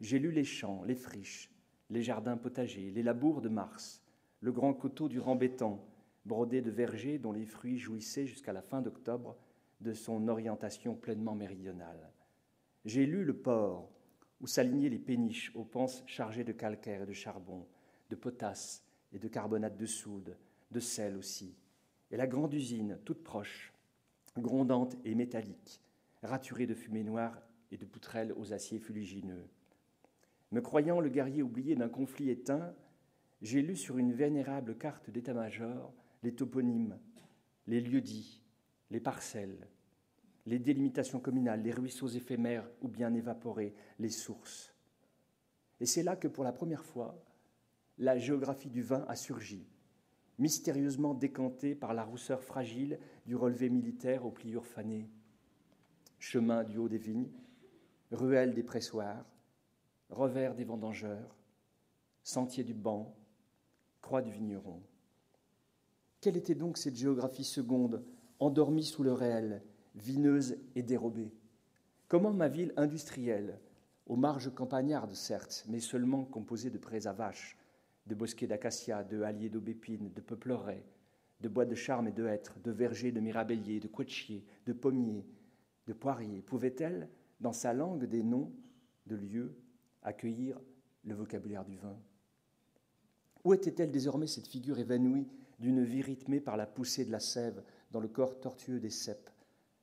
J'ai 0.00 0.18
lu 0.18 0.30
les 0.30 0.44
champs, 0.44 0.82
les 0.84 0.94
friches, 0.94 1.50
les 1.90 2.02
jardins 2.02 2.36
potagers, 2.36 2.90
les 2.90 3.02
labours 3.02 3.40
de 3.40 3.48
Mars, 3.48 4.02
le 4.40 4.52
grand 4.52 4.74
coteau 4.74 5.08
du 5.08 5.18
Rambétan, 5.18 5.84
brodé 6.24 6.60
de 6.60 6.70
vergers 6.70 7.18
dont 7.18 7.32
les 7.32 7.46
fruits 7.46 7.78
jouissaient 7.78 8.26
jusqu'à 8.26 8.52
la 8.52 8.62
fin 8.62 8.82
d'octobre 8.82 9.36
de 9.80 9.92
son 9.92 10.28
orientation 10.28 10.94
pleinement 10.94 11.34
méridionale. 11.34 12.12
J'ai 12.88 13.04
lu 13.04 13.22
le 13.22 13.36
port, 13.36 13.90
où 14.40 14.46
s'alignaient 14.46 14.88
les 14.88 14.98
péniches 14.98 15.52
aux 15.54 15.66
panses 15.66 16.02
chargées 16.06 16.42
de 16.42 16.52
calcaire 16.52 17.02
et 17.02 17.06
de 17.06 17.12
charbon, 17.12 17.66
de 18.08 18.16
potasse 18.16 18.82
et 19.12 19.18
de 19.18 19.28
carbonate 19.28 19.76
de 19.76 19.84
soude, 19.84 20.38
de 20.70 20.80
sel 20.80 21.18
aussi, 21.18 21.54
et 22.10 22.16
la 22.16 22.26
grande 22.26 22.54
usine, 22.54 22.98
toute 23.04 23.22
proche, 23.22 23.74
grondante 24.38 24.96
et 25.04 25.14
métallique, 25.14 25.82
raturée 26.22 26.66
de 26.66 26.72
fumée 26.72 27.04
noire 27.04 27.42
et 27.70 27.76
de 27.76 27.84
poutrelles 27.84 28.32
aux 28.32 28.54
aciers 28.54 28.78
fuligineux. 28.78 29.50
Me 30.50 30.62
croyant 30.62 31.00
le 31.00 31.10
guerrier 31.10 31.42
oublié 31.42 31.76
d'un 31.76 31.90
conflit 31.90 32.30
éteint, 32.30 32.74
j'ai 33.42 33.60
lu 33.60 33.76
sur 33.76 33.98
une 33.98 34.14
vénérable 34.14 34.78
carte 34.78 35.10
d'état-major 35.10 35.92
les 36.22 36.34
toponymes, 36.34 36.98
les 37.66 37.82
lieux-dits, 37.82 38.40
les 38.90 39.00
parcelles, 39.00 39.68
les 40.48 40.58
délimitations 40.58 41.20
communales, 41.20 41.62
les 41.62 41.72
ruisseaux 41.72 42.08
éphémères 42.08 42.68
ou 42.80 42.88
bien 42.88 43.12
évaporés, 43.12 43.74
les 43.98 44.08
sources. 44.08 44.72
Et 45.78 45.86
c'est 45.86 46.02
là 46.02 46.16
que 46.16 46.26
pour 46.26 46.42
la 46.42 46.52
première 46.52 46.84
fois, 46.84 47.22
la 47.98 48.16
géographie 48.18 48.70
du 48.70 48.80
vin 48.80 49.04
a 49.08 49.14
surgi, 49.14 49.66
mystérieusement 50.38 51.12
décantée 51.12 51.74
par 51.74 51.92
la 51.92 52.02
rousseur 52.02 52.42
fragile 52.42 52.98
du 53.26 53.36
relevé 53.36 53.68
militaire 53.68 54.24
aux 54.24 54.30
pliures 54.30 54.66
fanées. 54.66 55.10
Chemin 56.18 56.64
du 56.64 56.78
haut 56.78 56.88
des 56.88 56.98
vignes, 56.98 57.30
ruelles 58.10 58.54
des 58.54 58.62
pressoirs, 58.62 59.26
revers 60.08 60.54
des 60.54 60.64
vendangeurs, 60.64 61.36
sentier 62.22 62.64
du 62.64 62.74
banc, 62.74 63.14
croix 64.00 64.22
du 64.22 64.30
vigneron. 64.30 64.82
Quelle 66.22 66.38
était 66.38 66.54
donc 66.54 66.78
cette 66.78 66.96
géographie 66.96 67.44
seconde, 67.44 68.02
endormie 68.40 68.84
sous 68.84 69.02
le 69.02 69.12
réel, 69.12 69.62
vineuse 69.94 70.56
et 70.74 70.82
dérobée. 70.82 71.32
Comment 72.08 72.32
ma 72.32 72.48
ville 72.48 72.72
industrielle, 72.76 73.58
aux 74.06 74.16
marges 74.16 74.54
campagnardes 74.54 75.14
certes, 75.14 75.64
mais 75.68 75.80
seulement 75.80 76.24
composée 76.24 76.70
de 76.70 76.78
prés 76.78 77.06
à 77.06 77.12
vaches, 77.12 77.56
de 78.06 78.14
bosquets 78.14 78.46
d'acacias, 78.46 79.04
de 79.04 79.22
halliers 79.22 79.50
d'aubépines, 79.50 80.12
de 80.14 80.20
peupleraies, 80.20 80.84
de 81.40 81.48
bois 81.48 81.66
de 81.66 81.74
charme 81.74 82.08
et 82.08 82.12
de 82.12 82.26
hêtres, 82.26 82.58
de 82.64 82.70
vergers 82.70 83.12
de 83.12 83.20
mirabelliers, 83.20 83.80
de 83.80 83.88
couetchiers, 83.88 84.44
de 84.66 84.72
pommiers, 84.72 85.26
de 85.86 85.92
poiriers, 85.92 86.42
pouvait-elle, 86.42 87.08
dans 87.40 87.52
sa 87.52 87.72
langue 87.72 88.04
des 88.06 88.22
noms 88.22 88.52
de 89.06 89.16
lieux, 89.16 89.54
accueillir 90.02 90.58
le 91.04 91.14
vocabulaire 91.14 91.64
du 91.64 91.76
vin? 91.76 91.96
Où 93.44 93.54
était-elle 93.54 93.90
désormais 93.90 94.26
cette 94.26 94.48
figure 94.48 94.78
évanouie 94.78 95.28
d'une 95.58 95.84
vie 95.84 96.02
rythmée 96.02 96.40
par 96.40 96.56
la 96.56 96.66
poussée 96.66 97.04
de 97.04 97.12
la 97.12 97.20
sève 97.20 97.62
dans 97.90 98.00
le 98.00 98.08
corps 98.08 98.40
tortueux 98.40 98.80
des 98.80 98.90
cèpes, 98.90 99.30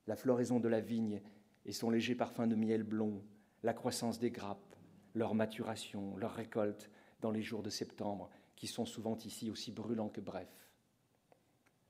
la 0.08 0.16
floraison 0.16 0.60
de 0.60 0.68
la 0.68 0.82
vigne 0.82 1.22
et 1.66 1.72
son 1.72 1.90
léger 1.90 2.16
parfum 2.16 2.48
de 2.48 2.56
miel 2.56 2.84
blond, 2.84 3.24
la 3.64 3.74
croissance 3.74 4.20
des 4.20 4.32
grappes, 4.32 4.76
leur 5.14 5.34
maturation, 5.34 6.16
leur 6.18 6.34
récolte 6.34 6.92
dans 7.22 7.32
les 7.32 7.42
jours 7.42 7.64
de 7.64 7.70
septembre, 7.70 8.30
qui 8.56 8.68
sont 8.68 8.86
souvent 8.86 9.18
ici 9.26 9.50
aussi 9.50 9.72
brûlants 9.72 10.10
que 10.10 10.22
brefs. 10.22 10.70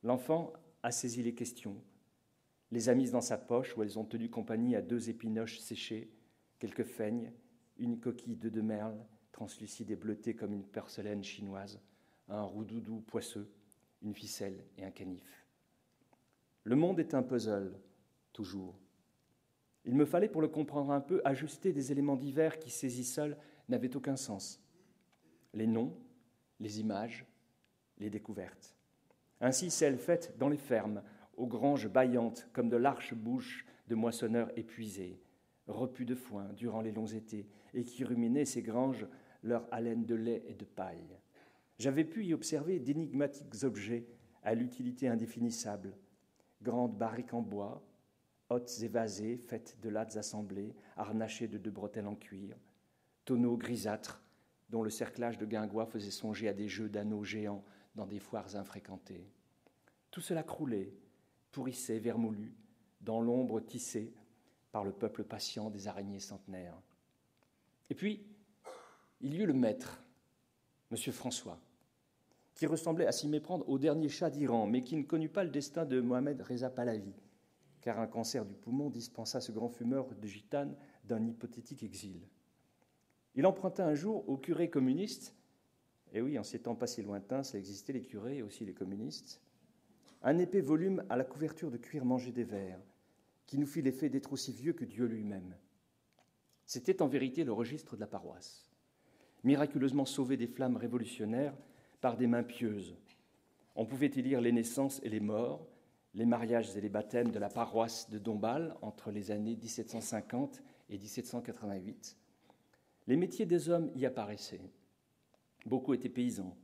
L'enfant 0.03 0.53
a 0.83 0.91
saisi 0.91 1.23
les 1.23 1.35
questions, 1.35 1.81
les 2.71 2.89
a 2.89 2.95
mises 2.95 3.11
dans 3.11 3.21
sa 3.21 3.37
poche 3.37 3.75
où 3.77 3.83
elles 3.83 3.99
ont 3.99 4.05
tenu 4.05 4.29
compagnie 4.29 4.75
à 4.75 4.81
deux 4.81 5.09
épinoches 5.09 5.59
séchées, 5.59 6.11
quelques 6.59 6.83
feignes, 6.83 7.31
une 7.77 7.99
coquille 7.99 8.37
de 8.37 8.49
de 8.49 8.61
merle, 8.61 9.05
translucide 9.31 9.91
et 9.91 9.95
bleutée 9.95 10.35
comme 10.35 10.53
une 10.53 10.63
porcelaine 10.63 11.23
chinoise, 11.23 11.79
un 12.29 12.41
roudoudou 12.41 13.01
poisseux, 13.01 13.51
une 14.01 14.13
ficelle 14.13 14.65
et 14.77 14.85
un 14.85 14.91
canif. 14.91 15.45
Le 16.63 16.75
monde 16.75 16.99
est 16.99 17.13
un 17.13 17.21
puzzle, 17.21 17.77
toujours. 18.35 18.77
Il 19.85 19.95
me 19.95 20.05
fallait, 20.05 20.27
pour 20.27 20.41
le 20.41 20.49
comprendre 20.49 20.91
un 20.91 20.99
peu, 20.99 21.21
ajuster 21.23 21.71
des 21.71 21.91
éléments 21.91 22.17
divers 22.17 22.59
qui, 22.59 22.69
saisis 22.69 23.05
seuls, 23.05 23.37
n'avaient 23.69 23.95
aucun 23.95 24.17
sens. 24.17 24.61
Les 25.53 25.67
noms, 25.67 25.95
les 26.59 26.81
images, 26.81 27.25
les 27.97 28.09
découvertes. 28.09 28.75
Ainsi, 29.39 29.71
celles 29.71 29.97
faites 29.97 30.37
dans 30.37 30.49
les 30.49 30.57
fermes, 30.57 31.01
aux 31.37 31.47
granges 31.47 31.87
baillantes, 31.87 32.49
comme 32.51 32.69
de 32.69 32.77
larges 32.77 33.13
bouches 33.13 33.65
de 33.87 33.95
moissonneurs 33.95 34.51
épuisés, 34.57 35.21
repus 35.67 36.05
de 36.05 36.15
foin 36.15 36.51
durant 36.53 36.81
les 36.81 36.91
longs 36.91 37.05
étés, 37.05 37.47
et 37.73 37.83
qui 37.83 38.03
ruminaient 38.03 38.45
ces 38.45 38.61
granges 38.61 39.07
leur 39.43 39.65
haleine 39.71 40.05
de 40.05 40.15
lait 40.15 40.43
et 40.47 40.55
de 40.55 40.65
paille. 40.65 41.17
J'avais 41.77 42.05
pu 42.05 42.25
y 42.25 42.33
observer 42.33 42.79
d'énigmatiques 42.79 43.63
objets 43.63 44.07
à 44.43 44.55
l'utilité 44.55 45.07
indéfinissable, 45.07 45.93
grandes 46.61 46.97
barriques 46.97 47.33
en 47.33 47.41
bois, 47.41 47.85
hautes 48.55 48.81
évasées 48.81 49.37
faites 49.37 49.77
de 49.81 49.89
lattes 49.89 50.17
assemblées, 50.17 50.73
harnachées 50.95 51.47
de 51.47 51.57
deux 51.57 51.71
bretelles 51.71 52.07
en 52.07 52.15
cuir, 52.15 52.57
tonneaux 53.25 53.57
grisâtres 53.57 54.21
dont 54.69 54.81
le 54.81 54.89
cerclage 54.89 55.37
de 55.37 55.45
guingois 55.45 55.85
faisait 55.85 56.11
songer 56.11 56.47
à 56.47 56.53
des 56.53 56.67
jeux 56.67 56.89
d'anneaux 56.89 57.23
géants 57.23 57.63
dans 57.95 58.05
des 58.05 58.19
foires 58.19 58.55
infréquentées. 58.55 59.29
Tout 60.09 60.21
cela 60.21 60.43
croulait, 60.43 60.93
pourrissait, 61.51 61.99
vermoulu, 61.99 62.53
dans 63.01 63.21
l'ombre 63.21 63.59
tissée 63.59 64.13
par 64.71 64.83
le 64.83 64.91
peuple 64.91 65.23
patient 65.23 65.69
des 65.69 65.87
araignées 65.87 66.19
centenaires. 66.19 66.81
Et 67.89 67.95
puis, 67.95 68.25
il 69.21 69.33
y 69.33 69.37
eut 69.39 69.45
le 69.45 69.53
maître, 69.53 70.03
M. 70.91 70.97
François, 71.11 71.59
qui 72.55 72.65
ressemblait 72.65 73.05
à 73.05 73.11
s'y 73.11 73.27
méprendre 73.27 73.67
au 73.69 73.77
dernier 73.77 74.09
chat 74.09 74.29
d'Iran, 74.29 74.65
mais 74.65 74.81
qui 74.81 74.95
ne 74.95 75.03
connut 75.03 75.29
pas 75.29 75.43
le 75.43 75.49
destin 75.49 75.85
de 75.85 76.01
Mohamed 76.01 76.41
Reza 76.41 76.69
Pahlavi, 76.69 77.13
car 77.85 77.99
un 77.99 78.07
cancer 78.07 78.43
du 78.45 78.55
poumon 78.55 78.89
dispensa 78.89 79.39
ce 79.39 79.51
grand 79.51 79.69
fumeur 79.69 80.07
de 80.15 80.27
gitane 80.27 80.75
d'un 81.03 81.23
hypothétique 81.23 81.83
exil. 81.83 82.19
Il 83.35 83.45
emprunta 83.45 83.85
un 83.85 83.93
jour 83.93 84.27
au 84.27 84.37
curé 84.37 84.71
communiste, 84.71 85.35
et 86.11 86.19
oui, 86.19 86.39
en 86.39 86.43
ces 86.43 86.57
temps 86.57 86.73
pas 86.73 86.87
si 86.87 87.03
lointains, 87.03 87.43
ça 87.43 87.59
existait 87.59 87.93
les 87.93 88.01
curés 88.01 88.37
et 88.37 88.41
aussi 88.41 88.65
les 88.65 88.73
communistes, 88.73 89.39
un 90.23 90.39
épais 90.39 90.61
volume 90.61 91.05
à 91.09 91.15
la 91.15 91.25
couverture 91.25 91.69
de 91.69 91.77
cuir 91.77 92.05
mangé 92.05 92.31
des 92.31 92.43
vers, 92.43 92.79
qui 93.45 93.59
nous 93.59 93.67
fit 93.67 93.83
l'effet 93.83 94.09
d'être 94.09 94.33
aussi 94.33 94.51
vieux 94.51 94.73
que 94.73 94.83
Dieu 94.85 95.05
lui-même. 95.05 95.55
C'était 96.65 97.03
en 97.03 97.07
vérité 97.07 97.43
le 97.43 97.53
registre 97.53 97.95
de 97.95 98.01
la 98.01 98.07
paroisse, 98.07 98.67
miraculeusement 99.43 100.05
sauvé 100.05 100.37
des 100.37 100.47
flammes 100.47 100.77
révolutionnaires 100.77 101.53
par 102.01 102.17
des 102.17 102.25
mains 102.25 102.41
pieuses. 102.41 102.97
On 103.75 103.85
pouvait 103.85 104.07
y 104.07 104.23
lire 104.23 104.41
les 104.41 104.51
naissances 104.51 104.99
et 105.03 105.09
les 105.09 105.19
morts, 105.19 105.67
les 106.15 106.25
mariages 106.25 106.75
et 106.77 106.81
les 106.81 106.89
baptêmes 106.89 107.31
de 107.31 107.39
la 107.39 107.49
paroisse 107.49 108.09
de 108.09 108.17
Dombasle 108.17 108.73
entre 108.81 109.11
les 109.11 109.31
années 109.31 109.57
1750 109.57 110.63
et 110.89 110.97
1788. 110.97 112.17
Les 113.07 113.17
métiers 113.17 113.45
des 113.45 113.69
hommes 113.69 113.91
y 113.95 114.05
apparaissaient. 114.05 114.61
Beaucoup 115.65 115.93
étaient 115.93 116.09
paysans, 116.09 116.55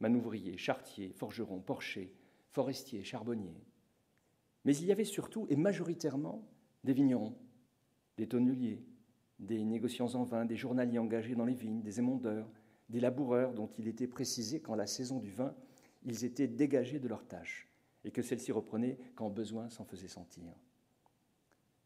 manouvriers, 0.00 0.58
chartiers, 0.58 1.12
forgerons, 1.14 1.60
porchers, 1.60 2.14
forestiers, 2.50 3.02
charbonniers. 3.02 3.64
Mais 4.66 4.76
il 4.76 4.84
y 4.84 4.92
avait 4.92 5.04
surtout 5.04 5.46
et 5.48 5.56
majoritairement 5.56 6.46
des 6.84 6.92
vignerons, 6.92 7.34
des 8.18 8.28
tonneliers, 8.28 8.84
des 9.38 9.64
négociants 9.64 10.14
en 10.14 10.24
vin, 10.24 10.44
des 10.44 10.56
journaliers 10.56 10.98
engagés 10.98 11.34
dans 11.34 11.46
les 11.46 11.54
vignes, 11.54 11.80
des 11.80 11.98
émondeurs, 11.98 12.50
des 12.90 13.00
laboureurs 13.00 13.54
dont 13.54 13.70
il 13.78 13.88
était 13.88 14.06
précisé 14.06 14.60
qu'en 14.60 14.74
la 14.74 14.86
saison 14.86 15.18
du 15.18 15.30
vin, 15.30 15.54
ils 16.04 16.26
étaient 16.26 16.48
dégagés 16.48 16.98
de 16.98 17.08
leurs 17.08 17.26
tâches 17.26 17.67
et 18.04 18.10
que 18.10 18.22
celles-ci 18.22 18.52
reprenaient 18.52 18.98
quand 19.14 19.30
besoin 19.30 19.68
s'en 19.68 19.84
faisait 19.84 20.08
sentir. 20.08 20.54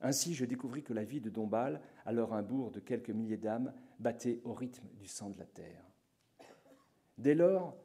Ainsi, 0.00 0.34
je 0.34 0.44
découvris 0.44 0.82
que 0.82 0.92
la 0.92 1.04
vie 1.04 1.20
de 1.20 1.30
Dombasle, 1.30 1.80
alors 2.04 2.34
un 2.34 2.42
bourg 2.42 2.72
de 2.72 2.80
quelques 2.80 3.10
milliers 3.10 3.36
d'âmes, 3.36 3.72
battait 4.00 4.40
au 4.44 4.52
rythme 4.52 4.88
du 4.98 5.06
sang 5.06 5.30
de 5.30 5.38
la 5.38 5.46
terre. 5.46 5.84
Dès 7.18 7.34
lors, 7.34 7.76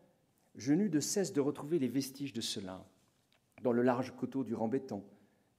je 0.56 0.74
n'eus 0.74 0.90
de 0.90 1.00
cesse 1.00 1.32
de 1.32 1.42
retrouver 1.42 1.78
les 1.78 1.88
vestiges 1.88 2.34
de 2.34 2.42
cela 2.42 2.84
dans 3.62 3.72
le 3.72 3.84
large 3.84 4.16
coteau 4.16 4.44
du 4.44 4.56
Rambéton, 4.56 5.04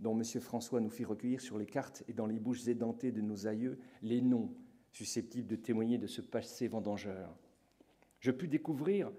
dont 0.01 0.19
M. 0.19 0.25
François 0.41 0.81
nous 0.81 0.91
fit 0.91 1.05
recueillir 1.05 1.41
sur 1.41 1.59
les 1.59 1.67
cartes 1.67 2.03
et 2.09 2.13
dans 2.13 2.27
les 2.27 2.39
bouches 2.41 2.67
édentées 2.67 3.13
de 3.13 3.21
nos 3.21 3.47
aïeux 3.47 3.79
les 4.03 4.21
noms 4.21 4.53
susceptibles 4.91 5.49
de 5.49 5.57
témoigner 5.57 5.99
de 5.99 6.07
ce 6.07 6.21
passé 6.21 6.67
vendangeur. 6.67 7.37
Je 8.21 8.31
pus 8.31 8.49
découvrir 8.49 9.13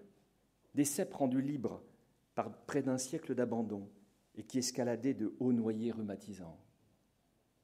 des 0.75 0.85
cèpes 0.85 1.13
rendus 1.13 1.41
libres 1.41 1.81
par 2.39 2.53
près 2.53 2.81
d'un 2.81 2.97
siècle 2.97 3.35
d'abandon 3.35 3.89
et 4.33 4.43
qui 4.43 4.59
escaladaient 4.59 5.13
de 5.13 5.35
hauts 5.41 5.51
noyers 5.51 5.91
rhumatisants. 5.91 6.57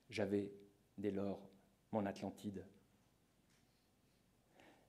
J'avais, 0.09 0.51
dès 0.97 1.11
lors, 1.11 1.49
mon 1.93 2.05
Atlantide. 2.05 2.65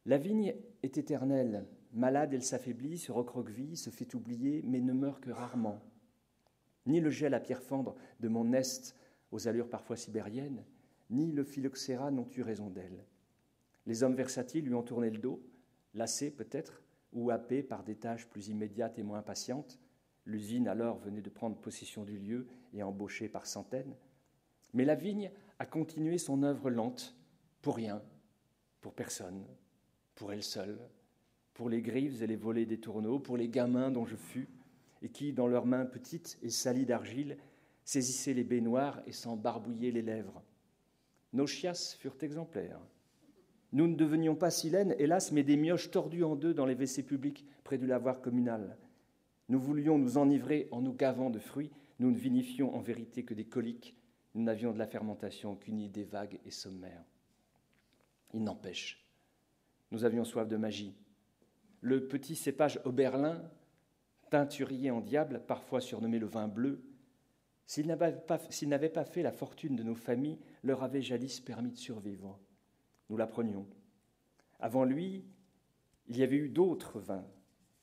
La 0.05 0.19
vigne 0.19 0.57
est 0.83 0.99
éternelle. 0.99 1.69
Malade, 1.93 2.35
elle 2.35 2.43
s'affaiblit, 2.43 2.99
se 2.99 3.13
recroqueville, 3.13 3.77
se 3.77 3.91
fait 3.91 4.13
oublier, 4.17 4.61
mais 4.65 4.81
ne 4.81 4.93
meurt 4.93 5.23
que 5.23 5.31
rarement. 5.31 5.81
Ni 6.87 6.99
le 6.99 7.11
gel 7.11 7.33
à 7.33 7.39
pierre 7.39 7.63
fendre 7.63 7.95
de 8.19 8.27
mon 8.27 8.53
est, 8.55 8.97
aux 9.31 9.47
allures 9.47 9.71
parfois 9.71 9.97
sibériennes, 9.97 10.65
ni 11.11 11.31
le 11.31 11.45
phylloxéra 11.45 12.11
n'ont 12.11 12.29
eu 12.37 12.43
raison 12.43 12.71
d'elle. 12.71 13.05
Les 13.87 14.03
hommes 14.03 14.17
versatiles 14.17 14.65
lui 14.65 14.75
ont 14.75 14.83
tourné 14.83 15.11
le 15.11 15.19
dos, 15.19 15.41
lassés 15.95 16.33
peut-être, 16.33 16.83
ou 17.13 17.31
happés 17.31 17.63
par 17.63 17.85
des 17.85 17.97
tâches 17.97 18.27
plus 18.27 18.49
immédiates 18.49 18.99
et 18.99 19.03
moins 19.03 19.23
patientes. 19.23 19.79
L'usine 20.25 20.69
alors 20.69 20.99
venait 20.99 21.23
de 21.23 21.31
prendre 21.31 21.57
possession 21.57 22.05
du 22.05 22.19
lieu 22.19 22.47
et 22.73 22.83
embauchée 22.83 23.29
par 23.29 23.47
centaines. 23.47 23.95
Mais 24.75 24.85
la 24.85 24.95
vigne 24.95 25.31
a 25.59 25.67
continué 25.67 26.19
son 26.19 26.43
œuvre 26.43 26.71
lente, 26.71 27.17
pour 27.63 27.77
rien, 27.77 28.03
pour 28.81 28.93
personne, 28.95 29.45
pour 30.15 30.33
elle 30.33 30.43
seule, 30.43 30.79
pour 31.55 31.71
les 31.71 31.81
grives 31.81 32.23
et 32.23 32.27
les 32.27 32.37
volets 32.37 32.67
des 32.67 32.81
tourneaux, 32.81 33.19
pour 33.19 33.37
les 33.37 33.49
gamins 33.49 33.91
dont 33.91 34.05
je 34.05 34.17
fus, 34.17 34.49
et 35.03 35.09
qui, 35.09 35.33
dans 35.33 35.47
leurs 35.47 35.67
mains 35.67 35.87
petites 35.87 36.39
et 36.43 36.51
salies 36.51 36.87
d'argile, 36.87 37.39
saisissaient 37.85 38.35
les 38.35 38.45
baignoires 38.45 39.01
et 39.07 39.13
s'en 39.13 39.37
barbouillaient 39.37 39.91
les 39.91 40.03
lèvres. 40.03 40.43
Nos 41.33 41.47
chiasses 41.47 41.95
furent 41.95 42.17
exemplaires. 42.21 42.81
Nous 43.77 43.89
ne 43.89 43.95
devenions 43.95 44.35
pas 44.35 44.49
silènes, 44.49 44.97
hélas, 44.99 45.33
mais 45.33 45.43
des 45.43 45.59
mioches 45.59 45.91
tordues 45.91 46.25
en 46.25 46.35
deux 46.35 46.55
dans 46.55 46.65
les 46.65 46.75
WC 46.75 47.03
publics 47.03 47.45
près 47.63 47.77
du 47.77 47.87
lavoir 47.87 48.23
communal. 48.23 48.79
Nous 49.51 49.61
voulions 49.61 49.99
nous 49.99 50.17
enivrer 50.17 50.67
en 50.71 50.81
nous 50.81 50.95
gavant 50.95 51.29
de 51.29 51.39
fruits, 51.39 51.71
nous 51.99 52.11
ne 52.11 52.17
vinifions 52.17 52.75
en 52.75 52.81
vérité 52.81 53.23
que 53.23 53.35
des 53.35 53.45
coliques, 53.45 53.95
nous 54.35 54.43
n'avions 54.43 54.73
de 54.73 54.79
la 54.79 54.87
fermentation 54.87 55.57
qu'une 55.57 55.79
idée 55.79 56.05
vague 56.05 56.41
et 56.47 56.51
sommaire. 56.51 57.05
Il 58.33 58.45
n'empêche, 58.45 59.05
nous 59.91 60.07
avions 60.07 60.25
soif 60.25 60.49
de 60.49 60.57
magie. 60.57 60.97
Le 61.83 62.09
petit 62.09 62.35
cépage 62.35 62.81
Oberlin, 62.87 63.43
teinturier 64.31 64.91
en 64.91 65.03
diable, 65.03 65.43
parfois 65.47 65.83
surnommé 65.83 66.19
le 66.19 66.25
vin 66.25 66.49
bleu, 66.49 66.83
s'il 67.67 67.89
n'avait 67.89 68.89
pas, 68.89 69.05
fait 69.05 69.23
la 69.23 69.33
fortune 69.33 69.77
de 69.77 69.83
nos 69.83 69.95
familles, 69.95 70.39
leur 70.63 70.83
avait 70.83 71.03
jadis 71.03 71.41
permis 71.41 71.73
de 71.73 71.77
survivre. 71.77 72.41
Nous 73.09 73.17
l'apprenions. 73.17 73.67
Avant 74.59 74.85
lui, 74.85 75.25
il 76.09 76.17
y 76.17 76.23
avait 76.23 76.37
eu 76.37 76.49
d'autres 76.49 76.99
vins, 76.99 77.27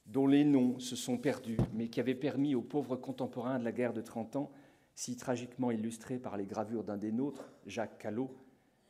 dont 0.06 0.28
les 0.28 0.44
noms 0.44 0.80
se 0.80 0.96
sont 0.96 1.18
perdus, 1.18 1.58
mais 1.74 1.88
qui 1.88 2.00
avaient 2.00 2.16
permis 2.16 2.56
aux 2.56 2.62
pauvres 2.62 2.96
contemporains 2.96 3.60
de 3.60 3.64
la 3.64 3.72
guerre 3.72 3.94
de 3.94 4.02
Trente 4.02 4.36
Ans, 4.36 4.52
si 4.96 5.16
tragiquement 5.16 5.72
illustrés 5.72 6.20
par 6.20 6.38
les 6.38 6.46
gravures 6.46 6.84
d'un 6.84 6.98
des 6.98 7.12
nôtres, 7.12 7.52
Jacques 7.66 7.98
Callot, 7.98 8.36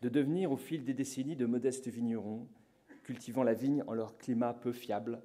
de 0.01 0.09
devenir 0.09 0.51
au 0.51 0.57
fil 0.57 0.83
des 0.83 0.93
décennies 0.93 1.35
de 1.35 1.45
modestes 1.45 1.87
vignerons, 1.87 2.47
cultivant 3.03 3.43
la 3.43 3.53
vigne 3.53 3.83
en 3.87 3.93
leur 3.93 4.17
climat 4.17 4.53
peu 4.53 4.73
fiable, 4.73 5.21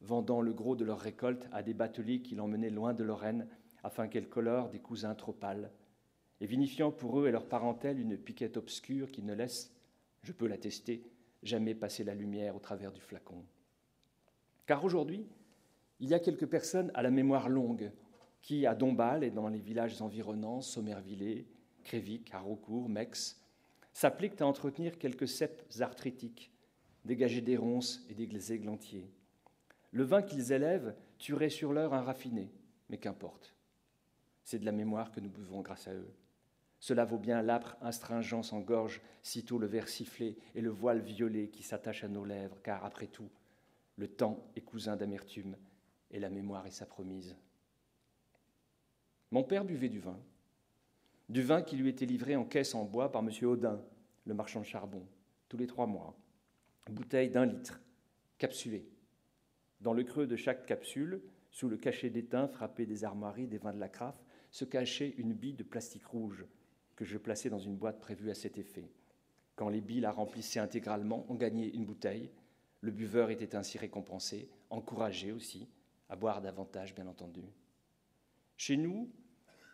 vendant 0.00 0.40
le 0.40 0.52
gros 0.52 0.76
de 0.76 0.84
leur 0.84 0.98
récolte 0.98 1.48
à 1.52 1.62
des 1.62 1.74
bateliers 1.74 2.22
qui 2.22 2.34
l'emmenaient 2.34 2.70
loin 2.70 2.94
de 2.94 3.04
Lorraine 3.04 3.46
afin 3.82 4.08
qu'elle 4.08 4.28
colore 4.28 4.68
des 4.70 4.80
cousins 4.80 5.14
trop 5.14 5.32
pâles, 5.32 5.70
et 6.40 6.46
vinifiant 6.46 6.90
pour 6.90 7.20
eux 7.20 7.28
et 7.28 7.30
leur 7.30 7.46
parentèle 7.46 8.00
une 8.00 8.16
piquette 8.16 8.56
obscure 8.56 9.10
qui 9.10 9.22
ne 9.22 9.34
laisse, 9.34 9.75
je 10.26 10.32
peux 10.32 10.48
l'attester, 10.48 11.04
jamais 11.44 11.74
passer 11.74 12.02
la 12.02 12.14
lumière 12.14 12.56
au 12.56 12.58
travers 12.58 12.90
du 12.90 13.00
flacon. 13.00 13.44
Car 14.66 14.84
aujourd'hui, 14.84 15.24
il 16.00 16.08
y 16.08 16.14
a 16.14 16.18
quelques 16.18 16.46
personnes 16.46 16.90
à 16.94 17.02
la 17.02 17.12
mémoire 17.12 17.48
longue 17.48 17.92
qui, 18.42 18.66
à 18.66 18.74
Dombasle 18.74 19.22
et 19.22 19.30
dans 19.30 19.48
les 19.48 19.60
villages 19.60 20.02
environnants, 20.02 20.60
Sommervillers, 20.60 21.46
Crévic, 21.84 22.34
Haraucourt, 22.34 22.88
Mex, 22.88 23.40
s'appliquent 23.92 24.40
à 24.40 24.46
entretenir 24.46 24.98
quelques 24.98 25.28
cèpes 25.28 25.62
arthritiques, 25.80 26.52
dégager 27.04 27.40
des 27.40 27.56
ronces 27.56 28.04
et 28.10 28.14
des 28.14 28.52
églantiers. 28.52 29.08
Le 29.92 30.02
vin 30.02 30.22
qu'ils 30.22 30.50
élèvent 30.50 30.94
tuerait 31.18 31.50
sur 31.50 31.72
l'heure 31.72 31.94
un 31.94 32.02
raffiné, 32.02 32.50
mais 32.90 32.98
qu'importe. 32.98 33.54
C'est 34.42 34.58
de 34.58 34.64
la 34.64 34.72
mémoire 34.72 35.12
que 35.12 35.20
nous 35.20 35.30
buvons 35.30 35.60
grâce 35.60 35.86
à 35.86 35.94
eux. 35.94 36.12
Cela 36.86 37.04
vaut 37.04 37.18
bien 37.18 37.42
l'âpre 37.42 37.76
astringence 37.80 38.52
en 38.52 38.60
gorge, 38.60 39.02
sitôt 39.20 39.58
le 39.58 39.66
verre 39.66 39.88
sifflé 39.88 40.38
et 40.54 40.60
le 40.60 40.70
voile 40.70 41.00
violet 41.00 41.48
qui 41.48 41.64
s'attache 41.64 42.04
à 42.04 42.08
nos 42.08 42.24
lèvres, 42.24 42.62
car 42.62 42.84
après 42.84 43.08
tout, 43.08 43.28
le 43.96 44.06
temps 44.06 44.46
est 44.54 44.60
cousin 44.60 44.94
d'amertume 44.94 45.56
et 46.12 46.20
la 46.20 46.30
mémoire 46.30 46.64
est 46.64 46.70
sa 46.70 46.86
promise. 46.86 47.34
Mon 49.32 49.42
père 49.42 49.64
buvait 49.64 49.88
du 49.88 49.98
vin, 49.98 50.16
du 51.28 51.42
vin 51.42 51.60
qui 51.60 51.74
lui 51.74 51.88
était 51.88 52.06
livré 52.06 52.36
en 52.36 52.44
caisse 52.44 52.72
en 52.76 52.84
bois 52.84 53.10
par 53.10 53.24
M. 53.24 53.30
Audin, 53.42 53.82
le 54.24 54.34
marchand 54.34 54.60
de 54.60 54.66
charbon, 54.66 55.04
tous 55.48 55.56
les 55.56 55.66
trois 55.66 55.88
mois. 55.88 56.16
Bouteille 56.88 57.30
d'un 57.30 57.46
litre, 57.46 57.80
capsulée. 58.38 58.86
Dans 59.80 59.92
le 59.92 60.04
creux 60.04 60.28
de 60.28 60.36
chaque 60.36 60.66
capsule, 60.66 61.20
sous 61.50 61.68
le 61.68 61.78
cachet 61.78 62.10
d'étain 62.10 62.46
frappé 62.46 62.86
des 62.86 63.02
armoiries 63.02 63.48
des 63.48 63.58
vins 63.58 63.74
de 63.74 63.80
la 63.80 63.88
Crafe, 63.88 64.22
se 64.52 64.64
cachait 64.64 65.16
une 65.18 65.32
bille 65.32 65.54
de 65.54 65.64
plastique 65.64 66.06
rouge 66.06 66.46
que 66.96 67.04
je 67.04 67.18
plaçais 67.18 67.50
dans 67.50 67.58
une 67.58 67.76
boîte 67.76 68.00
prévue 68.00 68.30
à 68.30 68.34
cet 68.34 68.58
effet. 68.58 68.90
Quand 69.54 69.68
les 69.68 69.80
billes 69.80 70.00
la 70.00 70.10
remplissaient 70.10 70.60
intégralement, 70.60 71.24
on 71.28 71.34
gagnait 71.34 71.68
une 71.68 71.84
bouteille. 71.84 72.30
Le 72.80 72.90
buveur 72.90 73.30
était 73.30 73.54
ainsi 73.54 73.78
récompensé, 73.78 74.48
encouragé 74.70 75.32
aussi, 75.32 75.68
à 76.08 76.16
boire 76.16 76.40
davantage, 76.40 76.94
bien 76.94 77.06
entendu. 77.06 77.42
Chez 78.56 78.76
nous, 78.76 79.10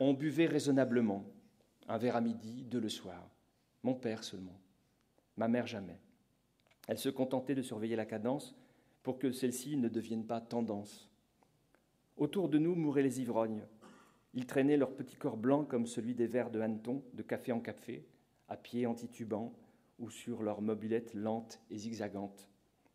on 0.00 0.14
buvait 0.14 0.46
raisonnablement, 0.46 1.24
un 1.88 1.98
verre 1.98 2.16
à 2.16 2.20
midi, 2.20 2.64
deux 2.64 2.80
le 2.80 2.88
soir. 2.88 3.30
Mon 3.82 3.94
père 3.94 4.24
seulement, 4.24 4.60
ma 5.36 5.48
mère 5.48 5.66
jamais. 5.66 6.00
Elle 6.88 6.98
se 6.98 7.08
contentait 7.08 7.54
de 7.54 7.62
surveiller 7.62 7.96
la 7.96 8.06
cadence 8.06 8.56
pour 9.02 9.18
que 9.18 9.32
celle-ci 9.32 9.76
ne 9.76 9.88
devienne 9.88 10.26
pas 10.26 10.40
tendance. 10.40 11.08
Autour 12.16 12.48
de 12.48 12.58
nous 12.58 12.74
mouraient 12.74 13.02
les 13.02 13.20
ivrognes, 13.20 13.64
ils 14.35 14.47
traînaient 14.47 14.76
leur 14.76 14.95
petit 14.95 15.16
corps 15.16 15.37
blanc 15.37 15.64
comme 15.64 15.87
celui 15.87 16.14
des 16.14 16.26
vers 16.26 16.51
de 16.51 16.61
hanneton, 16.61 17.05
de 17.12 17.22
café 17.22 17.53
en 17.53 17.61
café, 17.61 18.07
à 18.49 18.57
pied 18.57 18.87
en 18.87 18.95
titubant 18.95 19.53
ou 19.99 20.11
sur 20.11 20.43
leurs 20.43 20.62
mobilettes 20.62 21.14
lentes 21.14 21.61
et 21.70 21.76
zigzagantes. 21.76 22.49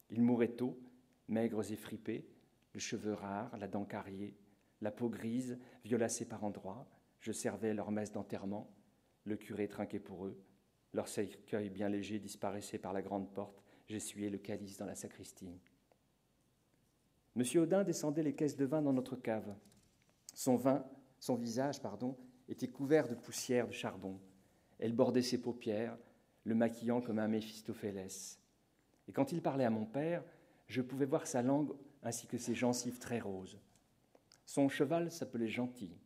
Ils 0.10 0.22
mouraient 0.22 0.56
tôt, 0.56 0.80
maigres 1.28 1.72
et 1.72 1.76
fripés, 1.76 2.28
le 2.74 2.80
cheveu 2.80 3.14
rare, 3.14 3.56
la 3.58 3.68
dent 3.68 3.86
carriée, 3.86 4.36
la 4.82 4.92
peau 4.92 5.10
grise, 5.10 5.60
violacée 5.84 6.26
par 6.26 6.44
endroits. 6.44 6.88
Je 7.20 7.32
servais 7.32 7.74
leur 7.74 7.92
messe 7.92 8.12
d'enterrement. 8.12 8.72
Le 9.24 9.36
curé 9.36 9.68
trinquait 9.68 10.00
pour 10.00 10.26
eux. 10.26 10.40
Leur 10.94 11.08
cercueil 11.08 11.70
bien 11.70 11.90
léger 11.90 12.20
disparaissait 12.20 12.78
par 12.78 12.94
la 12.94 13.02
grande 13.02 13.34
porte. 13.34 13.64
J'essuyais 13.88 14.30
le 14.30 14.38
calice 14.38 14.78
dans 14.78 14.86
la 14.86 14.96
sacristie. 14.96 15.60
Monsieur 17.36 17.62
Audin 17.62 17.84
descendait 17.84 18.24
les 18.24 18.36
caisses 18.36 18.58
de 18.58 18.66
vin 18.66 18.82
dans 18.82 18.94
notre 18.94 19.16
cave. 19.16 19.56
Son 20.34 20.56
vin 20.56 20.86
son 21.20 21.36
visage, 21.36 21.82
pardon, 21.82 22.18
était 22.49 22.68
couvert 22.68 23.07
de 23.07 23.15
poussière 23.15 23.68
de 23.68 23.74
charbon. 23.74 24.20
Elle 24.80 24.93
bordait 24.93 25.22
ses 25.22 25.41
paupières, 25.41 25.97
le 26.43 26.55
maquillant 26.55 27.01
comme 27.01 27.20
un 27.20 27.28
Méphistophélès. 27.28 28.39
Et 29.07 29.11
quand 29.11 29.32
il 29.32 29.41
parlait 29.41 29.65
à 29.65 29.70
mon 29.70 29.86
père, 29.86 30.24
je 30.68 30.82
pouvais 30.82 31.05
voir 31.05 31.28
sa 31.28 31.41
langue 31.41 31.72
ainsi 32.03 32.28
que 32.28 32.38
ses 32.38 32.55
gencives 32.55 32.99
très 32.99 33.20
roses. 33.20 33.59
Son 34.45 34.70
cheval 34.70 35.11
s'appelait 35.11 35.49
Gentil, 35.49 35.97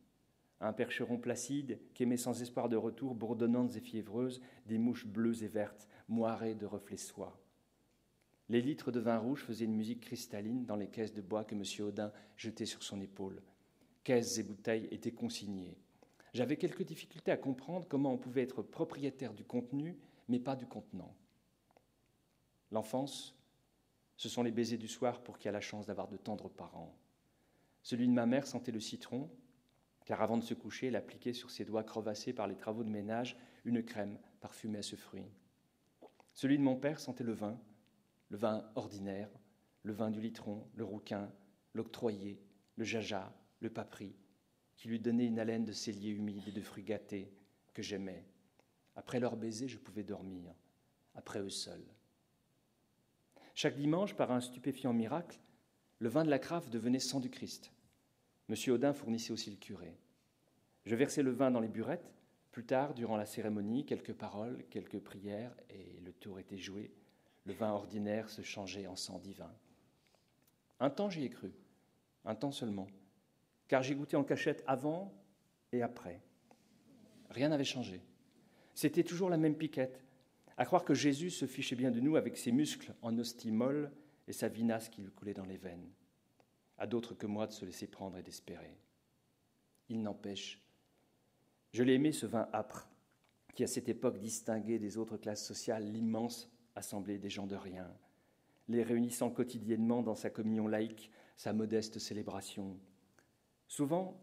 un 0.60 0.72
percheron 0.72 1.18
placide 1.18 1.80
qu'aimait 1.94 2.16
sans 2.16 2.40
espoir 2.40 2.68
de 2.68 2.76
retour, 2.76 3.14
bourdonnantes 3.14 3.76
et 3.76 3.80
fiévreuses, 3.80 4.40
des 4.66 4.78
mouches 4.78 5.06
bleues 5.06 5.42
et 5.42 5.48
vertes, 5.48 5.88
moirées 6.08 6.54
de 6.54 6.66
reflets 6.66 6.96
soie. 6.96 7.38
Les 8.48 8.60
litres 8.60 8.92
de 8.92 9.00
vin 9.00 9.18
rouge 9.18 9.42
faisaient 9.42 9.64
une 9.64 9.76
musique 9.76 10.02
cristalline 10.02 10.64
dans 10.64 10.76
les 10.76 10.88
caisses 10.88 11.14
de 11.14 11.22
bois 11.22 11.44
que 11.44 11.54
M. 11.54 11.64
Audin 11.86 12.12
jetait 12.36 12.66
sur 12.66 12.82
son 12.82 13.00
épaule 13.00 13.42
caisses 14.04 14.38
et 14.38 14.42
bouteilles 14.42 14.88
étaient 14.90 15.12
consignées. 15.12 15.76
J'avais 16.34 16.56
quelques 16.56 16.84
difficultés 16.84 17.30
à 17.30 17.36
comprendre 17.36 17.86
comment 17.88 18.12
on 18.12 18.18
pouvait 18.18 18.42
être 18.42 18.62
propriétaire 18.62 19.34
du 19.34 19.44
contenu, 19.44 19.98
mais 20.28 20.38
pas 20.38 20.56
du 20.56 20.66
contenant. 20.66 21.14
L'enfance, 22.70 23.36
ce 24.16 24.28
sont 24.28 24.42
les 24.42 24.50
baisers 24.50 24.78
du 24.78 24.88
soir 24.88 25.22
pour 25.22 25.38
qui 25.38 25.48
a 25.48 25.52
la 25.52 25.60
chance 25.60 25.86
d'avoir 25.86 26.08
de 26.08 26.16
tendres 26.16 26.48
parents. 26.48 26.96
Celui 27.82 28.06
de 28.06 28.12
ma 28.12 28.24
mère 28.24 28.46
sentait 28.46 28.72
le 28.72 28.80
citron, 28.80 29.28
car 30.04 30.22
avant 30.22 30.38
de 30.38 30.44
se 30.44 30.54
coucher, 30.54 30.86
elle 30.86 30.96
appliquait 30.96 31.32
sur 31.32 31.50
ses 31.50 31.64
doigts 31.64 31.84
crevassés 31.84 32.32
par 32.32 32.46
les 32.46 32.56
travaux 32.56 32.84
de 32.84 32.88
ménage 32.88 33.36
une 33.64 33.84
crème 33.84 34.18
parfumée 34.40 34.78
à 34.78 34.82
ce 34.82 34.96
fruit. 34.96 35.30
Celui 36.34 36.56
de 36.56 36.62
mon 36.62 36.76
père 36.76 36.98
sentait 36.98 37.24
le 37.24 37.32
vin, 37.32 37.60
le 38.30 38.38
vin 38.38 38.70
ordinaire, 38.74 39.28
le 39.82 39.92
vin 39.92 40.10
du 40.10 40.20
litron, 40.20 40.66
le 40.74 40.84
rouquin, 40.84 41.30
l'octroyé, 41.74 42.40
le 42.76 42.84
jaja, 42.84 43.32
le 43.62 43.70
papri, 43.70 44.14
qui 44.76 44.88
lui 44.88 44.98
donnait 44.98 45.26
une 45.26 45.38
haleine 45.38 45.64
de 45.64 45.72
cellier 45.72 46.10
humide 46.10 46.46
et 46.48 46.52
de 46.52 46.60
fruits 46.60 46.84
gâtés 46.84 47.32
que 47.72 47.82
j'aimais. 47.82 48.26
Après 48.96 49.20
leur 49.20 49.36
baiser, 49.36 49.68
je 49.68 49.78
pouvais 49.78 50.02
dormir, 50.02 50.54
après 51.14 51.40
eux 51.40 51.50
seuls. 51.50 51.86
Chaque 53.54 53.76
dimanche, 53.76 54.14
par 54.14 54.32
un 54.32 54.40
stupéfiant 54.40 54.92
miracle, 54.92 55.38
le 55.98 56.08
vin 56.08 56.24
de 56.24 56.30
la 56.30 56.38
crave 56.38 56.70
devenait 56.70 56.98
sang 56.98 57.20
du 57.20 57.30
Christ. 57.30 57.72
Monsieur 58.48 58.72
Audin 58.72 58.92
fournissait 58.92 59.32
aussi 59.32 59.50
le 59.50 59.56
curé. 59.56 59.96
Je 60.84 60.96
versais 60.96 61.22
le 61.22 61.30
vin 61.30 61.50
dans 61.50 61.60
les 61.60 61.68
burettes. 61.68 62.12
Plus 62.50 62.66
tard, 62.66 62.92
durant 62.92 63.16
la 63.16 63.24
cérémonie, 63.24 63.86
quelques 63.86 64.12
paroles, 64.12 64.64
quelques 64.68 64.98
prières, 64.98 65.54
et 65.70 66.00
le 66.00 66.12
tour 66.12 66.38
était 66.38 66.58
joué. 66.58 66.92
Le 67.44 67.52
vin 67.52 67.70
ordinaire 67.70 68.28
se 68.28 68.42
changeait 68.42 68.86
en 68.86 68.96
sang 68.96 69.18
divin. 69.20 69.54
Un 70.80 70.90
temps 70.90 71.08
j'y 71.08 71.24
ai 71.24 71.30
cru, 71.30 71.52
un 72.24 72.34
temps 72.34 72.52
seulement 72.52 72.88
car 73.68 73.82
j'ai 73.82 73.94
goûté 73.94 74.16
en 74.16 74.24
cachette 74.24 74.62
avant 74.66 75.12
et 75.72 75.82
après. 75.82 76.20
Rien 77.30 77.48
n'avait 77.48 77.64
changé. 77.64 78.02
C'était 78.74 79.04
toujours 79.04 79.30
la 79.30 79.36
même 79.36 79.56
piquette. 79.56 80.04
À 80.56 80.66
croire 80.66 80.84
que 80.84 80.94
Jésus 80.94 81.30
se 81.30 81.46
fichait 81.46 81.76
bien 81.76 81.90
de 81.90 82.00
nous 82.00 82.16
avec 82.16 82.36
ses 82.36 82.52
muscles 82.52 82.94
en 83.02 83.18
hostie 83.18 83.50
molle 83.50 83.90
et 84.28 84.32
sa 84.32 84.48
vinasse 84.48 84.88
qui 84.88 85.02
lui 85.02 85.10
coulait 85.10 85.34
dans 85.34 85.46
les 85.46 85.56
veines. 85.56 85.90
À 86.78 86.86
d'autres 86.86 87.14
que 87.14 87.26
moi 87.26 87.46
de 87.46 87.52
se 87.52 87.64
laisser 87.64 87.86
prendre 87.86 88.18
et 88.18 88.22
d'espérer. 88.22 88.76
Il 89.88 90.02
n'empêche, 90.02 90.60
je 91.72 91.82
l'ai 91.82 91.94
aimé 91.94 92.12
ce 92.12 92.26
vin 92.26 92.48
âpre, 92.52 92.88
qui 93.54 93.64
à 93.64 93.66
cette 93.66 93.88
époque 93.88 94.18
distinguait 94.18 94.78
des 94.78 94.98
autres 94.98 95.16
classes 95.16 95.44
sociales 95.44 95.90
l'immense 95.90 96.50
assemblée 96.74 97.18
des 97.18 97.30
gens 97.30 97.46
de 97.46 97.56
rien, 97.56 97.90
les 98.68 98.82
réunissant 98.82 99.30
quotidiennement 99.30 100.02
dans 100.02 100.14
sa 100.14 100.30
communion 100.30 100.68
laïque, 100.68 101.10
sa 101.36 101.52
modeste 101.52 101.98
célébration. 101.98 102.78
Souvent, 103.72 104.20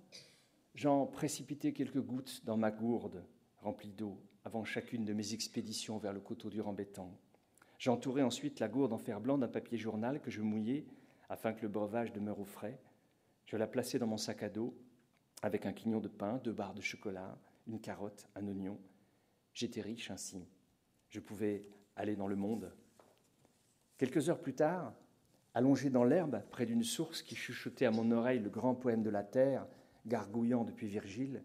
j'en 0.75 1.07
précipitais 1.07 1.73
quelques 1.73 1.99
gouttes 2.03 2.45
dans 2.45 2.55
ma 2.55 2.69
gourde 2.69 3.25
remplie 3.57 3.91
d'eau 3.91 4.21
avant 4.43 4.63
chacune 4.63 5.05
de 5.05 5.13
mes 5.13 5.33
expéditions 5.33 5.97
vers 5.97 6.13
le 6.13 6.19
coteau 6.19 6.51
du 6.51 6.61
Rambétan. 6.61 7.19
J'entourais 7.79 8.21
ensuite 8.21 8.59
la 8.59 8.67
gourde 8.67 8.93
en 8.93 8.99
fer 8.99 9.19
blanc 9.19 9.39
d'un 9.39 9.47
papier 9.47 9.79
journal 9.79 10.21
que 10.21 10.29
je 10.29 10.43
mouillais 10.43 10.85
afin 11.29 11.53
que 11.53 11.63
le 11.63 11.67
breuvage 11.67 12.13
demeure 12.13 12.39
au 12.39 12.45
frais. 12.45 12.79
Je 13.47 13.57
la 13.57 13.65
plaçais 13.65 13.97
dans 13.97 14.05
mon 14.05 14.17
sac 14.17 14.43
à 14.43 14.49
dos 14.49 14.77
avec 15.41 15.65
un 15.65 15.73
quignon 15.73 15.99
de 15.99 16.09
pain, 16.09 16.37
deux 16.43 16.53
barres 16.53 16.75
de 16.75 16.81
chocolat, 16.81 17.35
une 17.65 17.81
carotte, 17.81 18.27
un 18.35 18.45
oignon. 18.45 18.79
J'étais 19.55 19.81
riche 19.81 20.11
ainsi. 20.11 20.47
Je 21.09 21.19
pouvais 21.19 21.65
aller 21.95 22.15
dans 22.15 22.27
le 22.27 22.35
monde. 22.35 22.71
Quelques 23.97 24.29
heures 24.29 24.41
plus 24.41 24.53
tard, 24.53 24.93
allongé 25.53 25.89
dans 25.89 26.03
l'herbe, 26.03 26.41
près 26.51 26.65
d'une 26.65 26.83
source 26.83 27.21
qui 27.21 27.35
chuchotait 27.35 27.85
à 27.85 27.91
mon 27.91 28.11
oreille 28.11 28.39
le 28.39 28.49
grand 28.49 28.75
poème 28.75 29.03
de 29.03 29.09
la 29.09 29.23
terre, 29.23 29.67
gargouillant 30.05 30.63
depuis 30.63 30.87
Virgile, 30.87 31.43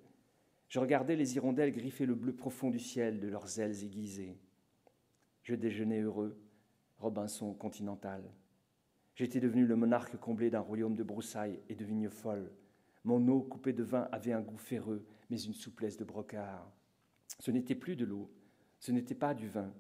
je 0.68 0.80
regardais 0.80 1.16
les 1.16 1.36
hirondelles 1.36 1.70
griffer 1.70 2.07
le 2.07 2.14
bleu 2.14 2.34
profond 2.34 2.70
du 2.70 2.80
ciel 2.80 3.20
de 3.20 3.28
leurs 3.28 3.61
ailes 3.61 3.84
aiguisées. 3.84 4.36
Je 5.42 5.55
déjeunais 5.55 6.00
heureux, 6.00 6.36
Robinson 6.98 7.52
continental. 7.55 8.24
J'étais 9.14 9.40
devenu 9.40 9.66
le 9.66 9.76
monarque 9.76 10.16
comblé 10.16 10.50
d'un 10.50 10.61
royaume 10.61 10.96
de 10.96 11.05
broussailles 11.05 11.61
et 11.68 11.76
de 11.76 11.84
vignes 11.84 12.09
folles. 12.09 12.50
Mon 13.05 13.28
eau 13.28 13.42
coupée 13.42 13.72
de 13.72 13.84
vin 13.84 14.09
avait 14.11 14.32
un 14.32 14.40
goût 14.40 14.57
ferreux, 14.57 15.07
mais 15.30 15.40
une 15.40 15.55
souplesse 15.55 15.96
de 15.96 16.05
brocart. 16.05 16.72
Ce 17.38 17.50
n'était 17.50 17.74
plus 17.74 17.94
de 17.94 18.05
l'eau, 18.05 18.32
ce 18.80 18.90
n'était 18.90 19.14
pas 19.14 19.34
du 19.34 19.48
vin. 19.48 19.72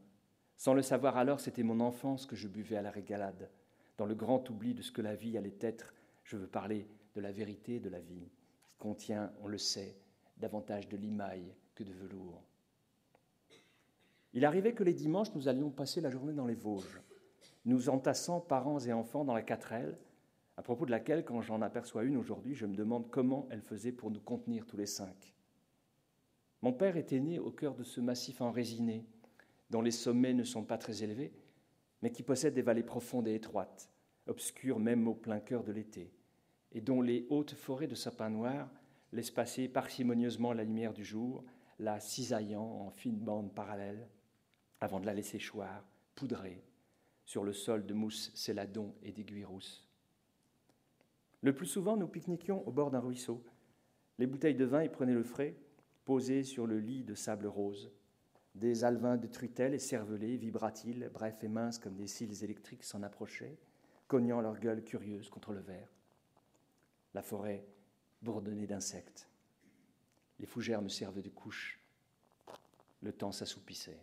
Sans 0.56 0.74
le 0.74 0.82
savoir 0.82 1.16
alors, 1.16 1.40
c'était 1.40 1.62
mon 1.62 1.80
enfance 1.80 2.26
que 2.26 2.36
je 2.36 2.46
buvais 2.46 2.76
à 2.76 2.82
la 2.82 2.90
régalade. 2.90 3.50
Dans 3.96 4.06
le 4.06 4.14
grand 4.14 4.48
oubli 4.50 4.74
de 4.74 4.82
ce 4.82 4.92
que 4.92 5.02
la 5.02 5.14
vie 5.14 5.36
allait 5.36 5.58
être, 5.60 5.94
je 6.24 6.36
veux 6.36 6.46
parler 6.46 6.88
de 7.14 7.20
la 7.20 7.32
vérité 7.32 7.78
de 7.80 7.88
la 7.88 8.00
vie, 8.00 8.28
qui 8.66 8.76
contient, 8.78 9.32
on 9.42 9.46
le 9.46 9.58
sait, 9.58 9.96
davantage 10.36 10.88
de 10.88 10.96
limaille 10.96 11.54
que 11.74 11.84
de 11.84 11.92
velours. 11.92 12.42
Il 14.32 14.44
arrivait 14.44 14.74
que 14.74 14.82
les 14.82 14.94
dimanches, 14.94 15.34
nous 15.34 15.46
allions 15.46 15.70
passer 15.70 16.00
la 16.00 16.10
journée 16.10 16.32
dans 16.32 16.46
les 16.46 16.56
Vosges, 16.56 17.00
nous 17.64 17.88
entassant 17.88 18.40
parents 18.40 18.80
et 18.80 18.92
enfants 18.92 19.24
dans 19.24 19.34
la 19.34 19.42
quatrelle, 19.42 19.96
à 20.56 20.62
propos 20.62 20.86
de 20.86 20.90
laquelle, 20.90 21.24
quand 21.24 21.40
j'en 21.40 21.62
aperçois 21.62 22.04
une 22.04 22.16
aujourd'hui, 22.16 22.54
je 22.54 22.66
me 22.66 22.74
demande 22.74 23.10
comment 23.10 23.46
elle 23.50 23.62
faisait 23.62 23.92
pour 23.92 24.10
nous 24.10 24.20
contenir 24.20 24.66
tous 24.66 24.76
les 24.76 24.86
cinq. 24.86 25.34
Mon 26.62 26.72
père 26.72 26.96
était 26.96 27.20
né 27.20 27.38
au 27.38 27.50
cœur 27.50 27.74
de 27.74 27.84
ce 27.84 28.00
massif 28.00 28.40
enrésiné, 28.40 29.04
dont 29.70 29.82
les 29.82 29.90
sommets 29.90 30.34
ne 30.34 30.44
sont 30.44 30.64
pas 30.64 30.78
très 30.78 31.02
élevés, 31.02 31.32
mais 32.04 32.10
qui 32.10 32.22
possède 32.22 32.52
des 32.52 32.60
vallées 32.60 32.82
profondes 32.82 33.28
et 33.28 33.34
étroites, 33.34 33.88
obscures 34.26 34.78
même 34.78 35.08
au 35.08 35.14
plein 35.14 35.40
cœur 35.40 35.64
de 35.64 35.72
l'été, 35.72 36.12
et 36.70 36.82
dont 36.82 37.00
les 37.00 37.26
hautes 37.30 37.54
forêts 37.54 37.86
de 37.86 37.94
sapins 37.94 38.28
noirs 38.28 38.68
laissent 39.12 39.30
passer 39.30 39.68
parcimonieusement 39.68 40.52
la 40.52 40.64
lumière 40.64 40.92
du 40.92 41.02
jour, 41.02 41.42
la 41.78 42.00
cisaillant 42.00 42.60
en 42.62 42.90
fines 42.90 43.20
bandes 43.20 43.54
parallèles, 43.54 44.06
avant 44.82 45.00
de 45.00 45.06
la 45.06 45.14
laisser 45.14 45.38
choir, 45.38 45.82
poudrée, 46.14 46.62
sur 47.24 47.42
le 47.42 47.54
sol 47.54 47.86
de 47.86 47.94
mousse 47.94 48.30
céladon 48.34 48.94
et 49.02 49.10
d'aiguilles 49.10 49.46
rousses. 49.46 49.88
Le 51.40 51.54
plus 51.54 51.64
souvent, 51.64 51.96
nous 51.96 52.06
pique-niquions 52.06 52.68
au 52.68 52.70
bord 52.70 52.90
d'un 52.90 53.00
ruisseau. 53.00 53.42
Les 54.18 54.26
bouteilles 54.26 54.56
de 54.56 54.66
vin 54.66 54.82
y 54.82 54.90
prenaient 54.90 55.14
le 55.14 55.24
frais, 55.24 55.56
posées 56.04 56.42
sur 56.42 56.66
le 56.66 56.80
lit 56.80 57.02
de 57.02 57.14
sable 57.14 57.46
rose. 57.46 57.90
Des 58.54 58.84
alvins 58.84 59.16
de 59.16 59.26
trutelles 59.26 59.74
et 59.74 59.78
cervelés, 59.78 60.36
vibratiles, 60.36 61.10
brefs 61.12 61.42
et 61.42 61.48
minces 61.48 61.78
comme 61.78 61.96
des 61.96 62.06
cils 62.06 62.44
électriques, 62.44 62.84
s'en 62.84 63.02
approchaient, 63.02 63.58
cognant 64.06 64.40
leur 64.40 64.60
gueule 64.60 64.84
curieuse 64.84 65.28
contre 65.28 65.52
le 65.52 65.60
verre. 65.60 65.88
La 67.14 67.22
forêt 67.22 67.66
bourdonnait 68.22 68.66
d'insectes. 68.66 69.28
Les 70.38 70.46
fougères 70.46 70.82
me 70.82 70.88
servaient 70.88 71.22
de 71.22 71.30
couche. 71.30 71.80
Le 73.02 73.12
temps 73.12 73.32
s'assoupissait. 73.32 74.00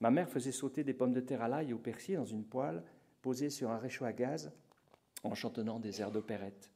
Ma 0.00 0.10
mère 0.10 0.28
faisait 0.28 0.52
sauter 0.52 0.84
des 0.84 0.94
pommes 0.94 1.12
de 1.12 1.20
terre 1.20 1.42
à 1.42 1.48
l'ail 1.48 1.70
et 1.70 1.72
au 1.72 1.78
persil 1.78 2.16
dans 2.16 2.24
une 2.24 2.44
poêle 2.44 2.82
posée 3.22 3.50
sur 3.50 3.70
un 3.70 3.78
réchaud 3.78 4.04
à 4.04 4.12
gaz 4.12 4.52
en 5.24 5.34
chantonnant 5.34 5.80
des 5.80 6.00
airs 6.00 6.12
d'opérette. 6.12 6.70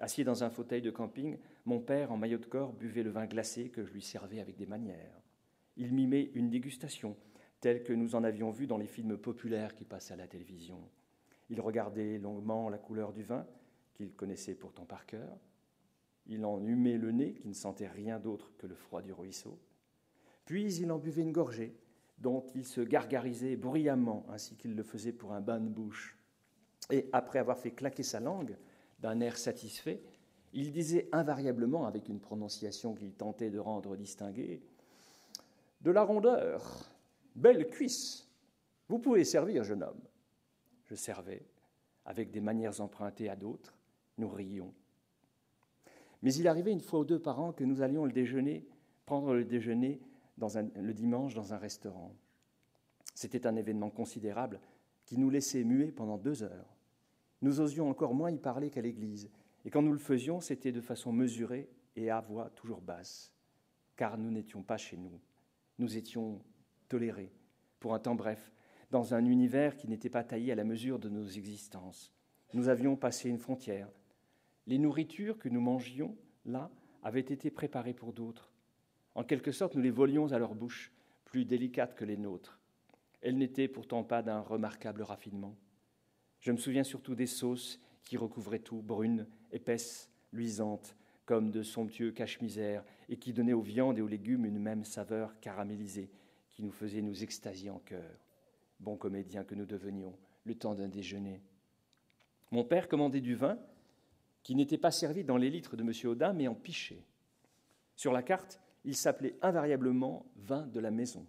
Assis 0.00 0.24
dans 0.24 0.44
un 0.44 0.50
fauteuil 0.50 0.80
de 0.80 0.90
camping, 0.90 1.38
mon 1.68 1.80
père, 1.80 2.12
en 2.12 2.16
maillot 2.16 2.38
de 2.38 2.46
corps, 2.46 2.72
buvait 2.72 3.02
le 3.02 3.10
vin 3.10 3.26
glacé 3.26 3.68
que 3.68 3.84
je 3.84 3.92
lui 3.92 4.00
servais 4.00 4.40
avec 4.40 4.56
des 4.56 4.64
manières. 4.64 5.20
Il 5.76 5.92
mimait 5.92 6.30
une 6.34 6.48
dégustation, 6.48 7.14
telle 7.60 7.84
que 7.84 7.92
nous 7.92 8.14
en 8.14 8.24
avions 8.24 8.50
vu 8.50 8.66
dans 8.66 8.78
les 8.78 8.86
films 8.86 9.18
populaires 9.18 9.74
qui 9.74 9.84
passaient 9.84 10.14
à 10.14 10.16
la 10.16 10.26
télévision. 10.26 10.80
Il 11.50 11.60
regardait 11.60 12.18
longuement 12.18 12.70
la 12.70 12.78
couleur 12.78 13.12
du 13.12 13.22
vin, 13.22 13.46
qu'il 13.92 14.14
connaissait 14.14 14.54
pourtant 14.54 14.86
par 14.86 15.04
cœur. 15.04 15.38
Il 16.26 16.46
en 16.46 16.66
humait 16.66 16.96
le 16.96 17.12
nez, 17.12 17.34
qui 17.34 17.48
ne 17.48 17.52
sentait 17.52 17.86
rien 17.86 18.18
d'autre 18.18 18.50
que 18.56 18.66
le 18.66 18.74
froid 18.74 19.02
du 19.02 19.12
ruisseau. 19.12 19.58
Puis 20.46 20.72
il 20.76 20.90
en 20.90 20.98
buvait 20.98 21.20
une 21.20 21.32
gorgée, 21.32 21.76
dont 22.16 22.46
il 22.54 22.64
se 22.64 22.80
gargarisait 22.80 23.56
bruyamment, 23.56 24.24
ainsi 24.30 24.56
qu'il 24.56 24.74
le 24.74 24.82
faisait 24.82 25.12
pour 25.12 25.34
un 25.34 25.42
bain 25.42 25.60
de 25.60 25.68
bouche. 25.68 26.16
Et 26.90 27.10
après 27.12 27.38
avoir 27.38 27.58
fait 27.58 27.72
claquer 27.72 28.02
sa 28.02 28.20
langue 28.20 28.56
d'un 29.00 29.20
air 29.20 29.36
satisfait, 29.36 30.02
il 30.52 30.72
disait 30.72 31.08
invariablement, 31.12 31.86
avec 31.86 32.08
une 32.08 32.20
prononciation 32.20 32.94
qu'il 32.94 33.12
tentait 33.12 33.50
de 33.50 33.58
rendre 33.58 33.96
distinguée, 33.96 34.62
De 35.80 35.90
la 35.90 36.02
rondeur, 36.02 36.90
belle 37.36 37.68
cuisse, 37.68 38.28
vous 38.88 38.98
pouvez 38.98 39.24
servir, 39.24 39.64
jeune 39.64 39.82
homme. 39.82 40.00
Je 40.86 40.94
servais, 40.94 41.46
avec 42.04 42.30
des 42.30 42.40
manières 42.40 42.80
empruntées 42.80 43.28
à 43.28 43.36
d'autres, 43.36 43.74
nous 44.16 44.28
rions. 44.28 44.72
Mais 46.22 46.34
il 46.34 46.48
arrivait 46.48 46.72
une 46.72 46.80
fois 46.80 47.00
ou 47.00 47.04
deux 47.04 47.20
par 47.20 47.38
an 47.40 47.52
que 47.52 47.64
nous 47.64 47.82
allions 47.82 48.04
le 48.04 48.12
déjeuner, 48.12 48.66
prendre 49.06 49.34
le 49.34 49.44
déjeuner 49.44 50.00
le 50.38 50.92
dimanche 50.92 51.34
dans 51.34 51.52
un 51.52 51.58
restaurant. 51.58 52.14
C'était 53.14 53.46
un 53.46 53.56
événement 53.56 53.90
considérable 53.90 54.60
qui 55.04 55.18
nous 55.18 55.30
laissait 55.30 55.64
muets 55.64 55.92
pendant 55.92 56.18
deux 56.18 56.42
heures. 56.42 56.76
Nous 57.42 57.60
osions 57.60 57.88
encore 57.88 58.14
moins 58.14 58.30
y 58.30 58.38
parler 58.38 58.70
qu'à 58.70 58.80
l'église, 58.80 59.30
et 59.64 59.70
quand 59.70 59.82
nous 59.82 59.92
le 59.92 59.98
faisions, 59.98 60.40
c'était 60.40 60.72
de 60.72 60.80
façon 60.80 61.12
mesurée 61.12 61.68
et 61.96 62.10
à 62.10 62.20
voix 62.20 62.50
toujours 62.50 62.80
basse, 62.80 63.32
car 63.96 64.18
nous 64.18 64.30
n'étions 64.30 64.62
pas 64.62 64.76
chez 64.76 64.96
nous. 64.96 65.20
Nous 65.78 65.96
étions 65.96 66.40
tolérés, 66.88 67.32
pour 67.80 67.94
un 67.94 67.98
temps 67.98 68.14
bref, 68.14 68.52
dans 68.90 69.14
un 69.14 69.24
univers 69.24 69.76
qui 69.76 69.88
n'était 69.88 70.08
pas 70.08 70.24
taillé 70.24 70.52
à 70.52 70.56
la 70.56 70.64
mesure 70.64 70.98
de 70.98 71.08
nos 71.08 71.26
existences. 71.26 72.12
Nous 72.54 72.68
avions 72.68 72.96
passé 72.96 73.28
une 73.28 73.38
frontière. 73.38 73.90
Les 74.66 74.78
nourritures 74.78 75.38
que 75.38 75.48
nous 75.48 75.60
mangions, 75.60 76.16
là, 76.46 76.70
avaient 77.02 77.20
été 77.20 77.50
préparées 77.50 77.94
pour 77.94 78.12
d'autres. 78.12 78.52
En 79.14 79.24
quelque 79.24 79.52
sorte, 79.52 79.74
nous 79.74 79.82
les 79.82 79.90
volions 79.90 80.32
à 80.32 80.38
leur 80.38 80.54
bouche, 80.54 80.92
plus 81.24 81.44
délicates 81.44 81.94
que 81.94 82.04
les 82.04 82.16
nôtres. 82.16 82.58
Elles 83.20 83.36
n'étaient 83.36 83.68
pourtant 83.68 84.04
pas 84.04 84.22
d'un 84.22 84.40
remarquable 84.40 85.02
raffinement. 85.02 85.56
Je 86.40 86.52
me 86.52 86.56
souviens 86.56 86.84
surtout 86.84 87.14
des 87.14 87.26
sauces 87.26 87.80
qui 88.04 88.16
recouvraient 88.16 88.60
tout, 88.60 88.80
brunes, 88.80 89.26
épaisses, 89.52 90.10
luisantes, 90.32 90.96
comme 91.26 91.50
de 91.50 91.62
somptueux 91.62 92.10
cache-misère, 92.10 92.84
et 93.08 93.18
qui 93.18 93.32
donnaient 93.32 93.52
aux 93.52 93.60
viandes 93.60 93.98
et 93.98 94.02
aux 94.02 94.08
légumes 94.08 94.46
une 94.46 94.58
même 94.58 94.84
saveur 94.84 95.38
caramélisée, 95.40 96.10
qui 96.50 96.62
nous 96.62 96.70
faisait 96.70 97.02
nous 97.02 97.22
extasier 97.22 97.70
en 97.70 97.78
cœur. 97.80 98.24
Bons 98.80 98.96
comédiens 98.96 99.44
que 99.44 99.54
nous 99.54 99.66
devenions, 99.66 100.16
le 100.44 100.54
temps 100.54 100.74
d'un 100.74 100.88
déjeuner. 100.88 101.42
Mon 102.50 102.64
père 102.64 102.88
commandait 102.88 103.20
du 103.20 103.34
vin, 103.34 103.58
qui 104.42 104.54
n'était 104.54 104.78
pas 104.78 104.90
servi 104.90 105.24
dans 105.24 105.36
les 105.36 105.50
litres 105.50 105.76
de 105.76 105.82
M. 105.82 105.92
Audin, 106.10 106.32
mais 106.32 106.48
en 106.48 106.54
pichet. 106.54 107.04
Sur 107.94 108.12
la 108.12 108.22
carte, 108.22 108.60
il 108.84 108.96
s'appelait 108.96 109.36
invariablement 109.42 110.24
vin 110.36 110.66
de 110.66 110.80
la 110.80 110.90
maison. 110.90 111.26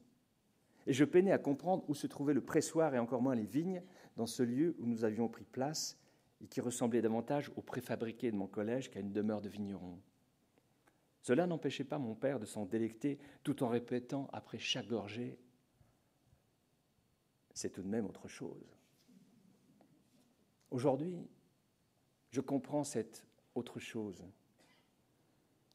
Et 0.87 0.93
je 0.93 1.03
peinais 1.03 1.33
à 1.33 1.37
comprendre 1.37 1.83
où 1.89 1.93
se 1.93 2.07
trouvait 2.07 2.33
le 2.33 2.41
pressoir 2.41 2.95
et 2.95 2.99
encore 2.99 3.21
moins 3.21 3.35
les 3.35 3.45
vignes 3.45 3.83
dans 4.15 4.25
ce 4.25 4.43
lieu 4.43 4.75
où 4.79 4.85
nous 4.85 5.03
avions 5.03 5.27
pris 5.27 5.43
place 5.43 5.98
et 6.41 6.47
qui 6.47 6.61
ressemblait 6.61 7.01
davantage 7.01 7.51
au 7.55 7.61
préfabriqué 7.61 8.31
de 8.31 8.37
mon 8.37 8.47
collège 8.47 8.89
qu'à 8.89 8.99
une 8.99 9.11
demeure 9.11 9.41
de 9.41 9.49
vigneron. 9.49 9.99
Cela 11.21 11.47
n'empêchait 11.47 11.83
pas 11.83 11.97
mon 11.97 12.15
père 12.15 12.39
de 12.39 12.45
s'en 12.45 12.65
délecter 12.65 13.19
tout 13.43 13.63
en 13.63 13.67
répétant 13.67 14.29
après 14.31 14.57
chaque 14.57 14.87
gorgée 14.87 15.37
C'est 17.53 17.71
tout 17.71 17.83
de 17.83 17.87
même 17.87 18.05
autre 18.05 18.27
chose. 18.27 18.77
Aujourd'hui, 20.71 21.27
je 22.31 22.41
comprends 22.41 22.83
cette 22.83 23.25
autre 23.55 23.79
chose. 23.79 24.23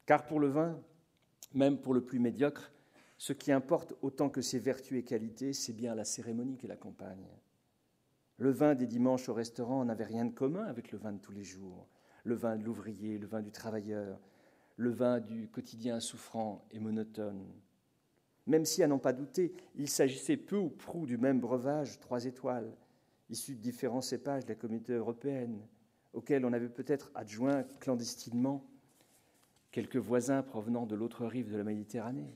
Car 0.05 0.25
pour 0.25 0.39
le 0.39 0.47
vin, 0.47 0.81
même 1.53 1.79
pour 1.79 1.93
le 1.93 2.03
plus 2.03 2.19
médiocre, 2.19 2.71
ce 3.17 3.33
qui 3.33 3.51
importe 3.51 3.93
autant 4.01 4.29
que 4.29 4.41
ses 4.41 4.59
vertus 4.59 4.99
et 4.99 5.03
qualités, 5.03 5.53
c'est 5.53 5.73
bien 5.73 5.95
la 5.95 6.05
cérémonie 6.05 6.57
qui 6.57 6.67
l'accompagne. 6.67 7.27
Le 8.37 8.51
vin 8.51 8.75
des 8.75 8.87
dimanches 8.87 9.29
au 9.29 9.33
restaurant 9.33 9.85
n'avait 9.85 10.03
rien 10.03 10.25
de 10.25 10.33
commun 10.33 10.65
avec 10.65 10.91
le 10.91 10.97
vin 10.97 11.13
de 11.13 11.19
tous 11.19 11.31
les 11.31 11.43
jours, 11.43 11.87
le 12.25 12.35
vin 12.35 12.57
de 12.57 12.63
l'ouvrier, 12.63 13.17
le 13.17 13.27
vin 13.27 13.41
du 13.41 13.51
travailleur, 13.51 14.19
le 14.75 14.89
vin 14.89 15.21
du 15.21 15.47
quotidien 15.47 16.01
souffrant 16.01 16.65
et 16.71 16.79
monotone. 16.79 17.45
Même 18.45 18.65
si, 18.65 18.83
à 18.83 18.87
n'en 18.87 18.99
pas 18.99 19.13
douter, 19.13 19.53
il 19.75 19.89
s'agissait 19.89 20.37
peu 20.37 20.57
ou 20.57 20.69
prou 20.69 21.05
du 21.05 21.17
même 21.17 21.39
breuvage, 21.39 21.99
trois 21.99 22.25
étoiles, 22.25 22.75
issu 23.29 23.55
de 23.55 23.61
différents 23.61 24.01
cépages 24.01 24.43
de 24.43 24.49
la 24.49 24.55
communauté 24.55 24.93
européenne, 24.93 25.65
auquel 26.13 26.45
on 26.45 26.53
avait 26.53 26.69
peut-être 26.69 27.11
adjoint 27.15 27.63
clandestinement 27.79 28.65
quelques 29.71 29.97
voisins 29.97 30.43
provenant 30.43 30.85
de 30.85 30.95
l'autre 30.95 31.25
rive 31.25 31.51
de 31.51 31.57
la 31.57 31.63
Méditerranée. 31.63 32.35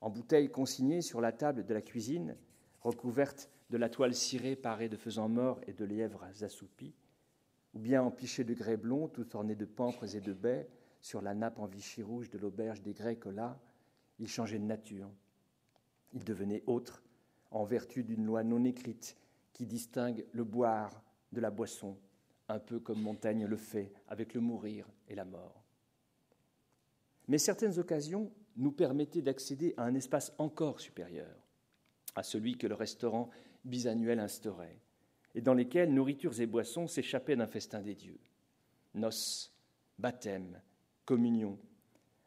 En 0.00 0.10
bouteilles 0.10 0.50
consignées 0.50 1.02
sur 1.02 1.20
la 1.20 1.32
table 1.32 1.64
de 1.64 1.74
la 1.74 1.82
cuisine, 1.82 2.36
recouvertes 2.80 3.50
de 3.72 3.78
la 3.78 3.88
toile 3.88 4.14
cirée 4.14 4.54
parée 4.54 4.90
de 4.90 4.98
faisans 4.98 5.30
morts 5.30 5.58
et 5.66 5.72
de 5.72 5.86
lièvres 5.86 6.26
assoupis, 6.42 6.94
ou 7.72 7.78
bien 7.78 8.02
en 8.02 8.10
pichets 8.10 8.44
de 8.44 8.52
grès 8.52 8.76
blond 8.76 9.08
tout 9.08 9.34
ornés 9.34 9.54
de 9.56 9.64
pampres 9.64 10.14
et 10.14 10.20
de 10.20 10.34
baies 10.34 10.68
sur 11.00 11.22
la 11.22 11.34
nappe 11.34 11.58
en 11.58 11.64
vichy 11.64 12.02
rouge 12.02 12.28
de 12.28 12.36
l'auberge 12.36 12.82
des 12.82 12.92
Grecs 12.92 13.24
là, 13.24 13.58
il 14.18 14.28
changeait 14.28 14.58
de 14.58 14.64
nature. 14.64 15.10
Il 16.12 16.22
devenait 16.22 16.62
autre 16.66 17.02
en 17.50 17.64
vertu 17.64 18.04
d'une 18.04 18.26
loi 18.26 18.44
non 18.44 18.62
écrite 18.64 19.16
qui 19.54 19.64
distingue 19.64 20.26
le 20.32 20.44
boire 20.44 21.02
de 21.32 21.40
la 21.40 21.50
boisson, 21.50 21.96
un 22.48 22.58
peu 22.58 22.78
comme 22.78 23.00
Montaigne 23.00 23.46
le 23.46 23.56
fait 23.56 23.90
avec 24.06 24.34
le 24.34 24.42
mourir 24.42 24.86
et 25.08 25.14
la 25.14 25.24
mort. 25.24 25.64
Mais 27.26 27.38
certaines 27.38 27.78
occasions 27.78 28.30
nous 28.54 28.72
permettaient 28.72 29.22
d'accéder 29.22 29.72
à 29.78 29.84
un 29.84 29.94
espace 29.94 30.34
encore 30.36 30.78
supérieur, 30.78 31.34
à 32.14 32.22
celui 32.22 32.58
que 32.58 32.66
le 32.66 32.74
restaurant 32.74 33.30
bisannuel 33.64 34.20
instaurait, 34.20 34.78
et 35.34 35.40
dans 35.40 35.54
lesquels 35.54 35.92
nourritures 35.92 36.40
et 36.40 36.46
boissons 36.46 36.86
s'échappaient 36.86 37.36
d'un 37.36 37.46
festin 37.46 37.80
des 37.80 37.94
dieux. 37.94 38.20
Noces, 38.94 39.54
baptêmes, 39.98 40.60
communion, 41.04 41.58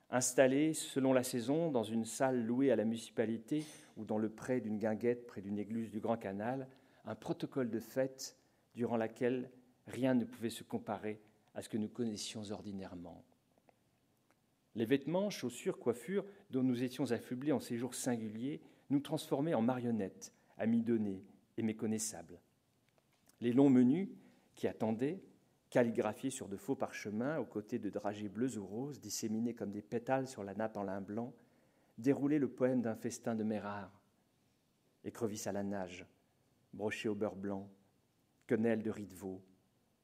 installés 0.09 0.73
selon 0.73 1.13
la 1.13 1.23
saison 1.23 1.71
dans 1.71 1.83
une 1.83 2.05
salle 2.05 2.45
louée 2.45 2.71
à 2.71 2.75
la 2.75 2.85
municipalité 2.85 3.63
ou 3.97 4.05
dans 4.05 4.17
le 4.17 4.29
pré 4.29 4.61
d'une 4.61 4.77
guinguette 4.77 5.27
près 5.27 5.41
d'une 5.41 5.59
église 5.59 5.91
du 5.91 5.99
Grand 5.99 6.17
Canal, 6.17 6.67
un 7.05 7.15
protocole 7.15 7.69
de 7.69 7.79
fête 7.79 8.37
durant 8.75 8.97
laquelle 8.97 9.49
rien 9.87 10.13
ne 10.13 10.25
pouvait 10.25 10.49
se 10.49 10.63
comparer 10.63 11.21
à 11.53 11.61
ce 11.61 11.69
que 11.69 11.77
nous 11.77 11.87
connaissions 11.87 12.51
ordinairement. 12.51 13.23
Les 14.75 14.85
vêtements, 14.85 15.29
chaussures, 15.29 15.79
coiffures 15.79 16.25
dont 16.49 16.63
nous 16.63 16.83
étions 16.83 17.11
affublés 17.11 17.53
en 17.53 17.61
ces 17.61 17.77
jours 17.77 17.95
singuliers 17.95 18.61
nous 18.89 18.99
transformaient 18.99 19.53
en 19.53 19.61
marionnettes, 19.61 20.33
amidonnées 20.57 21.23
et 21.57 21.63
méconnaissables. 21.63 22.39
Les 23.41 23.53
longs 23.53 23.69
menus 23.69 24.09
qui 24.55 24.67
attendaient, 24.67 25.21
calligraphiés 25.69 26.29
sur 26.29 26.47
de 26.47 26.57
faux 26.57 26.75
parchemins 26.75 27.37
aux 27.37 27.45
côtés 27.45 27.79
de 27.79 27.89
dragées 27.89 28.29
bleues 28.29 28.57
ou 28.57 28.65
roses 28.65 28.99
disséminés 28.99 29.53
comme 29.53 29.71
des 29.71 29.81
pétales 29.81 30.27
sur 30.27 30.43
la 30.43 30.53
nappe 30.53 30.77
en 30.77 30.83
lin 30.83 31.01
blanc, 31.01 31.33
déroulaient 31.97 32.39
le 32.39 32.49
poème 32.49 32.81
d'un 32.81 32.95
festin 32.95 33.35
de 33.35 33.43
mer 33.43 33.63
rare. 33.63 34.01
Écrevisse 35.03 35.47
à 35.47 35.51
la 35.51 35.63
nage, 35.63 36.05
broché 36.73 37.09
au 37.09 37.15
beurre 37.15 37.35
blanc, 37.35 37.69
quenelle 38.47 38.83
de 38.83 38.89
riz 38.89 39.07
de 39.07 39.15
veau, 39.15 39.43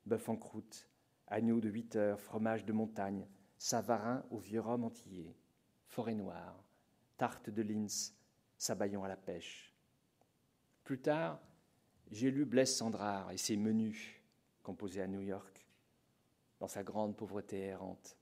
bœuf 0.05 0.29
en 0.29 0.35
croûte, 0.35 0.87
agneau 1.27 1.61
de 1.61 1.69
huit 1.69 1.95
heures, 1.95 2.19
fromage 2.19 2.65
de 2.65 2.73
montagne, 2.73 3.27
savarin 3.57 4.25
au 4.29 4.37
vieux 4.37 4.59
rhum 4.59 4.83
antillais, 4.83 5.35
forêt 5.87 6.15
noire, 6.15 6.63
tarte 7.17 7.49
de 7.49 7.61
Linz, 7.61 8.15
sabayon 8.57 9.03
à 9.03 9.07
la 9.07 9.17
pêche. 9.17 9.70
Plus 10.91 10.99
tard, 10.99 11.39
j'ai 12.11 12.29
lu 12.31 12.43
Blaise 12.43 12.75
Sandrard 12.75 13.31
et 13.31 13.37
ses 13.37 13.55
menus, 13.55 14.21
composés 14.61 15.01
à 15.01 15.07
New 15.07 15.21
York, 15.21 15.65
dans 16.59 16.67
sa 16.67 16.83
grande 16.83 17.15
pauvreté 17.15 17.59
errante. 17.59 18.17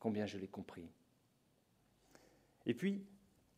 Combien 0.00 0.26
je 0.26 0.36
l'ai 0.36 0.48
compris. 0.48 0.90
Et 2.66 2.74
puis, 2.74 3.06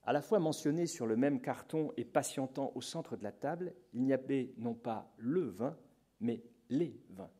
à 0.03 0.12
la 0.12 0.20
fois 0.20 0.41
mentionné 0.41 0.87
sur 0.87 1.07
le 1.07 1.16
même 1.16 1.41
carton 1.41 1.95
et 1.97 2.05
patientant 2.05 2.70
au 2.74 2.83
centre 2.83 3.16
de 3.16 3.24
la 3.24 3.33
table, 3.33 3.72
il 3.95 4.03
n'y 4.03 4.12
avait 4.12 4.53
non 4.59 4.74
pas 4.74 5.11
le 5.16 5.49
vin, 5.49 5.79
mais 6.20 6.43
les 6.68 7.01
vins. 7.09 7.31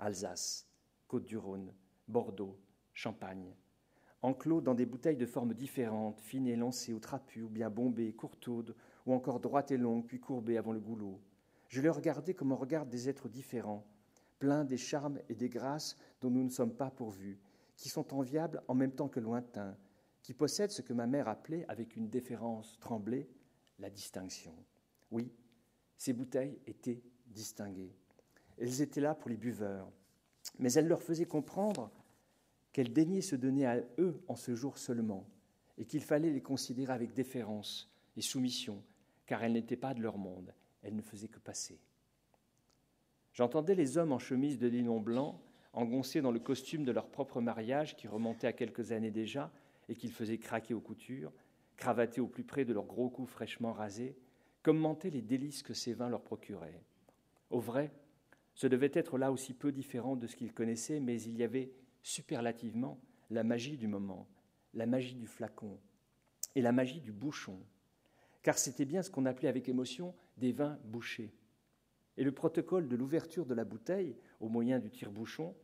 Alsace, 0.00 0.68
Côte-du-Rhône, 1.06 1.72
Bordeaux, 2.08 2.58
Champagne, 2.92 3.54
enclos 4.20 4.62
dans 4.62 4.74
des 4.74 4.84
bouteilles 4.84 5.16
de 5.16 5.26
formes 5.26 5.54
différentes, 5.54 6.20
fines 6.20 6.48
et 6.48 6.56
lancées 6.56 6.92
ou 6.92 6.98
trapues, 6.98 7.42
ou 7.42 7.48
bien 7.48 7.70
bombées, 7.70 8.14
courtaudes, 8.14 8.74
ou 9.06 9.14
encore 9.14 9.40
droites 9.40 9.70
et 9.70 9.76
longues, 9.76 10.06
puis 10.06 10.20
courbées 10.20 10.58
avant 10.58 10.72
le 10.72 10.80
goulot. 10.80 11.20
Je 11.68 11.80
les 11.80 11.88
regardais 11.88 12.34
comme 12.34 12.52
on 12.52 12.56
regarde 12.56 12.88
des 12.88 13.08
êtres 13.08 13.28
différents, 13.28 13.86
pleins 14.38 14.64
des 14.64 14.76
charmes 14.76 15.18
et 15.28 15.34
des 15.34 15.48
grâces 15.48 15.96
dont 16.20 16.30
nous 16.30 16.44
ne 16.44 16.50
sommes 16.50 16.74
pas 16.74 16.90
pourvus, 16.90 17.40
qui 17.76 17.88
sont 17.88 18.12
enviables 18.14 18.62
en 18.68 18.74
même 18.74 18.92
temps 18.92 19.08
que 19.08 19.20
lointains, 19.20 19.76
qui 20.22 20.34
possède 20.34 20.70
ce 20.70 20.82
que 20.82 20.92
ma 20.92 21.06
mère 21.06 21.28
appelait, 21.28 21.64
avec 21.68 21.96
une 21.96 22.08
déférence 22.08 22.78
tremblée, 22.78 23.28
la 23.78 23.90
distinction. 23.90 24.54
Oui, 25.10 25.32
ces 25.96 26.12
bouteilles 26.12 26.58
étaient 26.66 27.02
distinguées. 27.26 27.96
Elles 28.58 28.82
étaient 28.82 29.00
là 29.00 29.14
pour 29.14 29.30
les 29.30 29.36
buveurs, 29.36 29.90
mais 30.58 30.72
elles 30.74 30.88
leur 30.88 31.02
faisaient 31.02 31.26
comprendre 31.26 31.90
qu'elles 32.72 32.92
daignaient 32.92 33.20
se 33.20 33.36
donner 33.36 33.66
à 33.66 33.82
eux 33.98 34.22
en 34.28 34.36
ce 34.36 34.54
jour 34.54 34.78
seulement, 34.78 35.26
et 35.78 35.84
qu'il 35.84 36.02
fallait 36.02 36.30
les 36.30 36.42
considérer 36.42 36.92
avec 36.92 37.14
déférence 37.14 37.90
et 38.16 38.20
soumission, 38.20 38.82
car 39.32 39.42
elles 39.44 39.54
n'étaient 39.54 39.76
pas 39.76 39.94
de 39.94 40.02
leur 40.02 40.18
monde, 40.18 40.52
elles 40.82 40.94
ne 40.94 41.00
faisaient 41.00 41.26
que 41.26 41.38
passer. 41.38 41.80
J'entendais 43.32 43.74
les 43.74 43.96
hommes 43.96 44.12
en 44.12 44.18
chemise 44.18 44.58
de 44.58 44.66
linon 44.66 45.00
blanc, 45.00 45.40
engoncés 45.72 46.20
dans 46.20 46.32
le 46.32 46.38
costume 46.38 46.84
de 46.84 46.92
leur 46.92 47.08
propre 47.08 47.40
mariage 47.40 47.96
qui 47.96 48.06
remontait 48.08 48.46
à 48.46 48.52
quelques 48.52 48.92
années 48.92 49.10
déjà, 49.10 49.50
et 49.88 49.94
qu'ils 49.94 50.12
faisaient 50.12 50.36
craquer 50.36 50.74
aux 50.74 50.82
coutures, 50.82 51.32
cravatés 51.78 52.20
au 52.20 52.26
plus 52.26 52.44
près 52.44 52.66
de 52.66 52.74
leurs 52.74 52.84
gros 52.84 53.08
coups 53.08 53.32
fraîchement 53.32 53.72
rasés, 53.72 54.18
commentaient 54.62 55.08
les 55.08 55.22
délices 55.22 55.62
que 55.62 55.72
ces 55.72 55.94
vins 55.94 56.10
leur 56.10 56.20
procuraient. 56.20 56.82
Au 57.48 57.58
vrai, 57.58 57.90
ce 58.52 58.66
devait 58.66 58.90
être 58.92 59.16
là 59.16 59.32
aussi 59.32 59.54
peu 59.54 59.72
différent 59.72 60.14
de 60.14 60.26
ce 60.26 60.36
qu'ils 60.36 60.52
connaissaient, 60.52 61.00
mais 61.00 61.22
il 61.22 61.38
y 61.38 61.42
avait 61.42 61.72
superlativement 62.02 63.00
la 63.30 63.44
magie 63.44 63.78
du 63.78 63.88
moment, 63.88 64.28
la 64.74 64.84
magie 64.84 65.14
du 65.14 65.26
flacon 65.26 65.80
et 66.54 66.60
la 66.60 66.72
magie 66.72 67.00
du 67.00 67.12
bouchon, 67.12 67.58
car 68.42 68.58
c'était 68.58 68.84
bien 68.84 69.02
ce 69.02 69.10
qu'on 69.10 69.26
appelait 69.26 69.48
avec 69.48 69.68
émotion 69.68 70.14
des 70.36 70.52
vins 70.52 70.78
bouchés. 70.84 71.32
Et 72.16 72.24
le 72.24 72.32
protocole 72.32 72.88
de 72.88 72.96
l'ouverture 72.96 73.46
de 73.46 73.54
la 73.54 73.64
bouteille 73.64 74.16
au 74.40 74.48
moyen 74.48 74.78
du 74.78 74.90
tire-bouchon, 74.90 75.54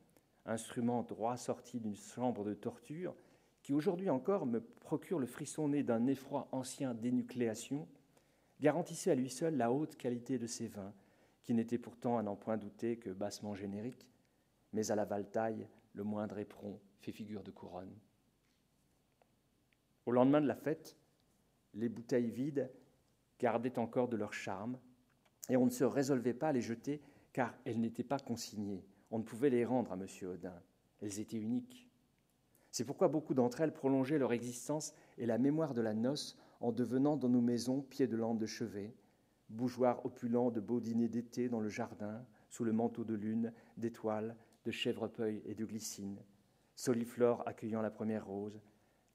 instrument 0.47 1.03
droit 1.03 1.37
sorti 1.37 1.79
d'une 1.79 1.97
chambre 1.97 2.45
de 2.45 2.55
torture, 2.55 3.15
qui 3.63 3.73
aujourd'hui 3.75 4.09
encore 4.09 4.47
me 4.47 4.61
procure 4.61 5.19
le 5.19 5.27
frisson 5.27 5.69
né 5.69 5.83
d'un 5.83 6.07
effroi 6.07 6.49
ancien 6.53 6.95
d'énucléation, 6.95 7.87
garantissait 8.61 9.11
à 9.11 9.15
lui 9.15 9.29
seul 9.29 9.57
la 9.57 9.71
haute 9.71 9.97
qualité 9.97 10.39
de 10.39 10.47
ces 10.47 10.69
vins, 10.69 10.95
qui 11.43 11.55
n'étaient 11.55 11.79
pourtant 11.79 12.19
à 12.19 12.23
n'en 12.23 12.37
point 12.37 12.57
douter 12.57 12.97
que 12.97 13.11
bassement 13.11 13.55
génériques, 13.55 14.07
mais 14.73 14.91
à 14.91 14.95
la 14.95 15.05
valtaille, 15.05 15.67
le 15.95 16.05
moindre 16.05 16.39
éperon 16.39 16.81
fait 17.01 17.13
figure 17.13 17.43
de 17.43 17.51
couronne. 17.51 17.95
Au 20.07 20.13
lendemain 20.13 20.41
de 20.41 20.47
la 20.47 20.57
fête, 20.57 20.97
les 21.75 21.89
bouteilles 21.89 22.31
vides 22.31 22.71
gardaient 23.39 23.79
encore 23.79 24.09
de 24.09 24.17
leur 24.17 24.33
charme, 24.33 24.79
et 25.49 25.57
on 25.57 25.65
ne 25.65 25.71
se 25.71 25.85
résolvait 25.85 26.35
pas 26.35 26.49
à 26.49 26.53
les 26.53 26.61
jeter 26.61 27.01
car 27.33 27.55
elles 27.65 27.81
n'étaient 27.81 28.05
pas 28.05 28.19
consignées. 28.19 28.85
On 29.11 29.19
ne 29.19 29.25
pouvait 29.25 29.51
les 29.51 29.65
rendre 29.65 29.93
à 29.93 29.97
M. 29.97 30.07
Audin. 30.29 30.61
Elles 31.01 31.21
étaient 31.21 31.39
uniques. 31.39 31.89
C'est 32.71 32.85
pourquoi 32.85 33.09
beaucoup 33.09 33.35
d'entre 33.35 33.61
elles 33.61 33.73
prolongeaient 33.73 34.19
leur 34.19 34.33
existence 34.33 34.93
et 35.17 35.27
la 35.27 35.39
mémoire 35.39 35.75
de 35.75 35.81
la 35.81 35.95
noce 35.95 36.37
en 36.61 36.73
devenant 36.73 37.17
dans 37.17 37.29
nos 37.29 37.41
maisons 37.41 37.81
pieds 37.83 38.07
de 38.07 38.17
lampe 38.17 38.39
de 38.39 38.47
chevet, 38.47 38.95
bougeoirs 39.49 40.05
opulents 40.05 40.51
de 40.51 40.61
beaux 40.61 40.81
dîners 40.81 41.09
d'été 41.09 41.49
dans 41.49 41.61
le 41.61 41.69
jardin, 41.69 42.25
sous 42.51 42.65
le 42.65 42.73
manteau 42.73 43.05
de 43.05 43.15
lune, 43.15 43.53
d'étoiles, 43.77 44.37
de 44.65 44.71
chèvrepeuil 44.71 45.43
et 45.47 45.55
de 45.55 45.65
glycine, 45.65 46.21
soliflore 46.75 47.47
accueillant 47.47 47.81
la 47.81 47.91
première 47.91 48.27
rose, 48.27 48.61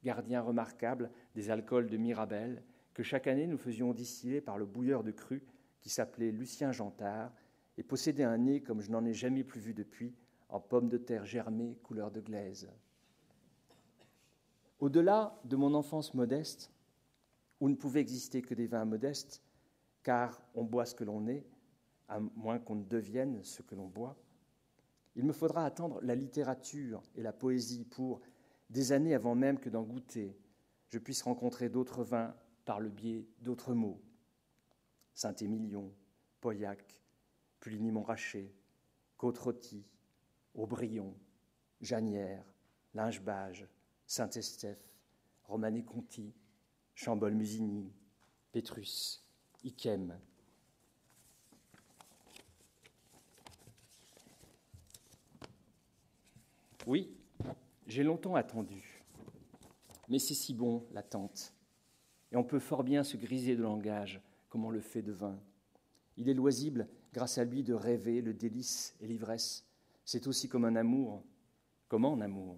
gardien 0.03 0.41
remarquable 0.41 1.11
des 1.35 1.49
alcools 1.49 1.89
de 1.89 1.97
Mirabelle, 1.97 2.63
que 2.93 3.03
chaque 3.03 3.27
année 3.27 3.47
nous 3.47 3.57
faisions 3.57 3.93
distiller 3.93 4.41
par 4.41 4.57
le 4.57 4.65
bouilleur 4.65 5.03
de 5.03 5.11
cru 5.11 5.43
qui 5.81 5.89
s'appelait 5.89 6.31
Lucien 6.31 6.71
Jantard 6.71 7.33
et 7.77 7.83
possédait 7.83 8.23
un 8.23 8.37
nez 8.37 8.61
comme 8.61 8.81
je 8.81 8.91
n'en 8.91 9.05
ai 9.05 9.13
jamais 9.13 9.43
plus 9.43 9.59
vu 9.59 9.73
depuis, 9.73 10.13
en 10.49 10.59
pommes 10.59 10.89
de 10.89 10.97
terre 10.97 11.25
germées 11.25 11.77
couleur 11.83 12.11
de 12.11 12.21
glaise. 12.21 12.69
Au-delà 14.79 15.39
de 15.45 15.55
mon 15.55 15.73
enfance 15.73 16.13
modeste, 16.13 16.71
où 17.59 17.69
ne 17.69 17.75
pouvait 17.75 18.01
exister 18.01 18.41
que 18.41 18.53
des 18.53 18.67
vins 18.67 18.85
modestes, 18.85 19.41
car 20.03 20.41
on 20.53 20.63
boit 20.63 20.85
ce 20.85 20.93
que 20.93 21.03
l'on 21.03 21.27
est, 21.27 21.45
à 22.09 22.19
moins 22.19 22.59
qu'on 22.59 22.75
ne 22.75 22.83
devienne 22.83 23.41
ce 23.43 23.61
que 23.61 23.75
l'on 23.75 23.87
boit, 23.87 24.17
il 25.15 25.23
me 25.25 25.33
faudra 25.33 25.65
attendre 25.65 25.99
la 26.01 26.15
littérature 26.15 27.01
et 27.15 27.21
la 27.21 27.33
poésie 27.33 27.85
pour, 27.85 28.21
des 28.73 28.91
années 28.91 29.13
avant 29.13 29.35
même 29.35 29.59
que 29.59 29.69
d'en 29.69 29.83
goûter, 29.83 30.35
je 30.89 30.97
puisse 30.97 31.21
rencontrer 31.21 31.69
d'autres 31.69 32.03
vins 32.03 32.35
par 32.65 32.79
le 32.79 32.89
biais 32.89 33.27
d'autres 33.39 33.75
mots. 33.75 34.01
Saint-Émilion, 35.13 35.93
Pauillac, 36.41 36.99
Puligny-Montrachet, 37.59 38.51
Côte-Rôtie, 39.15 39.85
Aubryon, 40.55 41.15
Janière, 41.81 42.43
Lingebage, 42.95 43.67
Saint-Estèphe, 44.07 44.91
Romanée-Conti, 45.43 46.33
Chambol-Musigny, 46.95 47.93
Pétrus, 48.51 49.23
Iquem. 49.63 50.17
Oui, 56.87 57.15
j'ai 57.93 58.01
longtemps 58.01 58.33
attendu, 58.33 59.03
mais 60.09 60.17
c'est 60.17 60.33
si 60.33 60.55
bon 60.55 60.83
l'attente, 60.93 61.53
et 62.31 62.35
on 62.35 62.43
peut 62.43 62.57
fort 62.57 62.83
bien 62.83 63.03
se 63.03 63.17
griser 63.17 63.55
de 63.55 63.61
langage 63.61 64.19
comme 64.49 64.65
on 64.65 64.71
le 64.71 64.79
fait 64.79 65.03
de 65.03 65.11
vin. 65.11 65.39
Il 66.17 66.27
est 66.27 66.33
loisible, 66.33 66.87
grâce 67.13 67.37
à 67.37 67.43
lui, 67.43 67.61
de 67.61 67.75
rêver 67.75 68.21
le 68.21 68.33
délice 68.33 68.95
et 68.99 69.05
l'ivresse. 69.05 69.67
C'est 70.05 70.25
aussi 70.25 70.49
comme 70.49 70.65
un 70.65 70.75
amour. 70.75 71.23
Comment 71.87 72.15
un 72.15 72.21
amour 72.21 72.57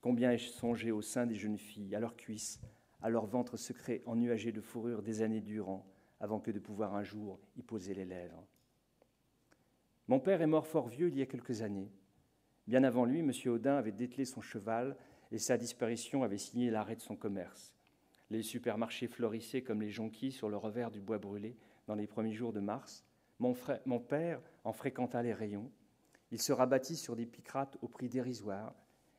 Combien 0.00 0.32
ai-je 0.32 0.48
songé 0.48 0.90
au 0.90 1.02
sein 1.02 1.24
des 1.24 1.36
jeunes 1.36 1.58
filles, 1.58 1.94
à 1.94 2.00
leurs 2.00 2.16
cuisses, 2.16 2.60
à 3.00 3.10
leur 3.10 3.26
ventre 3.26 3.56
secret 3.56 4.02
ennuagé 4.06 4.50
de 4.50 4.60
fourrure 4.60 5.02
des 5.02 5.22
années 5.22 5.40
durant, 5.40 5.86
avant 6.18 6.40
que 6.40 6.50
de 6.50 6.58
pouvoir 6.58 6.96
un 6.96 7.04
jour 7.04 7.38
y 7.56 7.62
poser 7.62 7.94
les 7.94 8.04
lèvres. 8.04 8.44
Mon 10.08 10.18
père 10.18 10.42
est 10.42 10.48
mort 10.48 10.66
fort 10.66 10.88
vieux 10.88 11.10
il 11.10 11.16
y 11.16 11.22
a 11.22 11.26
quelques 11.26 11.62
années. 11.62 11.92
Bien 12.68 12.84
avant 12.84 13.06
lui, 13.06 13.20
M. 13.20 13.32
Audin 13.46 13.78
avait 13.78 13.92
dételé 13.92 14.26
son 14.26 14.42
cheval 14.42 14.94
et 15.32 15.38
sa 15.38 15.56
disparition 15.56 16.22
avait 16.22 16.36
signé 16.36 16.70
l'arrêt 16.70 16.96
de 16.96 17.00
son 17.00 17.16
commerce. 17.16 17.72
Les 18.28 18.42
supermarchés 18.42 19.08
florissaient 19.08 19.62
comme 19.62 19.80
les 19.80 19.88
jonquilles 19.88 20.32
sur 20.32 20.50
le 20.50 20.58
revers 20.58 20.90
du 20.90 21.00
bois 21.00 21.16
brûlé 21.16 21.56
dans 21.86 21.94
les 21.94 22.06
premiers 22.06 22.34
jours 22.34 22.52
de 22.52 22.60
mars. 22.60 23.06
Mon, 23.38 23.56
mon 23.86 24.00
père 24.00 24.42
en 24.64 24.74
fréquenta 24.74 25.22
les 25.22 25.32
rayons. 25.32 25.70
Il 26.30 26.42
se 26.42 26.52
rabattit 26.52 26.96
sur 26.96 27.16
des 27.16 27.24
picrates 27.24 27.78
au 27.80 27.88
prix 27.88 28.10
dérisoire 28.10 28.74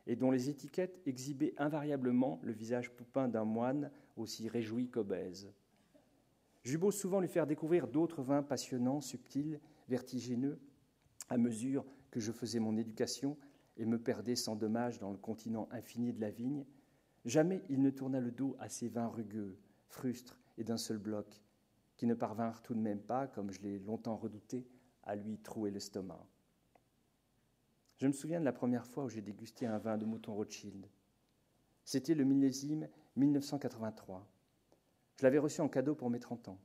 et 0.06 0.16
dont 0.16 0.30
les 0.30 0.52
étiquettes 0.52 1.02
exhibaient 1.08 1.56
invariablement 1.58 2.39
le 2.43 2.52
visage 2.52 2.91
poupin 2.91 3.28
d'un 3.28 3.45
moine 3.45 3.89
aussi 4.16 4.47
réjoui 4.47 4.89
qu'obèse. 4.89 5.52
J'eus 6.62 6.78
beau 6.78 6.91
souvent 6.91 7.20
lui 7.20 7.28
faire 7.28 7.47
découvrir 7.47 7.88
d'autres 7.88 8.22
vins 8.22 8.43
passionnants, 8.43 9.02
subtils, 9.02 9.60
vertigineux, 9.88 10.60
à 11.30 11.38
mesure 11.38 11.84
que 12.12 12.20
je 12.20 12.32
faisais 12.32 12.60
mon 12.60 12.78
éducation 12.78 13.38
et 13.78 13.86
me 13.86 13.99
perdais 13.99 14.36
sans 14.36 14.55
dommage 14.55 14.99
dans 14.99 15.12
le 15.12 15.18
continent 15.18 15.68
infini 15.72 16.14
de 16.14 16.22
la 16.22 16.32
vigne, 16.32 16.66
jamais 17.26 17.64
il 17.70 17.82
ne 17.82 17.89
tourna 17.89 18.20
le 18.20 18.32
dos 18.32 18.55
à 18.60 18.70
ces 18.70 18.89
vins 18.89 19.07
rugueux, 19.07 19.57
frustres 19.88 20.39
et 20.57 20.64
d'un 20.64 20.78
seul 20.78 20.97
bloc, 20.97 21.41
qui 21.97 22.05
ne 22.05 22.14
parvinrent 22.14 22.62
tout 22.62 22.74
de 22.74 22.80
même 22.80 23.01
pas, 23.01 23.28
comme 23.28 23.51
je 23.51 23.62
l'ai 23.62 23.80
longtemps 23.80 24.18
redouté, 24.18 24.68
à 25.03 25.16
lui 25.16 25.38
trouer 25.38 25.72
l'estomac. 25.72 26.26
Je 27.97 28.07
me 28.07 28.14
souviens 28.14 28.39
de 28.39 28.45
la 28.45 28.53
première 28.53 28.86
fois 28.86 29.05
où 29.05 29.10
j'ai 29.10 29.22
dégusté 29.22 29.66
un 29.66 29.78
vin 29.78 29.97
de 29.97 30.05
mouton 30.05 30.34
Rothschild. 30.34 30.88
C'était 31.84 32.16
le 32.16 32.24
millésime 32.24 32.88
1983. 33.18 34.26
Je 35.18 35.24
l'avais 35.24 35.39
reçu 35.39 35.60
en 35.60 35.68
cadeau 35.68 35.95
pour 35.95 36.10
mes 36.10 36.20
30 36.20 36.47
ans. 36.49 36.60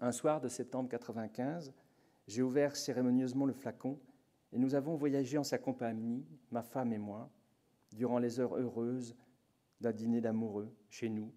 Un 0.00 0.10
soir 0.10 0.40
de 0.40 0.48
septembre 0.48 0.88
1995, 0.88 1.72
j'ai 2.26 2.42
ouvert 2.42 2.74
cérémonieusement 2.74 3.46
le 3.46 3.52
flacon 3.52 4.00
et 4.52 4.58
nous 4.58 4.74
avons 4.74 4.94
voyagé 4.94 5.38
en 5.38 5.44
sa 5.44 5.58
compagnie, 5.58 6.26
ma 6.50 6.62
femme 6.62 6.92
et 6.92 6.98
moi, 6.98 7.30
durant 7.92 8.18
les 8.18 8.40
heures 8.40 8.56
heureuses 8.56 9.16
d'un 9.80 9.92
dîner 9.92 10.20
d'amoureux 10.20 10.74
chez 10.88 11.08
nous, 11.08 11.32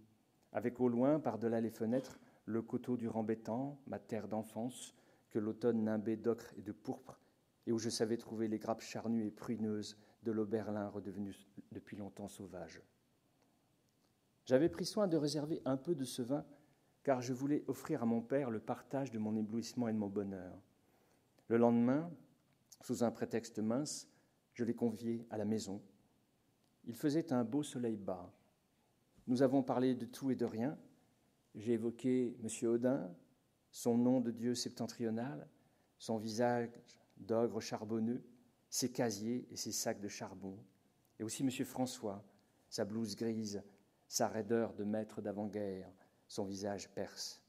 avec 0.51 0.79
au 0.79 0.89
loin, 0.89 1.19
par-delà 1.19 1.61
les 1.61 1.69
fenêtres, 1.69 2.19
le 2.45 2.61
coteau 2.61 2.97
du 2.97 3.07
Rambétan, 3.07 3.79
ma 3.87 3.99
terre 3.99 4.27
d'enfance, 4.27 4.95
que 5.29 5.39
l'automne 5.39 5.83
nimbait 5.83 6.17
d'ocre 6.17 6.53
et 6.57 6.61
de 6.61 6.71
pourpre, 6.71 7.19
et 7.67 7.71
où 7.71 7.77
je 7.77 7.89
savais 7.89 8.17
trouver 8.17 8.47
les 8.47 8.57
grappes 8.57 8.81
charnues 8.81 9.27
et 9.27 9.31
pruneuses 9.31 9.97
de 10.23 10.31
l'Auberlin 10.31 10.87
redevenu 10.89 11.35
depuis 11.71 11.97
longtemps 11.97 12.27
sauvage. 12.27 12.81
J'avais 14.45 14.69
pris 14.69 14.85
soin 14.85 15.07
de 15.07 15.17
réserver 15.17 15.61
un 15.65 15.77
peu 15.77 15.93
de 15.93 16.05
ce 16.05 16.23
vin, 16.23 16.43
car 17.03 17.21
je 17.21 17.33
voulais 17.33 17.63
offrir 17.67 18.01
à 18.01 18.05
mon 18.05 18.21
père 18.21 18.49
le 18.49 18.59
partage 18.59 19.11
de 19.11 19.19
mon 19.19 19.35
éblouissement 19.35 19.87
et 19.87 19.93
de 19.93 19.97
mon 19.97 20.09
bonheur. 20.09 20.59
Le 21.47 21.57
lendemain, 21.57 22.11
sous 22.81 23.03
un 23.03 23.11
prétexte 23.11 23.59
mince, 23.59 24.07
je 24.53 24.63
l'ai 24.63 24.73
convié 24.73 25.25
à 25.29 25.37
la 25.37 25.45
maison. 25.45 25.81
Il 26.85 26.95
faisait 26.95 27.31
un 27.33 27.43
beau 27.43 27.63
soleil 27.63 27.97
bas. 27.97 28.33
Nous 29.27 29.41
avons 29.41 29.63
parlé 29.63 29.95
de 29.95 30.05
tout 30.05 30.31
et 30.31 30.35
de 30.35 30.45
rien. 30.45 30.77
J'ai 31.55 31.73
évoqué 31.73 32.37
M. 32.41 32.67
Audin, 32.67 33.15
son 33.71 33.97
nom 33.97 34.21
de 34.21 34.31
Dieu 34.31 34.55
septentrional, 34.55 35.47
son 35.97 36.17
visage 36.17 36.69
d'ogre 37.17 37.61
charbonneux, 37.61 38.23
ses 38.69 38.91
casiers 38.91 39.47
et 39.51 39.55
ses 39.55 39.71
sacs 39.71 39.99
de 39.99 40.07
charbon, 40.07 40.57
et 41.19 41.23
aussi 41.23 41.43
M. 41.43 41.51
François, 41.65 42.23
sa 42.69 42.85
blouse 42.85 43.15
grise, 43.15 43.61
sa 44.07 44.27
raideur 44.27 44.73
de 44.73 44.83
maître 44.83 45.21
d'avant-guerre, 45.21 45.91
son 46.27 46.45
visage 46.45 46.89
perse. 46.93 47.41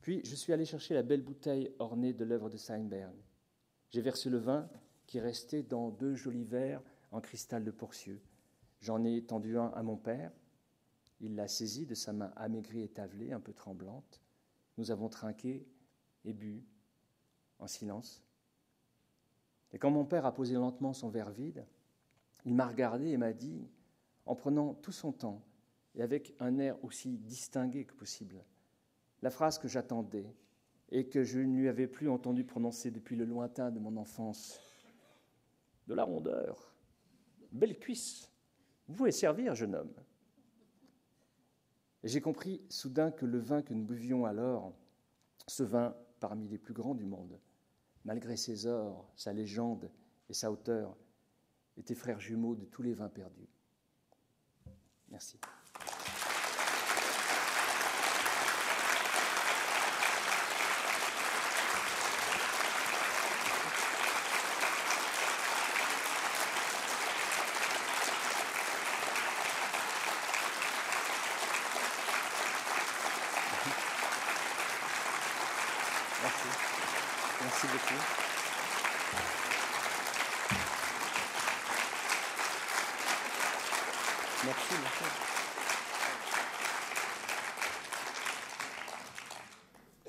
Puis 0.00 0.20
je 0.24 0.34
suis 0.34 0.52
allé 0.52 0.64
chercher 0.64 0.94
la 0.94 1.02
belle 1.02 1.22
bouteille 1.22 1.74
ornée 1.78 2.12
de 2.12 2.24
l'œuvre 2.24 2.50
de 2.50 2.56
Steinberg. 2.56 3.14
J'ai 3.94 4.00
versé 4.00 4.28
le 4.28 4.38
vin 4.38 4.68
qui 5.06 5.20
restait 5.20 5.62
dans 5.62 5.90
deux 5.90 6.16
jolis 6.16 6.42
verres 6.42 6.82
en 7.12 7.20
cristal 7.20 7.62
de 7.62 7.70
Porcieux. 7.70 8.20
J'en 8.80 9.04
ai 9.04 9.22
tendu 9.22 9.56
un 9.56 9.68
à 9.68 9.84
mon 9.84 9.96
père. 9.96 10.32
Il 11.20 11.36
l'a 11.36 11.46
saisi 11.46 11.86
de 11.86 11.94
sa 11.94 12.12
main 12.12 12.32
amaigrie 12.34 12.82
et 12.82 12.88
tavelée, 12.88 13.30
un 13.30 13.38
peu 13.38 13.52
tremblante. 13.52 14.20
Nous 14.78 14.90
avons 14.90 15.08
trinqué 15.08 15.64
et 16.24 16.32
bu 16.32 16.64
en 17.60 17.68
silence. 17.68 18.20
Et 19.72 19.78
quand 19.78 19.92
mon 19.92 20.04
père 20.04 20.26
a 20.26 20.34
posé 20.34 20.54
lentement 20.54 20.92
son 20.92 21.08
verre 21.08 21.30
vide, 21.30 21.64
il 22.44 22.54
m'a 22.56 22.66
regardé 22.66 23.10
et 23.10 23.16
m'a 23.16 23.32
dit, 23.32 23.64
en 24.26 24.34
prenant 24.34 24.74
tout 24.74 24.90
son 24.90 25.12
temps 25.12 25.40
et 25.94 26.02
avec 26.02 26.34
un 26.40 26.58
air 26.58 26.84
aussi 26.84 27.16
distingué 27.16 27.84
que 27.84 27.94
possible, 27.94 28.44
la 29.22 29.30
phrase 29.30 29.56
que 29.56 29.68
j'attendais 29.68 30.34
et 30.90 31.08
que 31.08 31.22
je 31.22 31.40
ne 31.40 31.56
lui 31.56 31.68
avais 31.68 31.86
plus 31.86 32.08
entendu 32.08 32.44
prononcer 32.44 32.90
depuis 32.90 33.16
le 33.16 33.24
lointain 33.24 33.70
de 33.70 33.78
mon 33.78 33.96
enfance. 33.96 34.60
De 35.86 35.94
la 35.94 36.04
rondeur, 36.04 36.74
belle 37.52 37.78
cuisse, 37.78 38.30
vous 38.88 38.94
pouvez 38.94 39.12
servir, 39.12 39.54
jeune 39.54 39.74
homme. 39.74 39.92
J'ai 42.02 42.20
compris 42.20 42.62
soudain 42.68 43.10
que 43.10 43.26
le 43.26 43.38
vin 43.38 43.62
que 43.62 43.74
nous 43.74 43.84
buvions 43.84 44.24
alors, 44.24 44.74
ce 45.46 45.62
vin 45.62 45.96
parmi 46.20 46.48
les 46.48 46.58
plus 46.58 46.74
grands 46.74 46.94
du 46.94 47.04
monde, 47.04 47.38
malgré 48.04 48.36
ses 48.36 48.66
ors, 48.66 49.10
sa 49.16 49.32
légende 49.32 49.90
et 50.28 50.34
sa 50.34 50.50
hauteur, 50.50 50.96
était 51.76 51.94
frère 51.94 52.20
jumeau 52.20 52.54
de 52.54 52.64
tous 52.64 52.82
les 52.82 52.94
vins 52.94 53.08
perdus. 53.08 53.48
Merci. 55.08 55.38